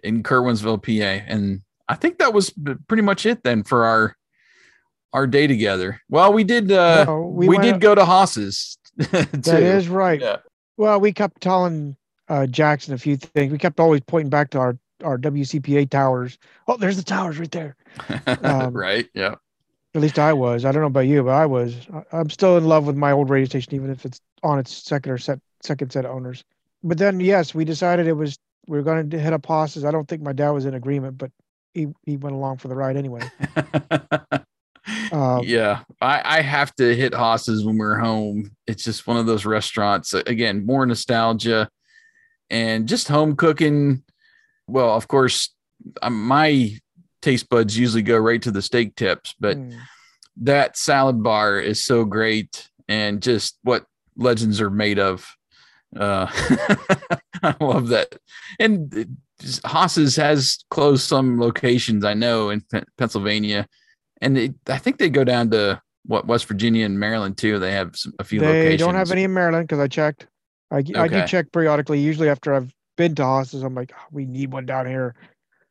In 0.03 0.23
Curwensville, 0.23 0.83
PA. 0.83 1.23
And 1.27 1.61
I 1.87 1.95
think 1.95 2.19
that 2.19 2.33
was 2.33 2.53
pretty 2.87 3.03
much 3.03 3.25
it 3.25 3.43
then 3.43 3.63
for 3.63 3.85
our 3.85 4.15
our 5.13 5.27
day 5.27 5.47
together. 5.47 6.01
Well, 6.09 6.33
we 6.33 6.43
did 6.43 6.71
uh 6.71 7.05
no, 7.05 7.21
we, 7.21 7.47
we 7.47 7.57
did 7.57 7.75
up, 7.75 7.81
go 7.81 7.95
to 7.95 8.05
Hoss's. 8.05 8.77
that 8.97 9.47
is 9.47 9.87
right. 9.87 10.19
Yeah. 10.19 10.37
Well, 10.77 10.99
we 10.99 11.11
kept 11.13 11.41
telling 11.41 11.95
uh, 12.27 12.45
Jackson 12.47 12.93
a 12.93 12.97
few 12.97 13.17
things. 13.17 13.51
We 13.51 13.57
kept 13.57 13.79
always 13.79 14.01
pointing 14.01 14.29
back 14.29 14.51
to 14.51 14.59
our 14.59 14.77
our 15.03 15.17
WCPA 15.17 15.89
towers. 15.89 16.37
Oh, 16.67 16.77
there's 16.77 16.97
the 16.97 17.03
towers 17.03 17.39
right 17.39 17.51
there. 17.51 17.75
Um, 18.43 18.73
right. 18.73 19.09
Yeah. 19.13 19.35
At 19.95 20.01
least 20.01 20.19
I 20.19 20.33
was. 20.33 20.65
I 20.65 20.71
don't 20.71 20.81
know 20.81 20.87
about 20.87 21.07
you, 21.07 21.23
but 21.23 21.31
I 21.31 21.45
was. 21.45 21.75
I'm 22.11 22.29
still 22.29 22.57
in 22.57 22.65
love 22.65 22.85
with 22.85 22.95
my 22.95 23.11
old 23.11 23.29
radio 23.29 23.45
station, 23.45 23.73
even 23.73 23.89
if 23.89 24.05
it's 24.05 24.21
on 24.43 24.59
its 24.59 24.71
second 24.71 25.11
or 25.11 25.17
set 25.17 25.39
second 25.61 25.91
set 25.91 26.05
of 26.05 26.11
owners. 26.11 26.43
But 26.83 26.97
then, 26.99 27.19
yes, 27.19 27.55
we 27.55 27.65
decided 27.65 28.07
it 28.07 28.13
was 28.13 28.37
we 28.67 28.77
were 28.77 28.83
going 28.83 29.09
to 29.09 29.19
hit 29.19 29.33
up 29.33 29.45
Hoss's. 29.45 29.83
I 29.83 29.91
don't 29.91 30.07
think 30.07 30.21
my 30.21 30.33
dad 30.33 30.51
was 30.51 30.65
in 30.65 30.75
agreement, 30.75 31.17
but 31.17 31.31
he 31.73 31.87
he 32.05 32.17
went 32.17 32.35
along 32.35 32.57
for 32.57 32.67
the 32.67 32.75
ride 32.75 32.97
anyway. 32.97 33.21
Um, 35.11 35.41
yeah, 35.43 35.81
I, 36.01 36.37
I 36.37 36.41
have 36.41 36.73
to 36.75 36.95
hit 36.95 37.13
Hoss's 37.13 37.65
when 37.65 37.77
we're 37.77 37.97
home. 37.97 38.51
It's 38.67 38.83
just 38.83 39.07
one 39.07 39.17
of 39.17 39.25
those 39.25 39.45
restaurants. 39.45 40.13
Again, 40.13 40.65
more 40.65 40.85
nostalgia 40.85 41.69
and 42.49 42.87
just 42.87 43.07
home 43.07 43.35
cooking. 43.35 44.03
Well, 44.67 44.95
of 44.95 45.07
course, 45.07 45.53
um, 46.01 46.23
my 46.27 46.77
taste 47.21 47.49
buds 47.49 47.77
usually 47.77 48.01
go 48.01 48.17
right 48.17 48.41
to 48.41 48.51
the 48.51 48.61
steak 48.61 48.95
tips, 48.95 49.35
but 49.39 49.57
mm. 49.57 49.77
that 50.37 50.77
salad 50.77 51.21
bar 51.23 51.59
is 51.59 51.83
so 51.83 52.05
great 52.05 52.69
and 52.87 53.21
just 53.21 53.57
what 53.63 53.85
legends 54.15 54.61
are 54.61 54.69
made 54.69 54.99
of. 54.99 55.27
Uh, 55.95 56.27
I 57.43 57.55
love 57.59 57.89
that. 57.89 58.15
And 58.59 59.17
Hoss's 59.65 60.15
has 60.17 60.59
closed 60.69 61.07
some 61.07 61.39
locations 61.39 62.03
I 62.03 62.13
know 62.13 62.49
in 62.49 62.63
Pennsylvania 62.97 63.67
and 64.21 64.37
it, 64.37 64.55
I 64.67 64.77
think 64.77 64.97
they 64.97 65.09
go 65.09 65.23
down 65.23 65.51
to 65.51 65.81
what 66.05 66.27
West 66.27 66.45
Virginia 66.47 66.85
and 66.85 66.99
Maryland 66.99 67.37
too. 67.37 67.59
They 67.59 67.71
have 67.71 67.95
some, 67.95 68.13
a 68.19 68.23
few. 68.23 68.39
They 68.39 68.47
locations. 68.47 68.79
don't 68.79 68.95
have 68.95 69.11
any 69.11 69.23
in 69.23 69.33
Maryland 69.33 69.67
because 69.67 69.79
I 69.79 69.87
checked. 69.87 70.27
I, 70.71 70.77
okay. 70.77 70.93
I 70.95 71.07
do 71.07 71.25
check 71.25 71.51
periodically. 71.51 71.99
Usually 71.99 72.29
after 72.29 72.53
I've 72.53 72.73
been 72.97 73.15
to 73.15 73.23
Hoss's, 73.23 73.63
I'm 73.63 73.75
like, 73.75 73.91
oh, 73.95 74.05
we 74.11 74.25
need 74.25 74.51
one 74.51 74.65
down 74.65 74.85
here. 74.85 75.15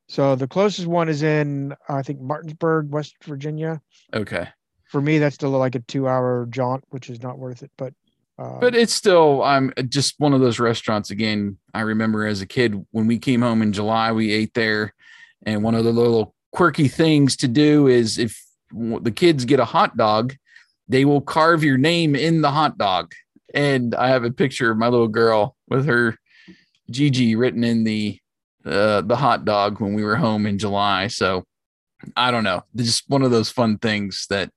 So 0.08 0.34
the 0.34 0.48
closest 0.48 0.86
one 0.86 1.08
is 1.08 1.22
in 1.22 1.74
I 1.88 2.02
think 2.02 2.20
Martinsburg, 2.20 2.90
West 2.90 3.16
Virginia. 3.24 3.80
Okay. 4.14 4.48
For 4.84 5.00
me, 5.00 5.18
that's 5.18 5.34
still 5.34 5.50
like 5.50 5.74
a 5.74 5.80
two-hour 5.80 6.46
jaunt, 6.50 6.82
which 6.88 7.10
is 7.10 7.22
not 7.22 7.38
worth 7.38 7.62
it. 7.62 7.70
But 7.76 7.92
uh, 8.38 8.58
but 8.60 8.74
it's 8.74 8.94
still 8.94 9.42
I'm 9.42 9.72
just 9.88 10.14
one 10.18 10.32
of 10.32 10.40
those 10.40 10.58
restaurants. 10.58 11.10
Again, 11.10 11.58
I 11.74 11.80
remember 11.80 12.26
as 12.26 12.40
a 12.40 12.46
kid 12.46 12.86
when 12.92 13.06
we 13.06 13.18
came 13.18 13.42
home 13.42 13.60
in 13.60 13.72
July, 13.72 14.12
we 14.12 14.32
ate 14.32 14.54
there, 14.54 14.94
and 15.44 15.62
one 15.62 15.74
of 15.74 15.84
the 15.84 15.92
little 15.92 16.34
quirky 16.52 16.88
things 16.88 17.36
to 17.36 17.48
do 17.48 17.86
is 17.86 18.18
if 18.18 18.42
the 18.70 19.12
kids 19.12 19.44
get 19.44 19.60
a 19.60 19.64
hot 19.64 19.96
dog, 19.96 20.34
they 20.88 21.04
will 21.04 21.20
carve 21.20 21.62
your 21.62 21.78
name 21.78 22.14
in 22.14 22.40
the 22.40 22.50
hot 22.50 22.78
dog. 22.78 23.12
And 23.54 23.94
I 23.94 24.08
have 24.08 24.24
a 24.24 24.30
picture 24.30 24.70
of 24.70 24.78
my 24.78 24.88
little 24.88 25.08
girl 25.08 25.56
with 25.68 25.86
her 25.86 26.16
Gigi 26.90 27.36
written 27.36 27.64
in 27.64 27.84
the 27.84 28.18
uh, 28.64 29.00
the 29.02 29.16
hot 29.16 29.44
dog 29.44 29.80
when 29.80 29.94
we 29.94 30.04
were 30.04 30.16
home 30.16 30.46
in 30.46 30.58
July. 30.58 31.06
So 31.06 31.44
I 32.16 32.30
don't 32.30 32.44
know, 32.44 32.64
just 32.76 33.08
one 33.08 33.22
of 33.22 33.30
those 33.30 33.50
fun 33.50 33.78
things 33.78 34.26
that 34.30 34.50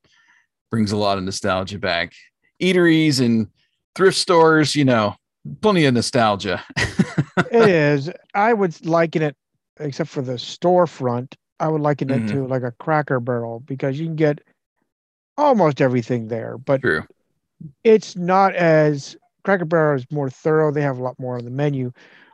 brings 0.70 0.92
a 0.92 0.98
lot 0.98 1.18
of 1.18 1.24
nostalgia 1.24 1.80
back. 1.80 2.14
Eateries 2.62 3.24
and 3.24 3.48
thrift 3.96 4.18
stores, 4.18 4.76
you 4.76 4.86
know, 4.86 5.16
plenty 5.62 5.86
of 5.86 5.94
nostalgia. 5.94 6.64
it 6.78 7.70
is. 7.70 8.10
I 8.34 8.54
would 8.54 8.86
liken 8.86 9.22
it, 9.22 9.36
except 9.80 10.10
for 10.10 10.22
the 10.22 10.34
storefront, 10.34 11.34
I 11.62 11.68
would 11.68 11.82
liken 11.82 12.10
it 12.10 12.24
mm-hmm. 12.24 12.28
to 12.28 12.48
like 12.48 12.64
a 12.64 12.72
cracker 12.72 13.20
barrel 13.20 13.60
because 13.60 14.00
you 14.00 14.06
can 14.08 14.16
get 14.16 14.42
almost 15.38 15.82
everything 15.82 16.28
there, 16.28 16.58
but 16.58 16.82
True. 16.82 17.04
it's 17.84 18.16
not 18.16 18.56
as 18.56 19.16
Cracker 19.44 19.66
Barrel 19.66 19.98
is 19.98 20.06
more 20.12 20.30
thorough. 20.30 20.72
They 20.72 20.82
have 20.82 20.98
a 20.98 21.04
lot 21.04 21.20
more 21.20 21.38
on 21.38 21.46
the 21.46 21.52
menu, 21.52 21.92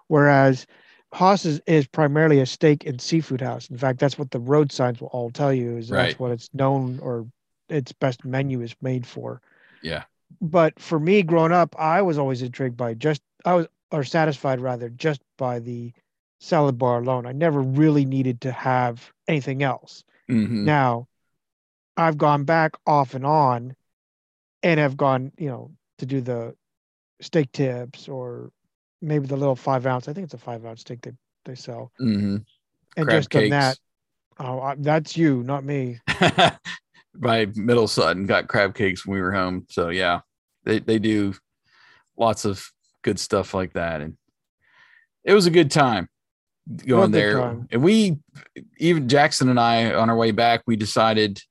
whereas 0.08 0.66
Hoss 1.14 1.46
is, 1.46 1.62
is 1.68 1.88
primarily 1.88 2.40
a 2.40 2.46
steak 2.46 2.86
and 2.86 3.00
seafood 3.00 3.42
house. 3.42 3.70
In 3.70 3.78
fact, 3.78 4.00
that's 4.00 4.18
what 4.18 4.32
the 4.32 4.40
road 4.40 4.72
signs 4.72 5.00
will 5.00 5.08
all 5.10 5.30
tell 5.30 5.54
you 5.54 5.78
is 5.78 5.90
right. 5.90 6.08
that's 6.08 6.20
what 6.20 6.32
it's 6.32 6.50
known 6.54 7.00
or 7.00 7.28
its 7.70 7.92
best 7.94 8.26
menu 8.26 8.62
is 8.62 8.76
made 8.82 9.06
for. 9.06 9.42
Yeah. 9.82 10.04
But 10.42 10.80
for 10.80 11.00
me, 11.00 11.24
growing 11.24 11.54
up, 11.54 11.76
I 11.80 12.02
was 12.02 12.18
always 12.18 12.42
intrigued 12.42 12.78
by 12.78 12.94
just 12.94 13.22
I 13.46 13.54
was 13.54 13.68
or 13.92 14.04
satisfied 14.04 14.60
rather 14.60 14.90
just 14.90 15.22
by 15.38 15.60
the 15.60 15.94
salad 16.40 16.78
bar 16.78 17.00
alone. 17.00 17.26
I 17.26 17.32
never 17.32 17.62
really 17.62 18.06
needed 18.06 18.42
to 18.42 18.52
have 18.52 19.12
anything 19.28 19.64
else. 19.64 20.04
Mm-hmm. 20.30 20.66
Now, 20.66 21.08
I've 21.96 22.18
gone 22.18 22.44
back 22.44 22.74
off 22.86 23.14
and 23.14 23.26
on 23.26 23.76
and 24.64 24.80
have 24.80 24.98
gone, 24.98 25.32
you 25.38 25.50
know, 25.50 25.72
to 26.00 26.06
do 26.06 26.22
the 26.22 26.56
steak 27.22 27.52
tips 27.52 28.08
or 28.08 28.52
maybe 29.02 29.28
the 29.28 29.38
little 29.38 29.56
five 29.56 29.86
ounce. 29.86 30.08
I 30.08 30.14
think 30.14 30.26
it's 30.26 30.34
a 30.34 30.38
five 30.38 30.66
ounce 30.66 30.82
steak 30.82 31.02
they, 31.02 31.14
they 31.46 31.56
sell. 31.56 31.92
Mm-hmm. 32.00 32.38
And 32.98 33.06
Crab 33.06 33.18
just 33.18 33.30
cakes. 33.30 33.50
done 33.50 33.60
that. 33.60 33.78
Oh, 34.40 34.60
I, 34.60 34.76
that's 34.78 35.18
you, 35.18 35.44
not 35.44 35.64
me. 35.64 36.00
My 37.20 37.48
middle 37.56 37.88
son 37.88 38.28
got 38.28 38.48
crab 38.48 38.76
cakes 38.76 39.06
when 39.06 39.16
we 39.16 39.22
were 39.22 39.32
home. 39.32 39.66
So 39.70 39.90
yeah, 39.90 40.20
they, 40.66 40.78
they 40.78 41.00
do 41.00 41.34
lots 42.16 42.46
of 42.46 42.72
good 43.02 43.20
stuff 43.20 43.56
like 43.56 43.74
that. 43.74 44.02
And 44.02 44.18
it 45.24 45.34
was 45.34 45.48
a 45.48 45.52
good 45.52 45.72
time 45.72 46.08
going 46.86 47.12
there. 47.12 47.40
And 47.72 47.84
we, 47.84 48.18
even 48.78 49.08
Jackson 49.08 49.50
and 49.50 49.60
I, 49.60 49.94
on 49.94 50.10
our 50.10 50.16
way 50.16 50.32
back, 50.32 50.64
we 50.68 50.76
decided 50.76 51.42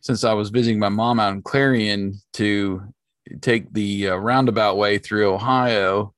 since 0.00 0.24
I 0.24 0.32
was 0.32 0.50
visiting 0.50 0.78
my 0.78 0.88
mom 0.88 1.20
out 1.20 1.32
in 1.32 1.42
Clarion 1.42 2.20
to 2.34 2.82
take 3.40 3.72
the 3.72 4.08
uh, 4.08 4.16
roundabout 4.16 4.76
way 4.76 4.98
through 4.98 5.32
Ohio 5.32 6.12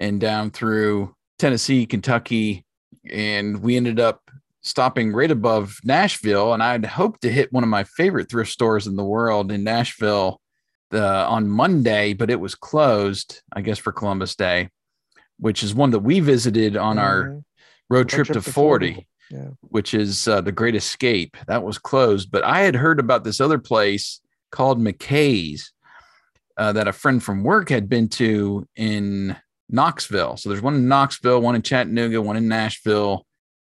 and 0.00 0.20
down 0.20 0.50
through 0.50 1.14
Tennessee, 1.38 1.86
Kentucky, 1.86 2.64
and 3.10 3.62
we 3.62 3.76
ended 3.76 4.00
up 4.00 4.22
stopping 4.62 5.12
right 5.12 5.30
above 5.30 5.78
Nashville. 5.84 6.54
And 6.54 6.62
I'd 6.62 6.84
hoped 6.84 7.22
to 7.22 7.30
hit 7.30 7.52
one 7.52 7.62
of 7.62 7.70
my 7.70 7.84
favorite 7.84 8.30
thrift 8.30 8.50
stores 8.50 8.86
in 8.86 8.96
the 8.96 9.04
world 9.04 9.52
in 9.52 9.62
Nashville 9.62 10.40
uh, 10.92 11.28
on 11.28 11.48
Monday, 11.48 12.14
but 12.14 12.30
it 12.30 12.40
was 12.40 12.54
closed, 12.54 13.42
I 13.52 13.60
guess, 13.60 13.78
for 13.78 13.92
Columbus 13.92 14.34
Day, 14.34 14.70
which 15.38 15.62
is 15.62 15.74
one 15.74 15.90
that 15.90 16.00
we 16.00 16.20
visited 16.20 16.76
on 16.76 16.96
mm-hmm. 16.96 17.04
our 17.04 17.42
Road 17.88 18.08
Trip, 18.08 18.26
Trip 18.26 18.38
to, 18.38 18.44
to 18.44 18.52
40, 18.52 18.92
40. 18.92 19.06
Yeah. 19.30 19.48
which 19.60 19.92
is 19.92 20.26
uh, 20.26 20.40
the 20.40 20.52
Great 20.52 20.74
Escape. 20.74 21.36
That 21.46 21.62
was 21.62 21.78
closed, 21.78 22.30
but 22.30 22.44
I 22.44 22.60
had 22.60 22.74
heard 22.74 22.98
about 22.98 23.24
this 23.24 23.40
other 23.40 23.58
place 23.58 24.20
called 24.50 24.80
McKay's 24.80 25.72
uh, 26.56 26.72
that 26.72 26.88
a 26.88 26.92
friend 26.92 27.22
from 27.22 27.44
work 27.44 27.68
had 27.68 27.88
been 27.88 28.08
to 28.08 28.66
in 28.74 29.36
Knoxville. 29.68 30.36
So 30.36 30.48
there's 30.48 30.62
one 30.62 30.74
in 30.74 30.88
Knoxville, 30.88 31.40
one 31.40 31.54
in 31.54 31.62
Chattanooga, 31.62 32.20
one 32.20 32.36
in 32.36 32.48
Nashville. 32.48 33.26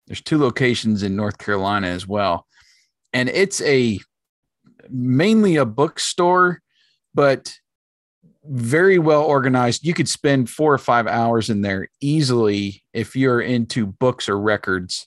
There's 0.07 0.23
two 0.23 0.39
locations 0.39 1.03
in 1.03 1.17
North 1.17 1.39
Carolina 1.39 1.89
as 1.89 2.07
well. 2.07 2.47
And 3.13 3.29
it's 3.29 3.61
a 3.63 4.01
mainly 4.89 5.57
a 5.57 5.65
bookstore, 5.65 6.63
but 7.15 7.55
very 8.45 8.99
well 8.99 9.23
organized. 9.23 9.85
You 9.85 9.95
could 9.95 10.09
spend 10.09 10.49
four 10.49 10.73
or 10.73 10.79
five 10.79 11.07
hours 11.07 11.51
in 11.51 11.61
there 11.61 11.89
easily 12.01 12.83
if 12.93 13.15
you're 13.15 13.41
into 13.41 13.87
books 13.87 14.29
or 14.29 14.39
records, 14.39 15.07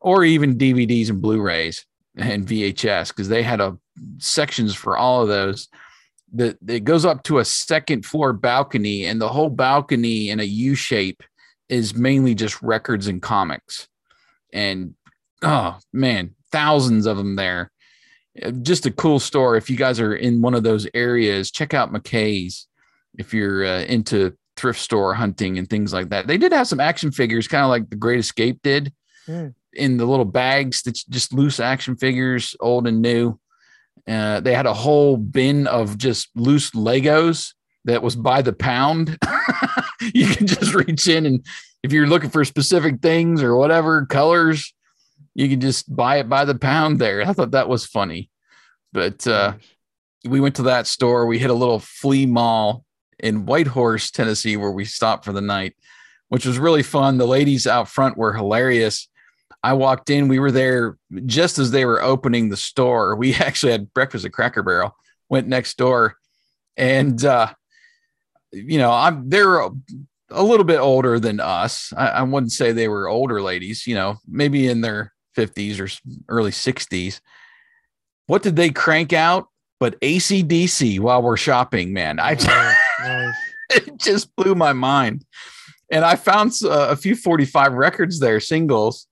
or 0.00 0.24
even 0.24 0.58
DVDs 0.58 1.10
and 1.10 1.20
Blu-rays 1.20 1.84
and 2.16 2.46
VHS, 2.46 3.08
because 3.08 3.28
they 3.28 3.42
had 3.42 3.60
a 3.60 3.76
sections 4.18 4.74
for 4.74 4.96
all 4.96 5.22
of 5.22 5.28
those. 5.28 5.68
That 6.34 6.56
it 6.66 6.84
goes 6.84 7.04
up 7.04 7.24
to 7.24 7.40
a 7.40 7.44
second 7.44 8.06
floor 8.06 8.32
balcony, 8.32 9.04
and 9.04 9.20
the 9.20 9.28
whole 9.28 9.50
balcony 9.50 10.30
in 10.30 10.40
a 10.40 10.44
U 10.44 10.74
shape 10.74 11.22
is 11.68 11.94
mainly 11.94 12.34
just 12.34 12.60
records 12.62 13.06
and 13.06 13.20
comics. 13.20 13.86
And 14.52 14.94
oh 15.42 15.78
man, 15.92 16.34
thousands 16.50 17.06
of 17.06 17.18
them 17.18 17.36
there. 17.36 17.70
Just 18.62 18.86
a 18.86 18.90
cool 18.90 19.18
store. 19.20 19.56
If 19.56 19.68
you 19.68 19.76
guys 19.76 20.00
are 20.00 20.14
in 20.14 20.40
one 20.40 20.54
of 20.54 20.62
those 20.62 20.86
areas, 20.94 21.50
check 21.50 21.74
out 21.74 21.92
McKay's. 21.92 22.66
If 23.18 23.34
you're 23.34 23.64
uh, 23.64 23.80
into 23.82 24.34
thrift 24.56 24.80
store 24.80 25.12
hunting 25.14 25.58
and 25.58 25.68
things 25.68 25.92
like 25.92 26.08
that, 26.10 26.26
they 26.26 26.38
did 26.38 26.52
have 26.52 26.66
some 26.66 26.80
action 26.80 27.12
figures, 27.12 27.46
kind 27.46 27.62
of 27.62 27.68
like 27.68 27.90
the 27.90 27.96
Great 27.96 28.18
Escape 28.20 28.60
did, 28.62 28.92
Mm. 29.28 29.54
in 29.74 29.98
the 29.98 30.04
little 30.06 30.24
bags. 30.24 30.82
That's 30.82 31.04
just 31.04 31.32
loose 31.32 31.60
action 31.60 31.94
figures, 31.94 32.56
old 32.58 32.86
and 32.88 33.00
new. 33.00 33.38
Uh, 34.08 34.40
they 34.40 34.52
had 34.54 34.66
a 34.66 34.72
whole 34.74 35.16
bin 35.16 35.66
of 35.68 35.96
just 35.96 36.28
loose 36.34 36.70
Legos 36.72 37.52
that 37.84 38.02
was 38.02 38.16
by 38.16 38.42
the 38.42 38.52
pound. 38.52 39.16
you 40.14 40.26
can 40.26 40.46
just 40.48 40.74
reach 40.74 41.06
in 41.06 41.24
and 41.26 41.46
if 41.84 41.92
you're 41.92 42.06
looking 42.08 42.30
for 42.30 42.44
specific 42.44 43.00
things 43.00 43.42
or 43.42 43.56
whatever 43.56 44.06
colors, 44.06 44.72
you 45.34 45.48
can 45.48 45.60
just 45.60 45.94
buy 45.94 46.16
it 46.16 46.28
by 46.28 46.44
the 46.44 46.54
pound 46.54 46.98
there. 46.98 47.22
I 47.22 47.32
thought 47.32 47.52
that 47.52 47.68
was 47.68 47.86
funny. 47.86 48.30
But 48.92 49.26
uh, 49.26 49.54
we 50.24 50.40
went 50.40 50.56
to 50.56 50.62
that 50.64 50.86
store. 50.86 51.26
We 51.26 51.38
hit 51.38 51.50
a 51.50 51.54
little 51.54 51.78
flea 51.78 52.26
mall 52.26 52.84
in 53.18 53.46
White 53.46 53.68
House, 53.68 54.10
Tennessee, 54.10 54.56
where 54.56 54.70
we 54.70 54.84
stopped 54.84 55.24
for 55.24 55.32
the 55.32 55.40
night, 55.40 55.74
which 56.28 56.44
was 56.44 56.58
really 56.58 56.82
fun. 56.82 57.18
The 57.18 57.26
ladies 57.26 57.66
out 57.66 57.88
front 57.88 58.16
were 58.16 58.34
hilarious. 58.34 59.08
I 59.62 59.74
walked 59.74 60.10
in, 60.10 60.28
we 60.28 60.40
were 60.40 60.50
there 60.50 60.98
just 61.24 61.58
as 61.58 61.70
they 61.70 61.84
were 61.84 62.02
opening 62.02 62.48
the 62.48 62.56
store. 62.56 63.14
We 63.14 63.34
actually 63.36 63.72
had 63.72 63.94
breakfast 63.94 64.24
at 64.24 64.32
Cracker 64.32 64.62
Barrel, 64.62 64.96
went 65.28 65.46
next 65.46 65.78
door, 65.78 66.16
and 66.76 67.24
uh, 67.24 67.52
you 68.50 68.78
know, 68.78 68.90
I'm 68.90 69.28
they're 69.28 69.60
a, 69.60 69.70
a 70.30 70.42
little 70.42 70.64
bit 70.64 70.80
older 70.80 71.20
than 71.20 71.40
us. 71.40 71.92
I, 71.96 72.08
I 72.08 72.22
wouldn't 72.22 72.52
say 72.52 72.72
they 72.72 72.88
were 72.88 73.08
older 73.08 73.40
ladies, 73.40 73.86
you 73.86 73.94
know, 73.94 74.16
maybe 74.26 74.68
in 74.68 74.80
their 74.80 75.12
50s 75.36 75.80
or 75.80 75.88
early 76.28 76.50
60s. 76.50 77.20
What 78.26 78.42
did 78.42 78.56
they 78.56 78.70
crank 78.70 79.12
out? 79.12 79.48
But 79.80 80.00
ACDC 80.00 81.00
while 81.00 81.22
we're 81.22 81.36
shopping, 81.36 81.92
man. 81.92 82.20
I 82.20 82.34
Nice, 82.34 82.46
nice. 83.00 83.34
it 83.70 83.98
just 83.98 84.34
blew 84.36 84.54
my 84.54 84.72
mind. 84.72 85.24
And 85.90 86.04
I 86.04 86.16
found 86.16 86.52
uh, 86.64 86.88
a 86.90 86.96
few 86.96 87.16
45 87.16 87.72
records 87.74 88.20
there, 88.20 88.40
singles, 88.40 89.06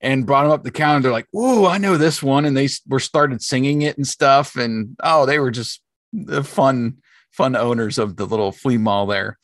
and 0.00 0.24
brought 0.24 0.44
them 0.44 0.52
up 0.52 0.62
the 0.62 0.70
counter. 0.70 1.02
They're 1.02 1.12
like, 1.12 1.26
"Ooh, 1.34 1.66
I 1.66 1.78
know 1.78 1.96
this 1.96 2.22
one," 2.22 2.44
and 2.44 2.56
they 2.56 2.68
were 2.88 3.00
started 3.00 3.42
singing 3.42 3.82
it 3.82 3.96
and 3.96 4.06
stuff. 4.06 4.56
And 4.56 4.96
oh, 5.02 5.26
they 5.26 5.38
were 5.38 5.50
just 5.50 5.82
the 6.12 6.42
fun, 6.44 6.98
fun 7.32 7.54
owners 7.56 7.98
of 7.98 8.16
the 8.16 8.26
little 8.26 8.52
flea 8.52 8.78
mall 8.78 9.06
there. 9.06 9.38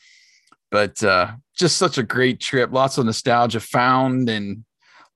But 0.70 1.02
uh, 1.02 1.32
just 1.56 1.76
such 1.76 1.98
a 1.98 2.02
great 2.02 2.40
trip. 2.40 2.72
Lots 2.72 2.98
of 2.98 3.04
nostalgia 3.04 3.60
found 3.60 4.28
and 4.28 4.64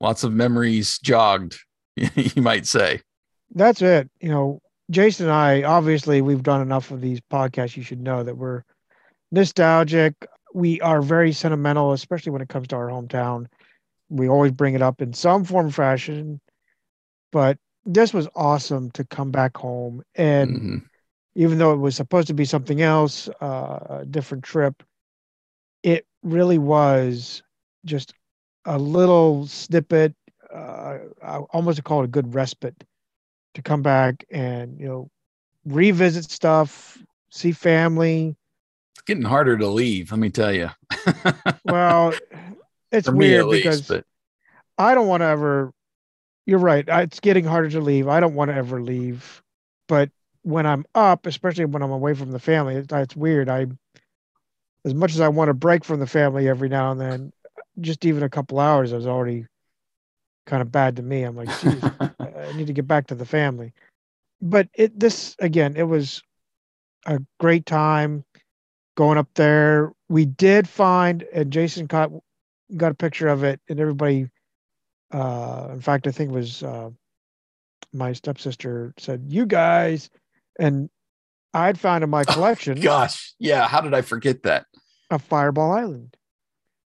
lots 0.03 0.23
of 0.23 0.33
memories 0.33 0.99
jogged. 0.99 1.57
You 1.95 2.41
might 2.41 2.65
say. 2.67 3.01
That's 3.53 3.81
it. 3.81 4.09
You 4.19 4.29
know, 4.29 4.59
Jason 4.89 5.27
and 5.27 5.33
I, 5.33 5.63
obviously, 5.63 6.21
we've 6.21 6.43
done 6.43 6.61
enough 6.61 6.91
of 6.91 7.01
these 7.01 7.21
podcasts. 7.31 7.77
You 7.77 7.83
should 7.83 8.01
know 8.01 8.23
that 8.23 8.35
we're 8.35 8.63
nostalgic. 9.31 10.13
We 10.53 10.81
are 10.81 11.01
very 11.01 11.31
sentimental, 11.31 11.93
especially 11.93 12.31
when 12.31 12.41
it 12.41 12.49
comes 12.49 12.67
to 12.69 12.75
our 12.75 12.89
hometown. 12.89 13.45
We 14.09 14.27
always 14.27 14.51
bring 14.51 14.73
it 14.73 14.81
up 14.81 15.01
in 15.01 15.13
some 15.13 15.43
form 15.43 15.67
or 15.67 15.71
fashion. 15.71 16.41
But 17.31 17.57
this 17.85 18.13
was 18.13 18.27
awesome 18.35 18.91
to 18.91 19.05
come 19.05 19.31
back 19.31 19.55
home. 19.55 20.03
And 20.15 20.49
Mhm. 20.49 20.83
even 21.35 21.57
though 21.59 21.73
it 21.73 21.77
was 21.77 21.95
supposed 21.95 22.27
to 22.27 22.33
be 22.33 22.45
something 22.45 22.81
else, 22.81 23.29
uh, 23.39 24.01
a 24.01 24.05
different 24.05 24.43
trip, 24.43 24.81
it 25.83 26.05
really 26.23 26.57
was 26.57 27.43
just 27.85 28.13
a 28.65 28.77
little 28.77 29.47
snippet. 29.47 30.13
Uh, 30.53 30.99
I 31.23 31.37
almost 31.51 31.83
call 31.83 32.01
it 32.01 32.05
a 32.05 32.09
good 32.09 32.33
respite 32.33 32.83
to 33.55 33.61
come 33.61 33.81
back 33.81 34.25
and 34.31 34.79
you 34.79 34.87
know 34.87 35.09
revisit 35.65 36.29
stuff, 36.29 36.97
see 37.29 37.51
family. 37.51 38.35
It's 38.95 39.01
getting 39.03 39.23
harder 39.23 39.57
to 39.57 39.67
leave. 39.67 40.11
Let 40.11 40.19
me 40.19 40.29
tell 40.29 40.53
you. 40.53 40.69
Well, 41.65 42.13
it's 42.91 43.07
For 43.07 43.15
weird 43.15 43.45
least, 43.45 43.63
because 43.63 43.87
but 43.87 44.05
I 44.77 44.93
don't 44.93 45.07
want 45.07 45.21
to 45.21 45.25
ever. 45.25 45.73
You're 46.45 46.59
right. 46.59 46.85
It's 46.87 47.19
getting 47.19 47.45
harder 47.45 47.69
to 47.71 47.81
leave. 47.81 48.07
I 48.07 48.19
don't 48.19 48.35
want 48.35 48.51
to 48.51 48.55
ever 48.55 48.81
leave, 48.81 49.41
but 49.87 50.09
when 50.43 50.65
I'm 50.65 50.85
up, 50.93 51.25
especially 51.25 51.65
when 51.65 51.81
I'm 51.81 51.91
away 51.91 52.13
from 52.13 52.31
the 52.31 52.39
family, 52.39 52.75
it's, 52.75 52.91
it's 52.93 53.15
weird. 53.15 53.49
I, 53.49 53.67
as 54.85 54.93
much 54.93 55.13
as 55.13 55.21
I 55.21 55.29
want 55.29 55.49
to 55.49 55.53
break 55.53 55.85
from 55.85 55.99
the 55.99 56.07
family 56.07 56.47
every 56.47 56.69
now 56.69 56.91
and 56.91 56.99
then, 56.99 57.33
just 57.79 58.05
even 58.05 58.23
a 58.23 58.29
couple 58.29 58.59
hours 58.59 58.91
is 58.91 59.07
already 59.07 59.45
kind 60.45 60.61
of 60.61 60.71
bad 60.71 60.95
to 60.97 61.01
me. 61.01 61.23
I'm 61.23 61.35
like, 61.35 61.49
I 62.19 62.51
need 62.55 62.67
to 62.67 62.73
get 62.73 62.87
back 62.87 63.07
to 63.07 63.15
the 63.15 63.25
family. 63.25 63.73
But 64.41 64.67
it 64.73 64.99
this 64.99 65.35
again, 65.39 65.75
it 65.77 65.83
was 65.83 66.21
a 67.05 67.19
great 67.39 67.65
time 67.65 68.25
going 68.95 69.17
up 69.17 69.29
there. 69.35 69.93
We 70.09 70.25
did 70.25 70.67
find, 70.67 71.23
and 71.33 71.51
Jason 71.51 71.87
caught 71.87 72.11
got 72.75 72.91
a 72.91 72.95
picture 72.95 73.27
of 73.27 73.43
it, 73.43 73.59
and 73.69 73.79
everybody. 73.79 74.29
Uh, 75.11 75.69
in 75.71 75.79
fact, 75.79 76.07
I 76.07 76.11
think 76.11 76.31
it 76.31 76.33
was 76.33 76.63
uh, 76.63 76.89
my 77.93 78.13
stepsister 78.13 78.93
said, 78.97 79.23
"You 79.27 79.45
guys," 79.45 80.09
and 80.59 80.89
I'd 81.53 81.79
found 81.79 82.03
in 82.03 82.09
my 82.09 82.23
collection 82.25 82.81
Gosh, 82.81 83.33
yeah. 83.39 83.67
How 83.67 83.79
did 83.81 83.93
I 83.93 84.01
forget 84.01 84.43
that? 84.43 84.65
a 85.09 85.19
Fireball 85.19 85.71
Island, 85.71 86.17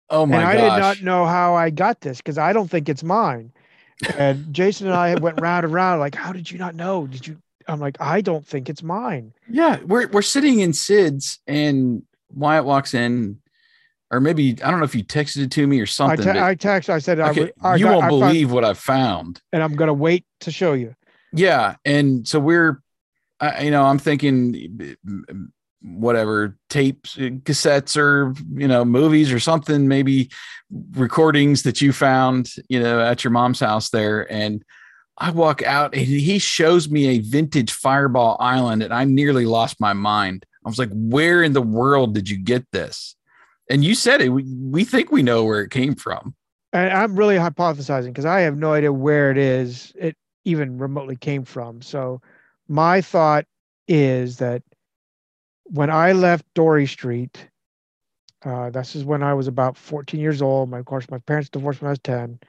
Oh 0.09 0.25
my 0.25 0.37
and 0.37 0.45
I 0.45 0.55
gosh! 0.55 0.63
did 0.75 0.81
not 0.81 1.01
know 1.03 1.25
how 1.25 1.55
I 1.55 1.69
got 1.69 2.01
this 2.01 2.17
because 2.17 2.37
I 2.37 2.53
don't 2.53 2.69
think 2.69 2.89
it's 2.89 3.03
mine. 3.03 3.51
And 4.17 4.51
Jason 4.53 4.87
and 4.87 4.95
I 4.95 5.15
went 5.15 5.39
round 5.41 5.63
and 5.65 5.73
round, 5.73 5.99
like, 5.99 6.15
"How 6.15 6.31
did 6.31 6.49
you 6.51 6.57
not 6.57 6.75
know? 6.75 7.07
Did 7.07 7.25
you?" 7.27 7.37
I'm 7.67 7.79
like, 7.79 7.97
"I 7.99 8.21
don't 8.21 8.45
think 8.45 8.69
it's 8.69 8.83
mine." 8.83 9.33
Yeah, 9.49 9.79
we're 9.85 10.07
we're 10.09 10.21
sitting 10.21 10.59
in 10.59 10.73
Sid's, 10.73 11.39
and 11.47 12.03
Wyatt 12.33 12.65
walks 12.65 12.93
in, 12.93 13.39
or 14.11 14.19
maybe 14.19 14.51
I 14.63 14.69
don't 14.69 14.79
know 14.79 14.85
if 14.85 14.93
you 14.95 15.03
texted 15.03 15.37
it 15.45 15.51
to 15.51 15.65
me 15.65 15.79
or 15.79 15.83
I, 15.83 15.85
something. 15.85 16.17
te- 16.17 16.25
but- 16.25 16.37
I 16.37 16.55
texted. 16.55 16.89
I 16.89 16.99
said, 16.99 17.19
I, 17.19 17.29
okay, 17.31 17.51
I 17.61 17.75
you 17.77 17.87
won't 17.87 18.03
I 18.03 18.09
found- 18.09 18.19
believe 18.21 18.51
what 18.51 18.63
I 18.63 18.73
found. 18.75 19.41
and 19.53 19.63
I'm 19.63 19.75
gonna 19.75 19.93
wait 19.93 20.25
to 20.41 20.51
show 20.51 20.73
you. 20.73 20.93
Yeah, 21.33 21.75
and 21.83 22.27
so 22.27 22.39
we're, 22.39 22.81
I 23.39 23.63
you 23.63 23.71
know, 23.71 23.83
I'm 23.83 23.97
thinking, 23.97 24.95
whatever 25.85 26.57
tapes, 26.69 27.17
uh, 27.17 27.29
cassettes, 27.43 27.97
or 27.97 28.33
you 28.59 28.67
know, 28.67 28.83
movies 28.83 29.31
or 29.31 29.39
something, 29.39 29.87
maybe 29.87 30.29
recordings 30.93 31.63
that 31.63 31.81
you 31.81 31.93
found, 31.93 32.51
you 32.69 32.79
know, 32.79 32.99
at 32.99 33.23
your 33.23 33.31
mom's 33.31 33.59
house 33.59 33.89
there, 33.89 34.31
and. 34.31 34.63
I 35.17 35.31
walk 35.31 35.63
out 35.63 35.95
and 35.95 36.05
he 36.05 36.39
shows 36.39 36.89
me 36.89 37.07
a 37.07 37.19
vintage 37.19 37.71
Fireball 37.71 38.35
Island, 38.41 38.83
and 38.83 38.93
I 38.93 39.05
nearly 39.05 39.45
lost 39.45 39.79
my 39.79 39.93
mind. 39.93 40.45
I 40.65 40.67
was 40.67 40.77
like, 40.77 40.89
"Where 40.91 41.41
in 41.41 41.53
the 41.53 41.61
world 41.61 42.13
did 42.13 42.29
you 42.29 42.37
get 42.37 42.69
this?" 42.73 43.15
And 43.69 43.83
you 43.83 43.95
said 43.95 44.21
it. 44.21 44.29
We, 44.29 44.43
we 44.43 44.83
think 44.83 45.11
we 45.11 45.23
know 45.23 45.43
where 45.43 45.61
it 45.61 45.71
came 45.71 45.95
from. 45.95 46.35
And 46.73 46.91
I'm 46.91 47.15
really 47.15 47.37
hypothesizing 47.37 48.07
because 48.07 48.25
I 48.25 48.41
have 48.41 48.57
no 48.57 48.73
idea 48.73 48.91
where 48.91 49.31
it 49.31 49.37
is. 49.37 49.93
It 49.95 50.17
even 50.43 50.77
remotely 50.77 51.15
came 51.15 51.45
from. 51.45 51.81
So 51.81 52.21
my 52.67 53.01
thought 53.01 53.45
is 53.87 54.37
that 54.37 54.61
when 55.65 55.89
I 55.89 56.13
left 56.13 56.45
Dory 56.53 56.87
Street, 56.87 57.49
uh, 58.43 58.69
this 58.69 58.95
is 58.95 59.03
when 59.03 59.23
I 59.23 59.33
was 59.33 59.47
about 59.47 59.77
14 59.77 60.19
years 60.19 60.41
old. 60.41 60.69
My, 60.69 60.79
of 60.79 60.85
course, 60.85 61.09
my 61.09 61.19
parents 61.19 61.49
divorced 61.49 61.81
when 61.81 61.87
I 61.87 61.91
was 61.91 61.99
10. 61.99 62.39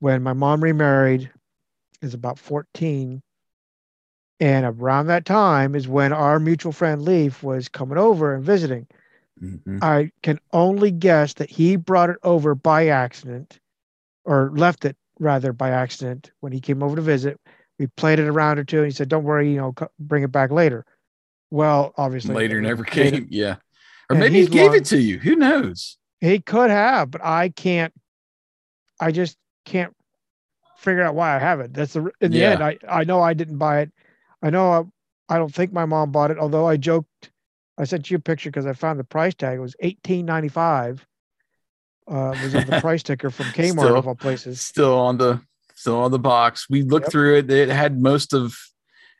When 0.00 0.22
my 0.22 0.32
mom 0.32 0.62
remarried, 0.62 1.30
is 2.02 2.14
about 2.14 2.38
14. 2.38 3.22
And 4.40 4.64
around 4.64 5.06
that 5.08 5.26
time 5.26 5.74
is 5.74 5.86
when 5.88 6.12
our 6.12 6.38
mutual 6.40 6.72
friend 6.72 7.02
Leaf 7.02 7.42
was 7.42 7.68
coming 7.68 7.98
over 7.98 8.34
and 8.34 8.42
visiting. 8.42 8.86
Mhm. 9.40 9.82
I 9.82 10.10
can 10.22 10.38
only 10.52 10.90
guess 10.90 11.34
that 11.34 11.50
he 11.50 11.76
brought 11.76 12.10
it 12.10 12.16
over 12.22 12.54
by 12.54 12.88
accident 12.88 13.60
or 14.24 14.50
left 14.54 14.84
it 14.84 14.96
rather 15.18 15.52
by 15.52 15.70
accident 15.70 16.32
when 16.40 16.52
he 16.52 16.60
came 16.60 16.82
over 16.82 16.96
to 16.96 17.02
visit. 17.02 17.38
We 17.78 17.86
played 17.88 18.18
it 18.18 18.28
around 18.28 18.58
or 18.58 18.64
two 18.64 18.78
and 18.78 18.86
he 18.86 18.92
said, 18.92 19.08
Don't 19.08 19.24
worry, 19.24 19.50
you 19.52 19.56
know, 19.58 19.74
bring 19.98 20.22
it 20.22 20.32
back 20.32 20.50
later. 20.50 20.84
Well, 21.50 21.92
obviously, 21.96 22.34
Later 22.34 22.60
never 22.60 22.84
was- 22.84 22.94
made 22.96 23.06
it- 23.06 23.10
came. 23.12 23.26
Yeah. 23.30 23.56
Or 24.08 24.14
And 24.14 24.20
maybe 24.20 24.40
he 24.40 24.46
gave 24.46 24.68
long- 24.68 24.76
it 24.76 24.84
to 24.86 25.00
you. 25.00 25.18
Who 25.18 25.36
knows? 25.36 25.96
He 26.20 26.40
could 26.40 26.70
have, 26.70 27.10
but 27.10 27.24
I 27.24 27.48
can't, 27.48 27.92
I 29.00 29.10
just 29.12 29.36
can't 29.64 29.94
figure 30.78 31.02
out 31.02 31.14
why 31.14 31.34
I 31.34 31.38
have 31.38 31.60
it. 31.60 31.72
That's 31.72 31.92
the, 31.94 32.10
in 32.20 32.30
the 32.32 32.38
Yeah. 32.38 32.50
end, 32.50 32.62
I, 32.62 32.78
I 32.88 33.04
know 33.04 33.20
I 33.22 33.34
didn't 33.34 33.58
buy 33.58 33.80
it. 33.80 33.92
I 34.42 34.50
know 34.50 34.70
I, 35.28 35.34
I 35.34 35.38
don't 35.38 35.54
think 35.54 35.72
my 35.72 35.84
mom 35.86 36.10
bought 36.12 36.30
it, 36.30 36.38
although 36.38 36.66
I 36.66 36.76
joked 36.76 37.30
I 37.78 37.84
sent 37.84 38.10
you 38.10 38.16
a 38.18 38.20
picture 38.20 38.50
because 38.50 38.66
I 38.66 38.74
found 38.74 38.98
the 38.98 39.04
price 39.04 39.34
tag. 39.34 39.56
It 39.56 39.60
was 39.62 39.74
eighteen 39.80 40.26
ninety 40.26 40.48
five. 40.48 41.06
Uh, 42.06 42.34
was 42.42 42.54
on 42.54 42.66
the 42.66 42.78
price 42.82 43.00
sticker 43.00 43.30
from 43.30 43.46
Kmart 43.46 43.70
Still- 43.80 43.96
of 43.96 44.06
all 44.08 44.14
places. 44.14 44.60
Still 44.60 44.98
on 44.98 45.16
the 45.16 45.40
still 45.74 45.96
on 45.96 46.10
the 46.10 46.18
box. 46.18 46.68
We 46.68 46.82
looked 46.82 47.04
Yep. 47.06 47.12
through 47.12 47.36
it. 47.38 47.50
It 47.50 47.68
had 47.70 47.98
most 47.98 48.34
of 48.34 48.54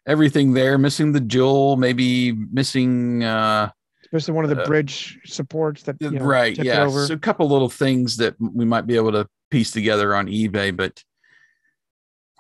everything 0.07 0.53
there, 0.53 0.79
missing 0.79 1.13
the 1.13 1.21
jewel, 1.21 1.77
maybe 1.77 2.33
missing 2.33 3.23
uh 3.25 3.71
Especially 4.05 4.35
one 4.35 4.45
of 4.45 4.51
the 4.51 4.63
Uh, 4.63 4.67
bridge 4.67 5.21
supports 5.25 5.85
that 5.85 5.97
you 6.01 6.11
know, 6.11 6.25
right. 6.25 6.59
Yeah. 6.59 6.83
over. 6.83 7.07
So 7.07 7.15
a 7.15 7.19
couple 7.19 7.49
little 7.49 7.69
things 7.71 8.17
that 8.17 8.35
we 8.41 8.65
might 8.65 8.87
be 8.87 8.97
able 8.97 9.13
to 9.13 9.27
piece 9.53 9.71
together 9.71 10.17
on 10.17 10.27
eBay, 10.27 10.77
but 10.77 11.05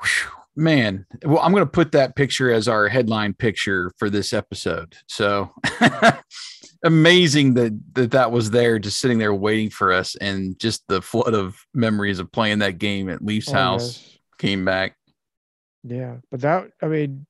whew, 0.01 0.31
man, 0.57 1.07
well, 1.25 1.39
I'm 1.39 1.53
going 1.53 1.65
to 1.65 1.71
put 1.71 1.93
that 1.93 2.17
picture 2.17 2.53
as 2.53 2.67
our 2.67 2.89
headline 2.89 3.35
picture 3.35 3.93
for 3.99 4.11
this 4.11 4.33
episode. 4.33 4.97
So 5.07 5.53
amazing 6.85 7.55
that, 7.55 7.79
that 7.95 8.11
that 8.13 8.33
was 8.33 8.51
there, 8.51 8.79
just 8.79 8.99
sitting 9.01 9.19
there 9.19 9.35
waiting 9.35 9.71
for 9.71 9.93
us, 9.93 10.17
and 10.17 10.59
just 10.59 10.83
the 10.89 11.01
flood 11.03 11.35
of 11.35 11.57
memories 11.75 12.19
of 12.19 12.33
playing 12.33 12.61
that 12.61 12.79
game 12.79 13.09
at 13.09 13.25
Leaf's 13.25 13.49
Oh, 13.51 13.53
house 13.53 13.99
yes. 14.03 14.19
came 14.39 14.65
back. 14.65 14.97
Yeah, 15.85 16.17
but 16.31 16.41
that 16.41 16.71
I 16.83 16.87
mean, 16.87 17.27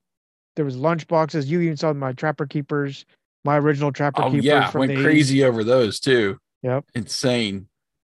there 0.55 0.65
was 0.65 0.75
lunch 0.75 1.07
boxes. 1.07 1.49
You 1.49 1.61
even 1.61 1.77
saw 1.77 1.93
my 1.93 2.13
Trapper 2.13 2.45
Keepers, 2.45 3.05
my 3.43 3.57
original 3.57 3.91
Trapper 3.91 4.23
Oh 4.23 4.31
Keepers 4.31 4.45
yeah, 4.45 4.77
went 4.77 4.89
the 4.91 4.97
80s. 4.97 5.03
crazy 5.03 5.43
over 5.43 5.63
those 5.63 5.99
too. 5.99 6.37
Yep. 6.63 6.85
Insane. 6.93 7.67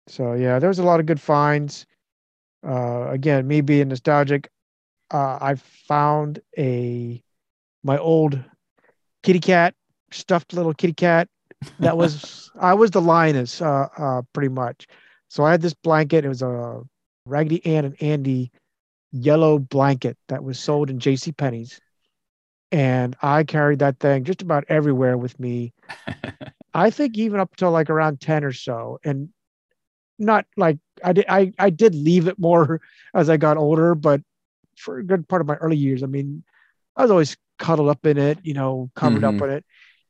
So 0.07 0.33
yeah, 0.33 0.59
there 0.59 0.69
was 0.69 0.79
a 0.79 0.83
lot 0.83 0.99
of 0.99 1.05
good 1.05 1.19
finds. 1.19 1.85
Uh, 2.65 3.09
again, 3.09 3.47
me 3.47 3.61
being 3.61 3.87
nostalgic, 3.89 4.49
uh, 5.13 5.37
I 5.41 5.55
found 5.87 6.39
a 6.57 7.21
my 7.83 7.97
old 7.97 8.39
kitty 9.23 9.39
cat, 9.39 9.73
stuffed 10.11 10.53
little 10.53 10.73
kitty 10.73 10.93
cat. 10.93 11.27
That 11.79 11.97
was 11.97 12.51
I 12.59 12.73
was 12.73 12.91
the 12.91 13.01
lioness, 13.01 13.61
uh, 13.61 13.87
uh, 13.97 14.21
pretty 14.33 14.49
much. 14.49 14.87
So 15.29 15.43
I 15.43 15.51
had 15.51 15.61
this 15.61 15.73
blanket. 15.73 16.25
It 16.25 16.29
was 16.29 16.41
a 16.41 16.81
Raggedy 17.25 17.65
Ann 17.65 17.85
and 17.85 18.01
Andy 18.01 18.51
yellow 19.11 19.59
blanket 19.59 20.17
that 20.27 20.43
was 20.43 20.59
sold 20.59 20.89
in 20.89 20.99
J.C. 20.99 21.31
Penney's, 21.31 21.79
and 22.75 23.15
I 23.23 23.45
carried 23.45 23.79
that 23.79 23.99
thing 23.99 24.25
just 24.25 24.43
about 24.43 24.65
everywhere 24.69 25.17
with 25.17 25.39
me. 25.39 25.73
I 26.73 26.89
think 26.89 27.17
even 27.17 27.39
up 27.39 27.55
till 27.55 27.71
like 27.71 27.89
around 27.89 28.21
10 28.21 28.43
or 28.43 28.51
so. 28.53 28.99
And 29.03 29.29
not 30.19 30.45
like 30.57 30.79
I 31.03 31.13
did 31.13 31.25
I, 31.29 31.53
I 31.59 31.69
did 31.69 31.95
leave 31.95 32.27
it 32.27 32.39
more 32.39 32.81
as 33.15 33.29
I 33.29 33.37
got 33.37 33.57
older, 33.57 33.95
but 33.95 34.21
for 34.77 34.99
a 34.99 35.03
good 35.03 35.27
part 35.27 35.41
of 35.41 35.47
my 35.47 35.55
early 35.55 35.77
years, 35.77 36.03
I 36.03 36.07
mean, 36.07 36.43
I 36.95 37.03
was 37.03 37.11
always 37.11 37.37
cuddled 37.59 37.89
up 37.89 38.05
in 38.05 38.17
it, 38.17 38.39
you 38.43 38.53
know, 38.53 38.91
covered 38.95 39.23
Mhm. 39.23 39.27
up 39.35 39.41
in 39.41 39.49
it. 39.51 39.65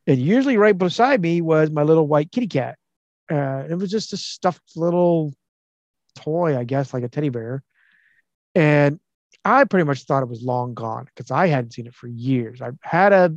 And 0.07 0.19
usually 0.19 0.57
right 0.57 0.77
beside 0.77 1.21
me 1.21 1.41
was 1.41 1.71
my 1.71 1.83
little 1.83 2.07
white 2.07 2.31
kitty 2.31 2.47
cat. 2.47 2.77
Uh, 3.31 3.65
it 3.69 3.75
was 3.75 3.91
just 3.91 4.13
a 4.13 4.17
stuffed 4.17 4.77
little 4.77 5.33
toy, 6.15 6.57
I 6.57 6.65
guess, 6.65 6.93
like 6.93 7.03
a 7.03 7.09
teddy 7.09 7.29
bear. 7.29 7.63
And 8.55 8.99
I 9.45 9.63
pretty 9.65 9.85
much 9.85 10.03
thought 10.03 10.23
it 10.23 10.29
was 10.29 10.43
long 10.43 10.73
gone 10.73 11.05
because 11.05 11.31
I 11.31 11.47
hadn't 11.47 11.73
seen 11.73 11.87
it 11.87 11.95
for 11.95 12.07
years. 12.07 12.61
I 12.61 12.71
had 12.81 13.13
a 13.13 13.33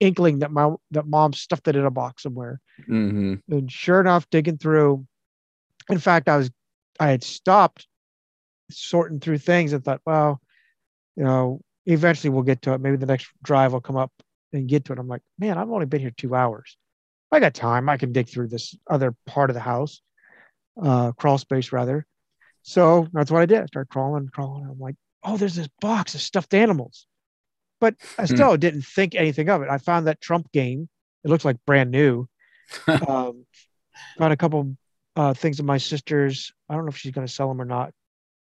inkling 0.00 0.40
that 0.40 0.52
my 0.52 0.74
that 0.92 1.06
mom 1.06 1.32
stuffed 1.32 1.68
it 1.68 1.76
in 1.76 1.84
a 1.86 1.90
box 1.90 2.22
somewhere. 2.24 2.60
hmm 2.86 3.34
And 3.50 3.70
sure 3.70 4.00
enough, 4.00 4.28
digging 4.30 4.58
through, 4.58 5.06
in 5.90 5.98
fact, 5.98 6.28
I 6.28 6.36
was, 6.38 6.50
I 7.00 7.10
had 7.10 7.22
stopped 7.24 7.86
sorting 8.70 9.20
through 9.20 9.38
things 9.38 9.72
and 9.72 9.84
thought, 9.84 10.00
well, 10.06 10.40
you 11.16 11.24
know, 11.24 11.60
eventually 11.86 12.30
we'll 12.30 12.42
get 12.42 12.62
to 12.62 12.74
it. 12.74 12.80
Maybe 12.80 12.96
the 12.96 13.06
next 13.06 13.28
drive 13.42 13.72
will 13.72 13.80
come 13.80 13.96
up 13.96 14.12
and 14.52 14.68
get 14.68 14.84
to 14.86 14.92
it. 14.92 14.98
I'm 14.98 15.08
like, 15.08 15.22
man, 15.38 15.58
I've 15.58 15.70
only 15.70 15.86
been 15.86 16.00
here 16.00 16.12
two 16.16 16.34
hours. 16.34 16.76
I 17.32 17.40
got 17.40 17.54
time. 17.54 17.88
I 17.88 17.96
can 17.96 18.12
dig 18.12 18.28
through 18.28 18.48
this 18.48 18.74
other 18.88 19.14
part 19.26 19.50
of 19.50 19.54
the 19.54 19.60
house, 19.60 20.00
uh, 20.82 21.12
crawl 21.12 21.38
space 21.38 21.72
rather. 21.72 22.06
So 22.62 23.08
that's 23.12 23.30
what 23.30 23.42
I 23.42 23.46
did. 23.46 23.62
I 23.62 23.66
started 23.66 23.90
crawling, 23.90 24.28
crawling. 24.28 24.64
I'm 24.70 24.78
like, 24.78 24.96
oh, 25.24 25.36
there's 25.36 25.54
this 25.56 25.68
box 25.80 26.14
of 26.14 26.20
stuffed 26.20 26.54
animals. 26.54 27.06
But 27.80 27.94
I 28.18 28.22
Hmm. 28.26 28.34
still 28.34 28.56
didn't 28.56 28.82
think 28.82 29.14
anything 29.14 29.48
of 29.48 29.62
it. 29.62 29.68
I 29.68 29.78
found 29.78 30.06
that 30.06 30.20
Trump 30.20 30.50
game. 30.52 30.88
It 31.24 31.28
looks 31.28 31.44
like 31.44 31.56
brand 31.66 31.90
new 31.90 32.26
um, 33.08 33.44
found 34.18 34.32
a 34.32 34.36
couple 34.36 34.76
uh, 35.16 35.34
things 35.34 35.58
of 35.60 35.66
my 35.66 35.78
sister's. 35.78 36.52
I 36.68 36.74
don't 36.74 36.84
know 36.84 36.90
if 36.90 36.96
she's 36.96 37.12
going 37.12 37.26
to 37.26 37.32
sell 37.32 37.48
them 37.48 37.60
or 37.60 37.64
not, 37.64 37.92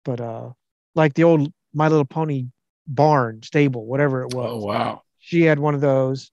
but 0.05 0.21
uh, 0.21 0.51
like 0.95 1.13
the 1.13 1.23
old 1.23 1.51
My 1.73 1.87
Little 1.87 2.05
Pony 2.05 2.47
barn 2.87 3.41
stable, 3.43 3.85
whatever 3.85 4.21
it 4.23 4.33
was. 4.33 4.49
Oh 4.51 4.65
wow. 4.65 5.01
She 5.19 5.41
had 5.43 5.59
one 5.59 5.75
of 5.75 5.81
those. 5.81 6.31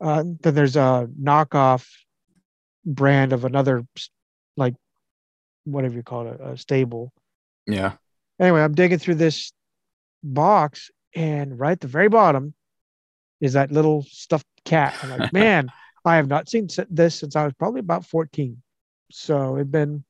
Uh, 0.00 0.24
then 0.40 0.54
there's 0.54 0.76
a 0.76 1.08
knockoff 1.20 1.86
brand 2.86 3.32
of 3.32 3.44
another, 3.44 3.84
like 4.56 4.74
whatever 5.64 5.94
you 5.94 6.02
call 6.02 6.26
it, 6.28 6.40
a 6.40 6.56
stable. 6.56 7.12
Yeah. 7.66 7.92
Anyway, 8.40 8.62
I'm 8.62 8.74
digging 8.74 8.98
through 8.98 9.16
this 9.16 9.52
box, 10.22 10.90
and 11.14 11.58
right 11.58 11.72
at 11.72 11.80
the 11.80 11.88
very 11.88 12.08
bottom 12.08 12.54
is 13.40 13.54
that 13.54 13.72
little 13.72 14.04
stuffed 14.08 14.46
cat. 14.64 14.94
I'm 15.02 15.18
like, 15.18 15.32
man, 15.32 15.70
I 16.04 16.16
have 16.16 16.28
not 16.28 16.48
seen 16.48 16.68
this 16.88 17.14
since 17.14 17.36
I 17.36 17.44
was 17.44 17.54
probably 17.54 17.80
about 17.80 18.04
14. 18.06 18.62
So 19.10 19.56
it'd 19.56 19.72
been 19.72 20.04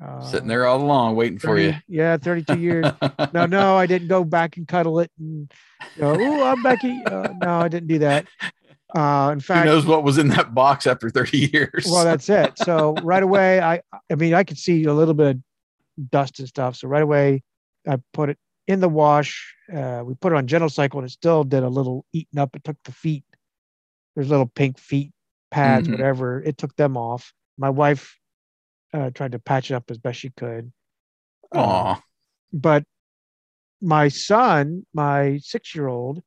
uh, 0.00 0.20
Sitting 0.22 0.48
there 0.48 0.64
all 0.66 0.80
along 0.80 1.16
waiting 1.16 1.38
for 1.38 1.58
you. 1.58 1.74
Yeah, 1.86 2.16
32 2.16 2.58
years. 2.58 2.86
no, 3.34 3.46
no, 3.46 3.76
I 3.76 3.86
didn't 3.86 4.08
go 4.08 4.24
back 4.24 4.56
and 4.56 4.66
cuddle 4.66 5.00
it 5.00 5.10
and 5.18 5.52
go, 5.98 6.16
oh, 6.18 6.44
I'm 6.44 6.62
Becky. 6.62 7.02
Uh, 7.04 7.28
no, 7.42 7.58
I 7.60 7.68
didn't 7.68 7.88
do 7.88 7.98
that. 7.98 8.26
Uh, 8.94 9.30
in 9.32 9.38
Who 9.38 9.44
fact, 9.44 9.66
knows 9.66 9.84
what 9.84 10.02
was 10.02 10.18
in 10.18 10.28
that 10.28 10.54
box 10.54 10.86
after 10.86 11.10
30 11.10 11.50
years? 11.52 11.86
well, 11.90 12.04
that's 12.04 12.28
it. 12.28 12.58
So 12.58 12.94
right 13.02 13.22
away, 13.22 13.60
I, 13.60 13.82
I 14.10 14.14
mean, 14.14 14.34
I 14.34 14.44
could 14.44 14.58
see 14.58 14.84
a 14.84 14.94
little 14.94 15.14
bit 15.14 15.36
of 15.36 16.10
dust 16.10 16.38
and 16.38 16.48
stuff. 16.48 16.76
So 16.76 16.88
right 16.88 17.02
away, 17.02 17.42
I 17.86 17.98
put 18.12 18.30
it 18.30 18.38
in 18.66 18.80
the 18.80 18.88
wash. 18.88 19.54
Uh, 19.72 20.02
we 20.04 20.14
put 20.14 20.32
it 20.32 20.36
on 20.36 20.46
gentle 20.46 20.68
cycle, 20.68 21.00
and 21.00 21.08
it 21.08 21.12
still 21.12 21.44
did 21.44 21.62
a 21.62 21.68
little 21.68 22.04
eating 22.12 22.38
up. 22.38 22.54
It 22.56 22.64
took 22.64 22.76
the 22.84 22.92
feet. 22.92 23.24
There's 24.14 24.28
little 24.30 24.46
pink 24.46 24.78
feet 24.78 25.12
pads, 25.50 25.88
Mhm. 25.88 25.92
whatever. 25.92 26.42
It 26.42 26.58
took 26.58 26.74
them 26.76 26.96
off. 26.96 27.32
My 27.58 27.70
wife 27.70 28.18
uh, 28.94 29.10
tried 29.10 29.32
to 29.32 29.38
patch 29.38 29.70
it 29.70 29.74
up 29.74 29.90
as 29.90 29.96
best 29.98 30.20
she 30.20 30.28
could. 30.30 30.70
Uh, 31.54 31.58
Aw. 31.58 32.02
but 32.52 32.84
my 33.80 34.08
son, 34.08 34.86
my 34.92 35.38
six 35.38 35.74
year 35.74 35.88
old, 35.88 36.22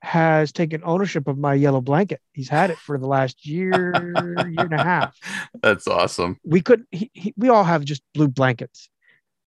has 0.00 0.52
taken 0.52 0.80
ownership 0.84 1.26
of 1.26 1.36
my 1.38 1.54
yellow 1.54 1.80
blanket. 1.80 2.20
He's 2.32 2.48
had 2.48 2.70
it 2.70 2.78
for 2.78 2.98
the 2.98 3.06
last 3.08 3.44
year, 3.44 4.48
year 4.48 4.64
and 4.64 4.72
a 4.74 4.78
half. 4.78 5.16
That's 5.62 5.88
awesome. 5.88 6.38
We 6.44 6.60
couldn't, 6.60 6.86
he, 6.92 7.10
he, 7.14 7.34
we 7.36 7.48
all 7.48 7.64
have 7.64 7.84
just 7.84 8.02
blue 8.14 8.28
blankets 8.28 8.88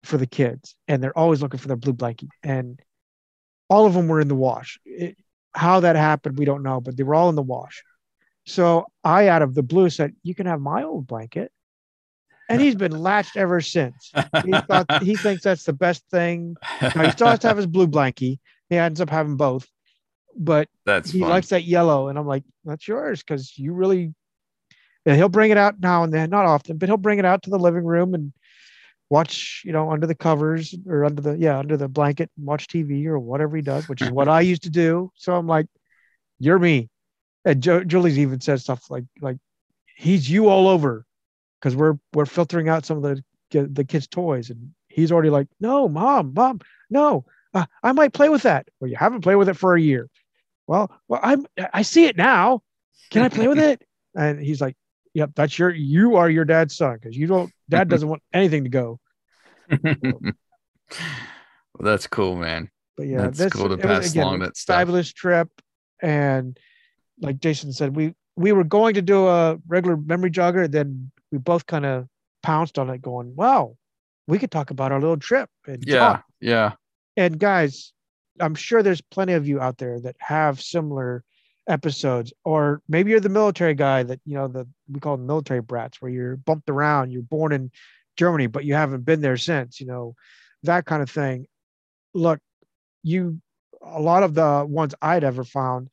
for 0.04 0.18
the 0.18 0.28
kids, 0.28 0.76
and 0.88 1.02
they're 1.04 1.18
always 1.18 1.42
looking 1.42 1.60
for 1.60 1.68
their 1.68 1.78
blue 1.78 1.94
blanket. 1.94 2.30
And 2.44 2.80
all 3.70 3.86
of 3.86 3.94
them 3.94 4.08
were 4.08 4.22
in 4.22 4.28
the 4.28 4.36
wash. 4.36 4.80
It, 4.86 5.18
how 5.54 5.82
that 5.82 5.96
happened, 5.96 6.38
we 6.38 6.46
don't 6.46 6.64
know, 6.64 6.80
but 6.80 6.96
they 6.96 7.04
were 7.04 7.16
all 7.16 7.30
in 7.30 7.36
the 7.36 7.42
wash. 7.42 7.84
So 8.46 8.86
I, 9.04 9.28
out 9.28 9.42
of 9.42 9.54
the 9.56 9.64
blue, 9.64 9.90
said, 9.90 10.16
You 10.24 10.34
can 10.36 10.46
have 10.46 10.62
my 10.62 10.84
old 10.84 11.08
blanket. 11.08 11.52
And 12.48 12.60
he's 12.60 12.76
been 12.76 12.98
latched 12.98 13.38
ever 13.38 13.62
since. 13.62 14.12
He 14.44 14.52
thought 14.52 14.88
he 15.04 15.16
thinks 15.16 15.44
that's 15.44 15.66
the 15.66 15.74
best 15.74 16.04
thing 16.10 16.56
now, 16.82 17.04
he 17.04 17.12
still 17.12 17.28
has 17.28 17.40
to 17.40 17.48
have 17.48 17.58
his 17.58 17.68
blue 17.68 17.88
blankie. 17.88 18.40
He 18.70 18.76
ends 18.78 19.02
up 19.02 19.10
having 19.10 19.38
both, 19.38 19.68
but 20.36 20.68
That's 20.86 21.12
he 21.12 21.20
fun. 21.20 21.30
likes 21.30 21.50
that 21.50 21.64
yellow. 21.64 22.08
And 22.08 22.18
I'm 22.18 22.26
like, 22.26 22.44
that's 22.66 22.88
yours 22.88 23.22
because 23.22 23.56
you 23.58 23.74
really. 23.74 24.14
And 25.06 25.16
he'll 25.16 25.30
bring 25.30 25.52
it 25.52 25.58
out 25.58 25.80
now 25.80 26.04
and 26.04 26.14
then, 26.14 26.30
not 26.30 26.46
often, 26.46 26.78
but 26.78 26.90
he'll 26.90 26.98
bring 26.98 27.20
it 27.20 27.26
out 27.26 27.44
to 27.44 27.50
the 27.50 27.58
living 27.60 27.86
room 27.86 28.14
and 28.14 28.34
watch, 29.10 29.64
you 29.66 29.72
know, 29.72 29.92
under 29.92 30.08
the 30.08 30.16
covers 30.16 30.76
or 30.88 31.06
under 31.06 31.22
the 31.22 31.38
yeah 31.38 31.58
under 31.58 31.78
the 31.78 31.88
blanket 31.88 32.30
and 32.38 32.46
watch 32.46 32.68
TV 32.68 33.06
or 33.08 33.20
whatever 33.20 33.56
he 33.56 33.62
does, 33.62 33.88
which 33.90 34.02
is 34.02 34.12
what 34.12 34.28
I 34.28 34.42
used 34.42 34.64
to 34.64 34.70
do. 34.70 35.12
So 35.16 35.36
I'm 35.36 35.48
like, 35.48 35.68
you're 36.40 36.60
me. 36.60 36.90
And 37.46 37.62
jo- 37.62 37.84
Julie's 37.84 38.20
even 38.20 38.42
said 38.42 38.60
stuff 38.60 38.90
like 38.90 39.06
like 39.22 39.38
he's 39.96 40.30
you 40.30 40.50
all 40.50 40.68
over 40.68 41.06
because 41.60 41.76
we're 41.76 41.98
we're 42.14 42.26
filtering 42.26 42.70
out 42.70 42.86
some 42.86 43.04
of 43.04 43.04
the 43.04 43.24
the 43.52 43.84
kids' 43.84 44.08
toys 44.08 44.50
and 44.50 44.72
he's 44.88 45.12
already 45.12 45.30
like, 45.30 45.48
no, 45.60 45.88
mom, 45.88 46.34
mom, 46.36 46.60
no, 46.90 47.26
uh, 47.54 47.66
I 47.82 47.92
might 47.94 48.14
play 48.14 48.30
with 48.30 48.44
that. 48.44 48.68
Well, 48.80 48.90
you 48.90 48.96
haven't 48.96 49.22
played 49.22 49.36
with 49.36 49.50
it 49.50 49.56
for 49.58 49.76
a 49.76 49.82
year. 49.82 50.08
Well, 50.68 50.92
well, 51.08 51.20
I'm 51.24 51.46
I 51.74 51.82
see 51.82 52.06
it 52.06 52.16
now. 52.18 52.62
Can 53.10 53.24
I 53.24 53.30
play 53.30 53.48
with 53.48 53.60
it? 53.60 53.82
And 54.16 54.40
he's 54.42 54.60
like, 54.60 54.76
Yep, 55.20 55.32
that's 55.36 55.60
your 55.60 55.70
you 55.70 56.16
are 56.16 56.30
your 56.30 56.46
dad's 56.46 56.78
son 56.78 56.94
because 56.96 57.18
you 57.18 57.28
don't. 57.28 57.52
Dad 57.68 57.90
doesn't 57.94 58.08
want 58.08 58.24
anything 58.34 58.64
to 58.64 58.70
go. 58.70 59.00
well, 59.70 60.34
that's 61.82 62.08
cool, 62.08 62.38
man. 62.38 62.70
But 62.96 63.08
yeah, 63.08 63.24
That's 63.24 63.38
this 63.38 63.54
cool 63.54 63.68
to 63.68 63.74
it 63.74 63.86
was, 63.86 64.00
pass 64.00 64.12
again, 64.12 64.24
along 64.24 64.40
that 64.40 64.56
fabulous 64.58 65.12
trip, 65.12 65.50
and 66.02 66.58
like 67.20 67.40
Jason 67.40 67.74
said, 67.74 67.98
we 67.98 68.14
we 68.38 68.54
were 68.54 68.64
going 68.64 68.94
to 68.94 69.02
do 69.02 69.28
a 69.28 69.58
regular 69.68 69.98
memory 69.98 70.32
jogger. 70.32 70.72
Then 70.72 71.12
we 71.34 71.38
both 71.38 71.66
kind 71.66 71.86
of 71.86 72.08
pounced 72.42 72.80
on 72.80 72.90
it, 72.90 73.02
going, 73.02 73.36
"Wow, 73.36 73.76
we 74.26 74.40
could 74.40 74.52
talk 74.52 74.72
about 74.72 74.94
our 74.94 75.02
little 75.02 75.18
trip." 75.18 75.50
And 75.68 75.84
Yeah. 75.86 76.00
talk. 76.00 76.24
Yeah. 76.40 76.72
and 77.18 77.38
guys, 77.38 77.92
I'm 78.40 78.56
sure 78.56 78.82
there's 78.82 79.02
plenty 79.02 79.34
of 79.34 79.46
you 79.46 79.60
out 79.60 79.80
there 79.80 80.00
that 80.00 80.16
have 80.20 80.62
similar 80.62 81.26
episodes, 81.70 82.34
or 82.44 82.82
maybe 82.90 83.12
you're 83.12 83.20
the 83.20 83.30
military 83.30 83.76
guy 83.76 84.04
that 84.04 84.20
you 84.26 84.34
know 84.36 84.48
the 84.48 84.68
we 84.92 85.00
call 85.00 85.16
them 85.18 85.28
military 85.28 85.62
brats, 85.62 86.02
where 86.02 86.12
you're 86.12 86.36
bumped 86.36 86.70
around. 86.70 87.12
You're 87.12 87.22
born 87.22 87.54
in 87.54 87.72
Germany, 88.18 88.48
but 88.48 88.66
you 88.66 88.74
haven't 88.74 89.06
been 89.06 89.22
there 89.22 89.38
since. 89.38 89.80
You 89.80 89.88
know 89.88 90.16
that 90.64 90.86
kind 90.86 91.02
of 91.02 91.10
thing. 91.10 91.48
Look, 92.14 92.40
you 93.04 93.40
a 93.82 94.02
lot 94.02 94.24
of 94.24 94.34
the 94.34 94.66
ones 94.68 94.94
I'd 95.02 95.24
ever 95.24 95.46
found, 95.46 95.90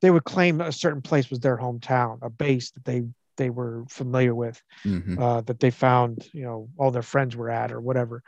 they 0.00 0.10
would 0.10 0.24
claim 0.24 0.60
a 0.60 0.72
certain 0.72 1.02
place 1.02 1.30
was 1.30 1.38
their 1.40 1.56
hometown, 1.56 2.18
a 2.22 2.30
base 2.30 2.72
that 2.72 2.84
they 2.84 3.04
they 3.36 3.50
were 3.50 3.84
familiar 3.88 4.34
with, 4.34 4.60
Mhm. 4.84 5.16
uh, 5.16 5.42
that 5.42 5.60
they 5.60 5.70
found, 5.70 6.26
you 6.32 6.42
know, 6.42 6.68
all 6.76 6.90
their 6.90 7.02
friends 7.02 7.36
were 7.36 7.50
at 7.50 7.70
or 7.70 7.80
whatever. 7.80 8.24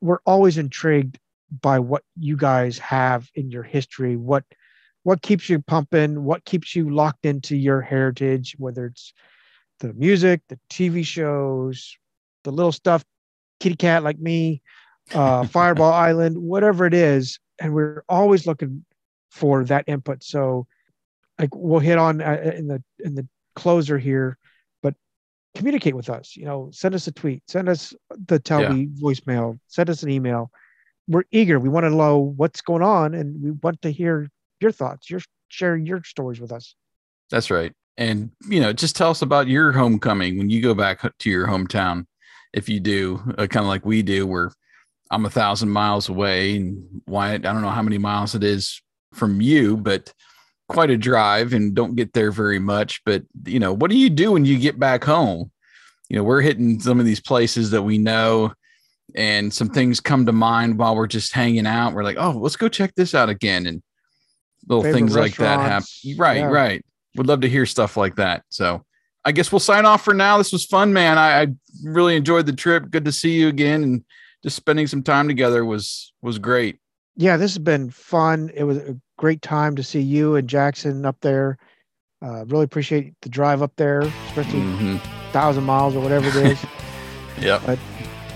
We're 0.00 0.20
always 0.24 0.56
intrigued 0.56 1.18
by 1.50 1.80
what 1.80 2.04
you 2.16 2.36
guys 2.36 2.78
have 2.78 3.28
in 3.34 3.50
your 3.50 3.64
history, 3.64 4.16
what 4.16 4.44
what 5.06 5.22
keeps 5.22 5.48
you 5.48 5.60
pumping, 5.60 6.24
what 6.24 6.44
keeps 6.44 6.74
you 6.74 6.90
locked 6.90 7.26
into 7.26 7.56
your 7.56 7.80
heritage, 7.80 8.56
whether 8.58 8.86
it's 8.86 9.12
the 9.78 9.92
music, 9.92 10.40
the 10.48 10.58
TV 10.68 11.06
shows, 11.06 11.96
the 12.42 12.50
little 12.50 12.72
stuff, 12.72 13.04
kitty 13.60 13.76
cat 13.76 14.02
like 14.02 14.18
me, 14.18 14.60
uh, 15.14 15.44
Fireball 15.54 15.92
Island, 15.92 16.36
whatever 16.36 16.86
it 16.86 16.92
is, 16.92 17.38
and 17.60 17.72
we're 17.72 18.02
always 18.08 18.48
looking 18.48 18.84
for 19.30 19.62
that 19.66 19.84
input. 19.86 20.24
So, 20.24 20.66
like 21.38 21.50
we'll 21.54 21.78
hit 21.78 21.98
on 21.98 22.20
uh, 22.20 22.52
in 22.56 22.66
the 22.66 22.82
in 22.98 23.14
the 23.14 23.28
closer 23.54 23.98
here, 23.98 24.36
but 24.82 24.94
communicate 25.54 25.94
with 25.94 26.10
us. 26.10 26.34
You 26.36 26.46
know, 26.46 26.70
send 26.72 26.96
us 26.96 27.06
a 27.06 27.12
tweet, 27.12 27.44
send 27.46 27.68
us 27.68 27.94
the 28.26 28.40
tell 28.40 28.62
Yeah. 28.62 28.70
me 28.70 28.88
voicemail, 29.00 29.60
send 29.68 29.88
us 29.88 30.02
an 30.02 30.10
email. 30.10 30.50
We're 31.06 31.22
eager. 31.30 31.60
We 31.60 31.68
want 31.68 31.84
to 31.84 31.90
know 31.90 32.18
what's 32.18 32.60
going 32.60 32.82
on, 32.82 33.14
and 33.14 33.40
we 33.40 33.52
want 33.52 33.80
to 33.82 33.92
hear 33.92 34.28
your 34.60 34.72
thoughts. 34.72 35.10
Your 35.10 35.20
share 35.48 35.76
your 35.76 36.02
stories 36.04 36.40
with 36.40 36.52
us. 36.52 36.74
That's 37.30 37.50
right. 37.50 37.72
And 37.96 38.30
you 38.48 38.60
know, 38.60 38.72
just 38.72 38.96
tell 38.96 39.10
us 39.10 39.22
about 39.22 39.48
your 39.48 39.72
homecoming 39.72 40.38
when 40.38 40.50
you 40.50 40.60
go 40.60 40.74
back 40.74 41.00
to 41.18 41.30
your 41.30 41.46
hometown. 41.46 42.06
If 42.52 42.68
you 42.68 42.80
do, 42.80 43.20
uh, 43.36 43.46
kind 43.46 43.64
of 43.64 43.68
like 43.68 43.84
we 43.84 44.02
do, 44.02 44.26
where 44.26 44.52
I'm 45.10 45.26
a 45.26 45.30
thousand 45.30 45.70
miles 45.70 46.08
away, 46.08 46.56
and 46.56 47.02
Wyatt, 47.06 47.46
I 47.46 47.52
don't 47.52 47.62
know 47.62 47.68
how 47.68 47.82
many 47.82 47.98
miles 47.98 48.34
it 48.34 48.42
is 48.42 48.80
from 49.12 49.40
you, 49.40 49.76
but 49.76 50.12
quite 50.68 50.90
a 50.90 50.96
drive, 50.96 51.52
and 51.52 51.74
don't 51.74 51.96
get 51.96 52.12
there 52.12 52.30
very 52.32 52.58
much. 52.58 53.02
But 53.04 53.24
you 53.44 53.58
know, 53.58 53.72
what 53.72 53.90
do 53.90 53.96
you 53.96 54.10
do 54.10 54.32
when 54.32 54.44
you 54.44 54.58
get 54.58 54.78
back 54.78 55.04
home? 55.04 55.50
You 56.08 56.16
know, 56.16 56.22
we're 56.22 56.40
hitting 56.40 56.80
some 56.80 57.00
of 57.00 57.06
these 57.06 57.20
places 57.20 57.70
that 57.70 57.82
we 57.82 57.98
know, 57.98 58.52
and 59.14 59.52
some 59.52 59.68
things 59.68 60.00
come 60.00 60.26
to 60.26 60.32
mind 60.32 60.78
while 60.78 60.96
we're 60.96 61.06
just 61.06 61.32
hanging 61.32 61.66
out. 61.66 61.94
We're 61.94 62.04
like, 62.04 62.18
oh, 62.18 62.32
let's 62.32 62.56
go 62.56 62.68
check 62.68 62.94
this 62.94 63.14
out 63.14 63.28
again, 63.28 63.66
and 63.66 63.82
little 64.68 64.82
Favorite 64.82 64.98
things 64.98 65.16
like 65.16 65.36
that 65.36 65.60
happen. 65.60 65.86
Right, 66.16 66.38
Yeah. 66.38 66.46
right. 66.46 66.84
Would 67.16 67.26
love 67.26 67.40
to 67.42 67.48
hear 67.48 67.64
stuff 67.66 67.96
like 67.96 68.16
that. 68.16 68.42
So 68.50 68.84
I 69.24 69.32
guess 69.32 69.50
we'll 69.50 69.58
sign 69.60 69.86
off 69.86 70.04
for 70.04 70.14
now. 70.14 70.38
This 70.38 70.52
was 70.52 70.64
fun, 70.66 70.92
man. 70.92 71.18
I, 71.18 71.42
I 71.42 71.46
really 71.84 72.16
enjoyed 72.16 72.46
the 72.46 72.52
trip. 72.52 72.90
Good 72.90 73.04
to 73.06 73.12
see 73.12 73.32
you 73.32 73.48
again, 73.48 73.82
and 73.82 74.04
just 74.42 74.56
spending 74.56 74.86
some 74.86 75.02
time 75.02 75.26
together 75.28 75.64
was 75.64 76.12
was 76.22 76.38
great. 76.38 76.78
yeah, 77.16 77.36
this 77.36 77.52
has 77.52 77.58
been 77.58 77.90
fun. 77.90 78.50
It 78.54 78.64
was 78.64 78.76
a 78.78 78.96
great 79.18 79.40
time 79.42 79.74
to 79.76 79.82
see 79.82 80.00
you 80.00 80.36
and 80.36 80.46
Jackson 80.48 81.06
up 81.06 81.16
there. 81.22 81.56
Uh, 82.22 82.44
really 82.46 82.64
appreciate 82.64 83.14
the 83.22 83.28
drive 83.28 83.62
up 83.62 83.72
there, 83.76 84.00
especially 84.28 84.60
Mhm. 84.60 85.00
thousand 85.32 85.64
miles 85.64 85.94
or 85.96 86.00
whatever 86.00 86.28
it 86.28 86.52
is. 86.52 86.64
Yep, 87.40 87.78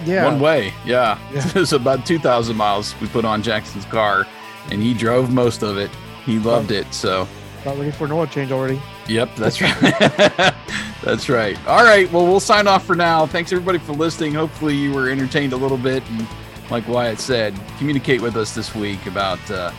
Yeah, 0.05 0.26
one 0.26 0.41
way. 0.41 0.74
Yeah, 0.85 1.18
Yeah. 1.33 1.47
it 1.55 1.55
was 1.55 1.72
about 1.72 2.05
two 2.07 2.18
thousand 2.18 2.57
miles 2.57 2.95
we 3.01 3.07
put 3.09 3.24
on 3.24 3.43
Jackson's 3.43 3.85
car, 3.87 4.26
and 4.70 4.83
he 4.83 4.93
drove 4.95 5.31
most 5.33 5.62
of 5.62 5.76
it. 5.78 5.91
He 6.31 6.39
loved 6.39 6.70
it. 6.70 6.93
So 6.95 7.26
about 7.62 7.78
ready 7.78 7.91
for 7.91 8.07
an 8.07 8.12
oil 8.12 8.26
change 8.26 8.53
already. 8.53 8.81
Yep, 9.09 9.37
that's 9.37 9.61
right. 9.61 9.81
that's 11.03 11.28
right. 11.28 11.59
All 11.66 11.85
right. 11.85 12.11
Well, 12.12 12.24
we'll 12.24 12.41
sign 12.41 12.66
off 12.66 12.87
for 12.87 12.95
now. 12.95 13.26
Thanks 13.26 13.53
everybody 13.53 13.78
for 13.78 13.93
listening. 13.93 14.35
Hopefully, 14.35 14.74
you 14.74 14.93
were 14.93 15.11
entertained 15.11 15.53
a 15.53 15.57
little 15.57 15.76
bit, 15.76 16.03
and 16.11 16.26
like 16.70 16.87
Wyatt 16.89 17.18
said, 17.18 17.59
communicate 17.78 18.20
with 18.20 18.37
us 18.37 18.55
this 18.55 18.74
week 18.74 19.05
about 19.07 19.39
uh, 19.51 19.72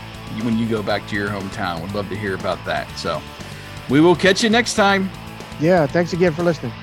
when 0.43 0.57
you 0.57 0.67
go 0.67 0.83
back 0.83 1.07
to 1.07 1.15
your 1.15 1.29
hometown. 1.29 1.81
We'd 1.81 1.93
love 1.93 2.09
to 2.09 2.15
hear 2.15 2.35
about 2.35 2.63
that. 2.65 2.89
So, 2.97 3.21
we 3.89 4.01
will 4.01 4.15
catch 4.15 4.43
you 4.43 4.49
next 4.49 4.75
time. 4.75 5.09
Yeah, 5.59 5.87
thanks 5.87 6.13
again 6.13 6.33
for 6.33 6.43
listening. 6.43 6.73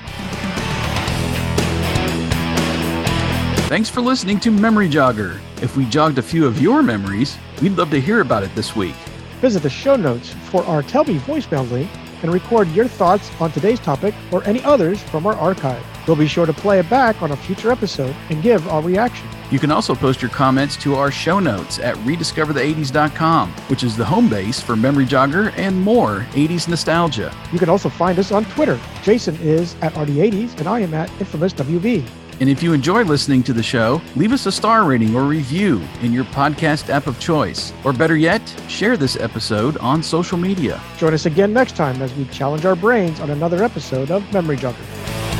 Thanks 3.67 3.87
for 3.87 4.01
listening 4.01 4.39
to 4.39 4.49
Memory 4.49 4.89
Jogger. 4.89 5.39
If 5.61 5.77
we 5.77 5.85
jogged 5.85 6.17
a 6.17 6.23
few 6.23 6.47
of 6.47 6.59
your 6.59 6.81
memories, 6.81 7.37
we'd 7.61 7.77
love 7.77 7.91
to 7.91 8.01
hear 8.01 8.21
about 8.21 8.41
it 8.41 8.53
this 8.55 8.75
week. 8.75 8.95
Visit 9.41 9.63
the 9.63 9.69
show 9.69 9.95
notes 9.95 10.33
for 10.49 10.63
our 10.65 10.83
Tell 10.83 11.05
Me 11.05 11.17
voicemail 11.19 11.69
link 11.71 11.89
and 12.21 12.33
record 12.33 12.67
your 12.71 12.87
thoughts 12.87 13.31
on 13.39 13.51
today's 13.51 13.79
topic 13.79 14.13
or 14.31 14.43
any 14.43 14.61
others 14.63 15.01
from 15.03 15.25
our 15.25 15.35
archive. 15.35 15.81
We'll 16.05 16.17
be 16.17 16.27
sure 16.27 16.45
to 16.45 16.51
play 16.51 16.79
it 16.79 16.89
back 16.89 17.21
on 17.21 17.31
a 17.31 17.37
future 17.37 17.71
episode 17.71 18.13
and 18.29 18.43
give 18.43 18.67
our 18.67 18.81
reaction. 18.81 19.27
You 19.49 19.57
can 19.57 19.71
also 19.71 19.95
post 19.95 20.21
your 20.21 20.29
comments 20.29 20.75
to 20.77 20.95
our 20.95 21.09
show 21.09 21.39
notes 21.39 21.79
at 21.79 21.95
rediscoverthe80s.com, 21.97 23.51
which 23.67 23.83
is 23.83 23.95
the 23.95 24.05
home 24.05 24.29
base 24.29 24.61
for 24.61 24.75
Memory 24.75 25.05
Jogger 25.05 25.53
and 25.57 25.79
more 25.79 26.27
80s 26.31 26.67
nostalgia. 26.67 27.33
You 27.53 27.59
can 27.59 27.69
also 27.69 27.89
find 27.89 28.19
us 28.19 28.31
on 28.31 28.43
Twitter. 28.45 28.79
Jason 29.03 29.35
is 29.37 29.75
at 29.81 29.93
RD80s 29.93 30.59
and 30.59 30.67
I 30.67 30.81
am 30.81 30.93
at 30.93 31.09
Infamous 31.21 31.53
WB. 31.53 32.05
And 32.39 32.49
if 32.49 32.63
you 32.63 32.73
enjoy 32.73 33.03
listening 33.03 33.43
to 33.43 33.53
the 33.53 33.63
show, 33.63 34.01
leave 34.15 34.31
us 34.31 34.45
a 34.45 34.51
star 34.51 34.85
rating 34.85 35.15
or 35.15 35.23
review 35.23 35.81
in 36.01 36.13
your 36.13 36.23
podcast 36.25 36.89
app 36.89 37.07
of 37.07 37.19
choice. 37.19 37.73
Or 37.83 37.91
better 37.91 38.15
yet, 38.15 38.41
share 38.67 38.95
this 38.95 39.17
episode 39.17 39.77
on 39.77 40.01
social 40.01 40.37
media. 40.37 40.81
Join 40.97 41.13
us 41.13 41.25
again 41.25 41.51
next 41.51 41.75
time 41.75 42.01
as 42.01 42.13
we 42.15 42.25
challenge 42.25 42.65
our 42.65 42.75
brains 42.75 43.19
on 43.19 43.29
another 43.29 43.63
episode 43.63 44.09
of 44.09 44.31
Memory 44.31 44.57
Jogger. 44.57 45.38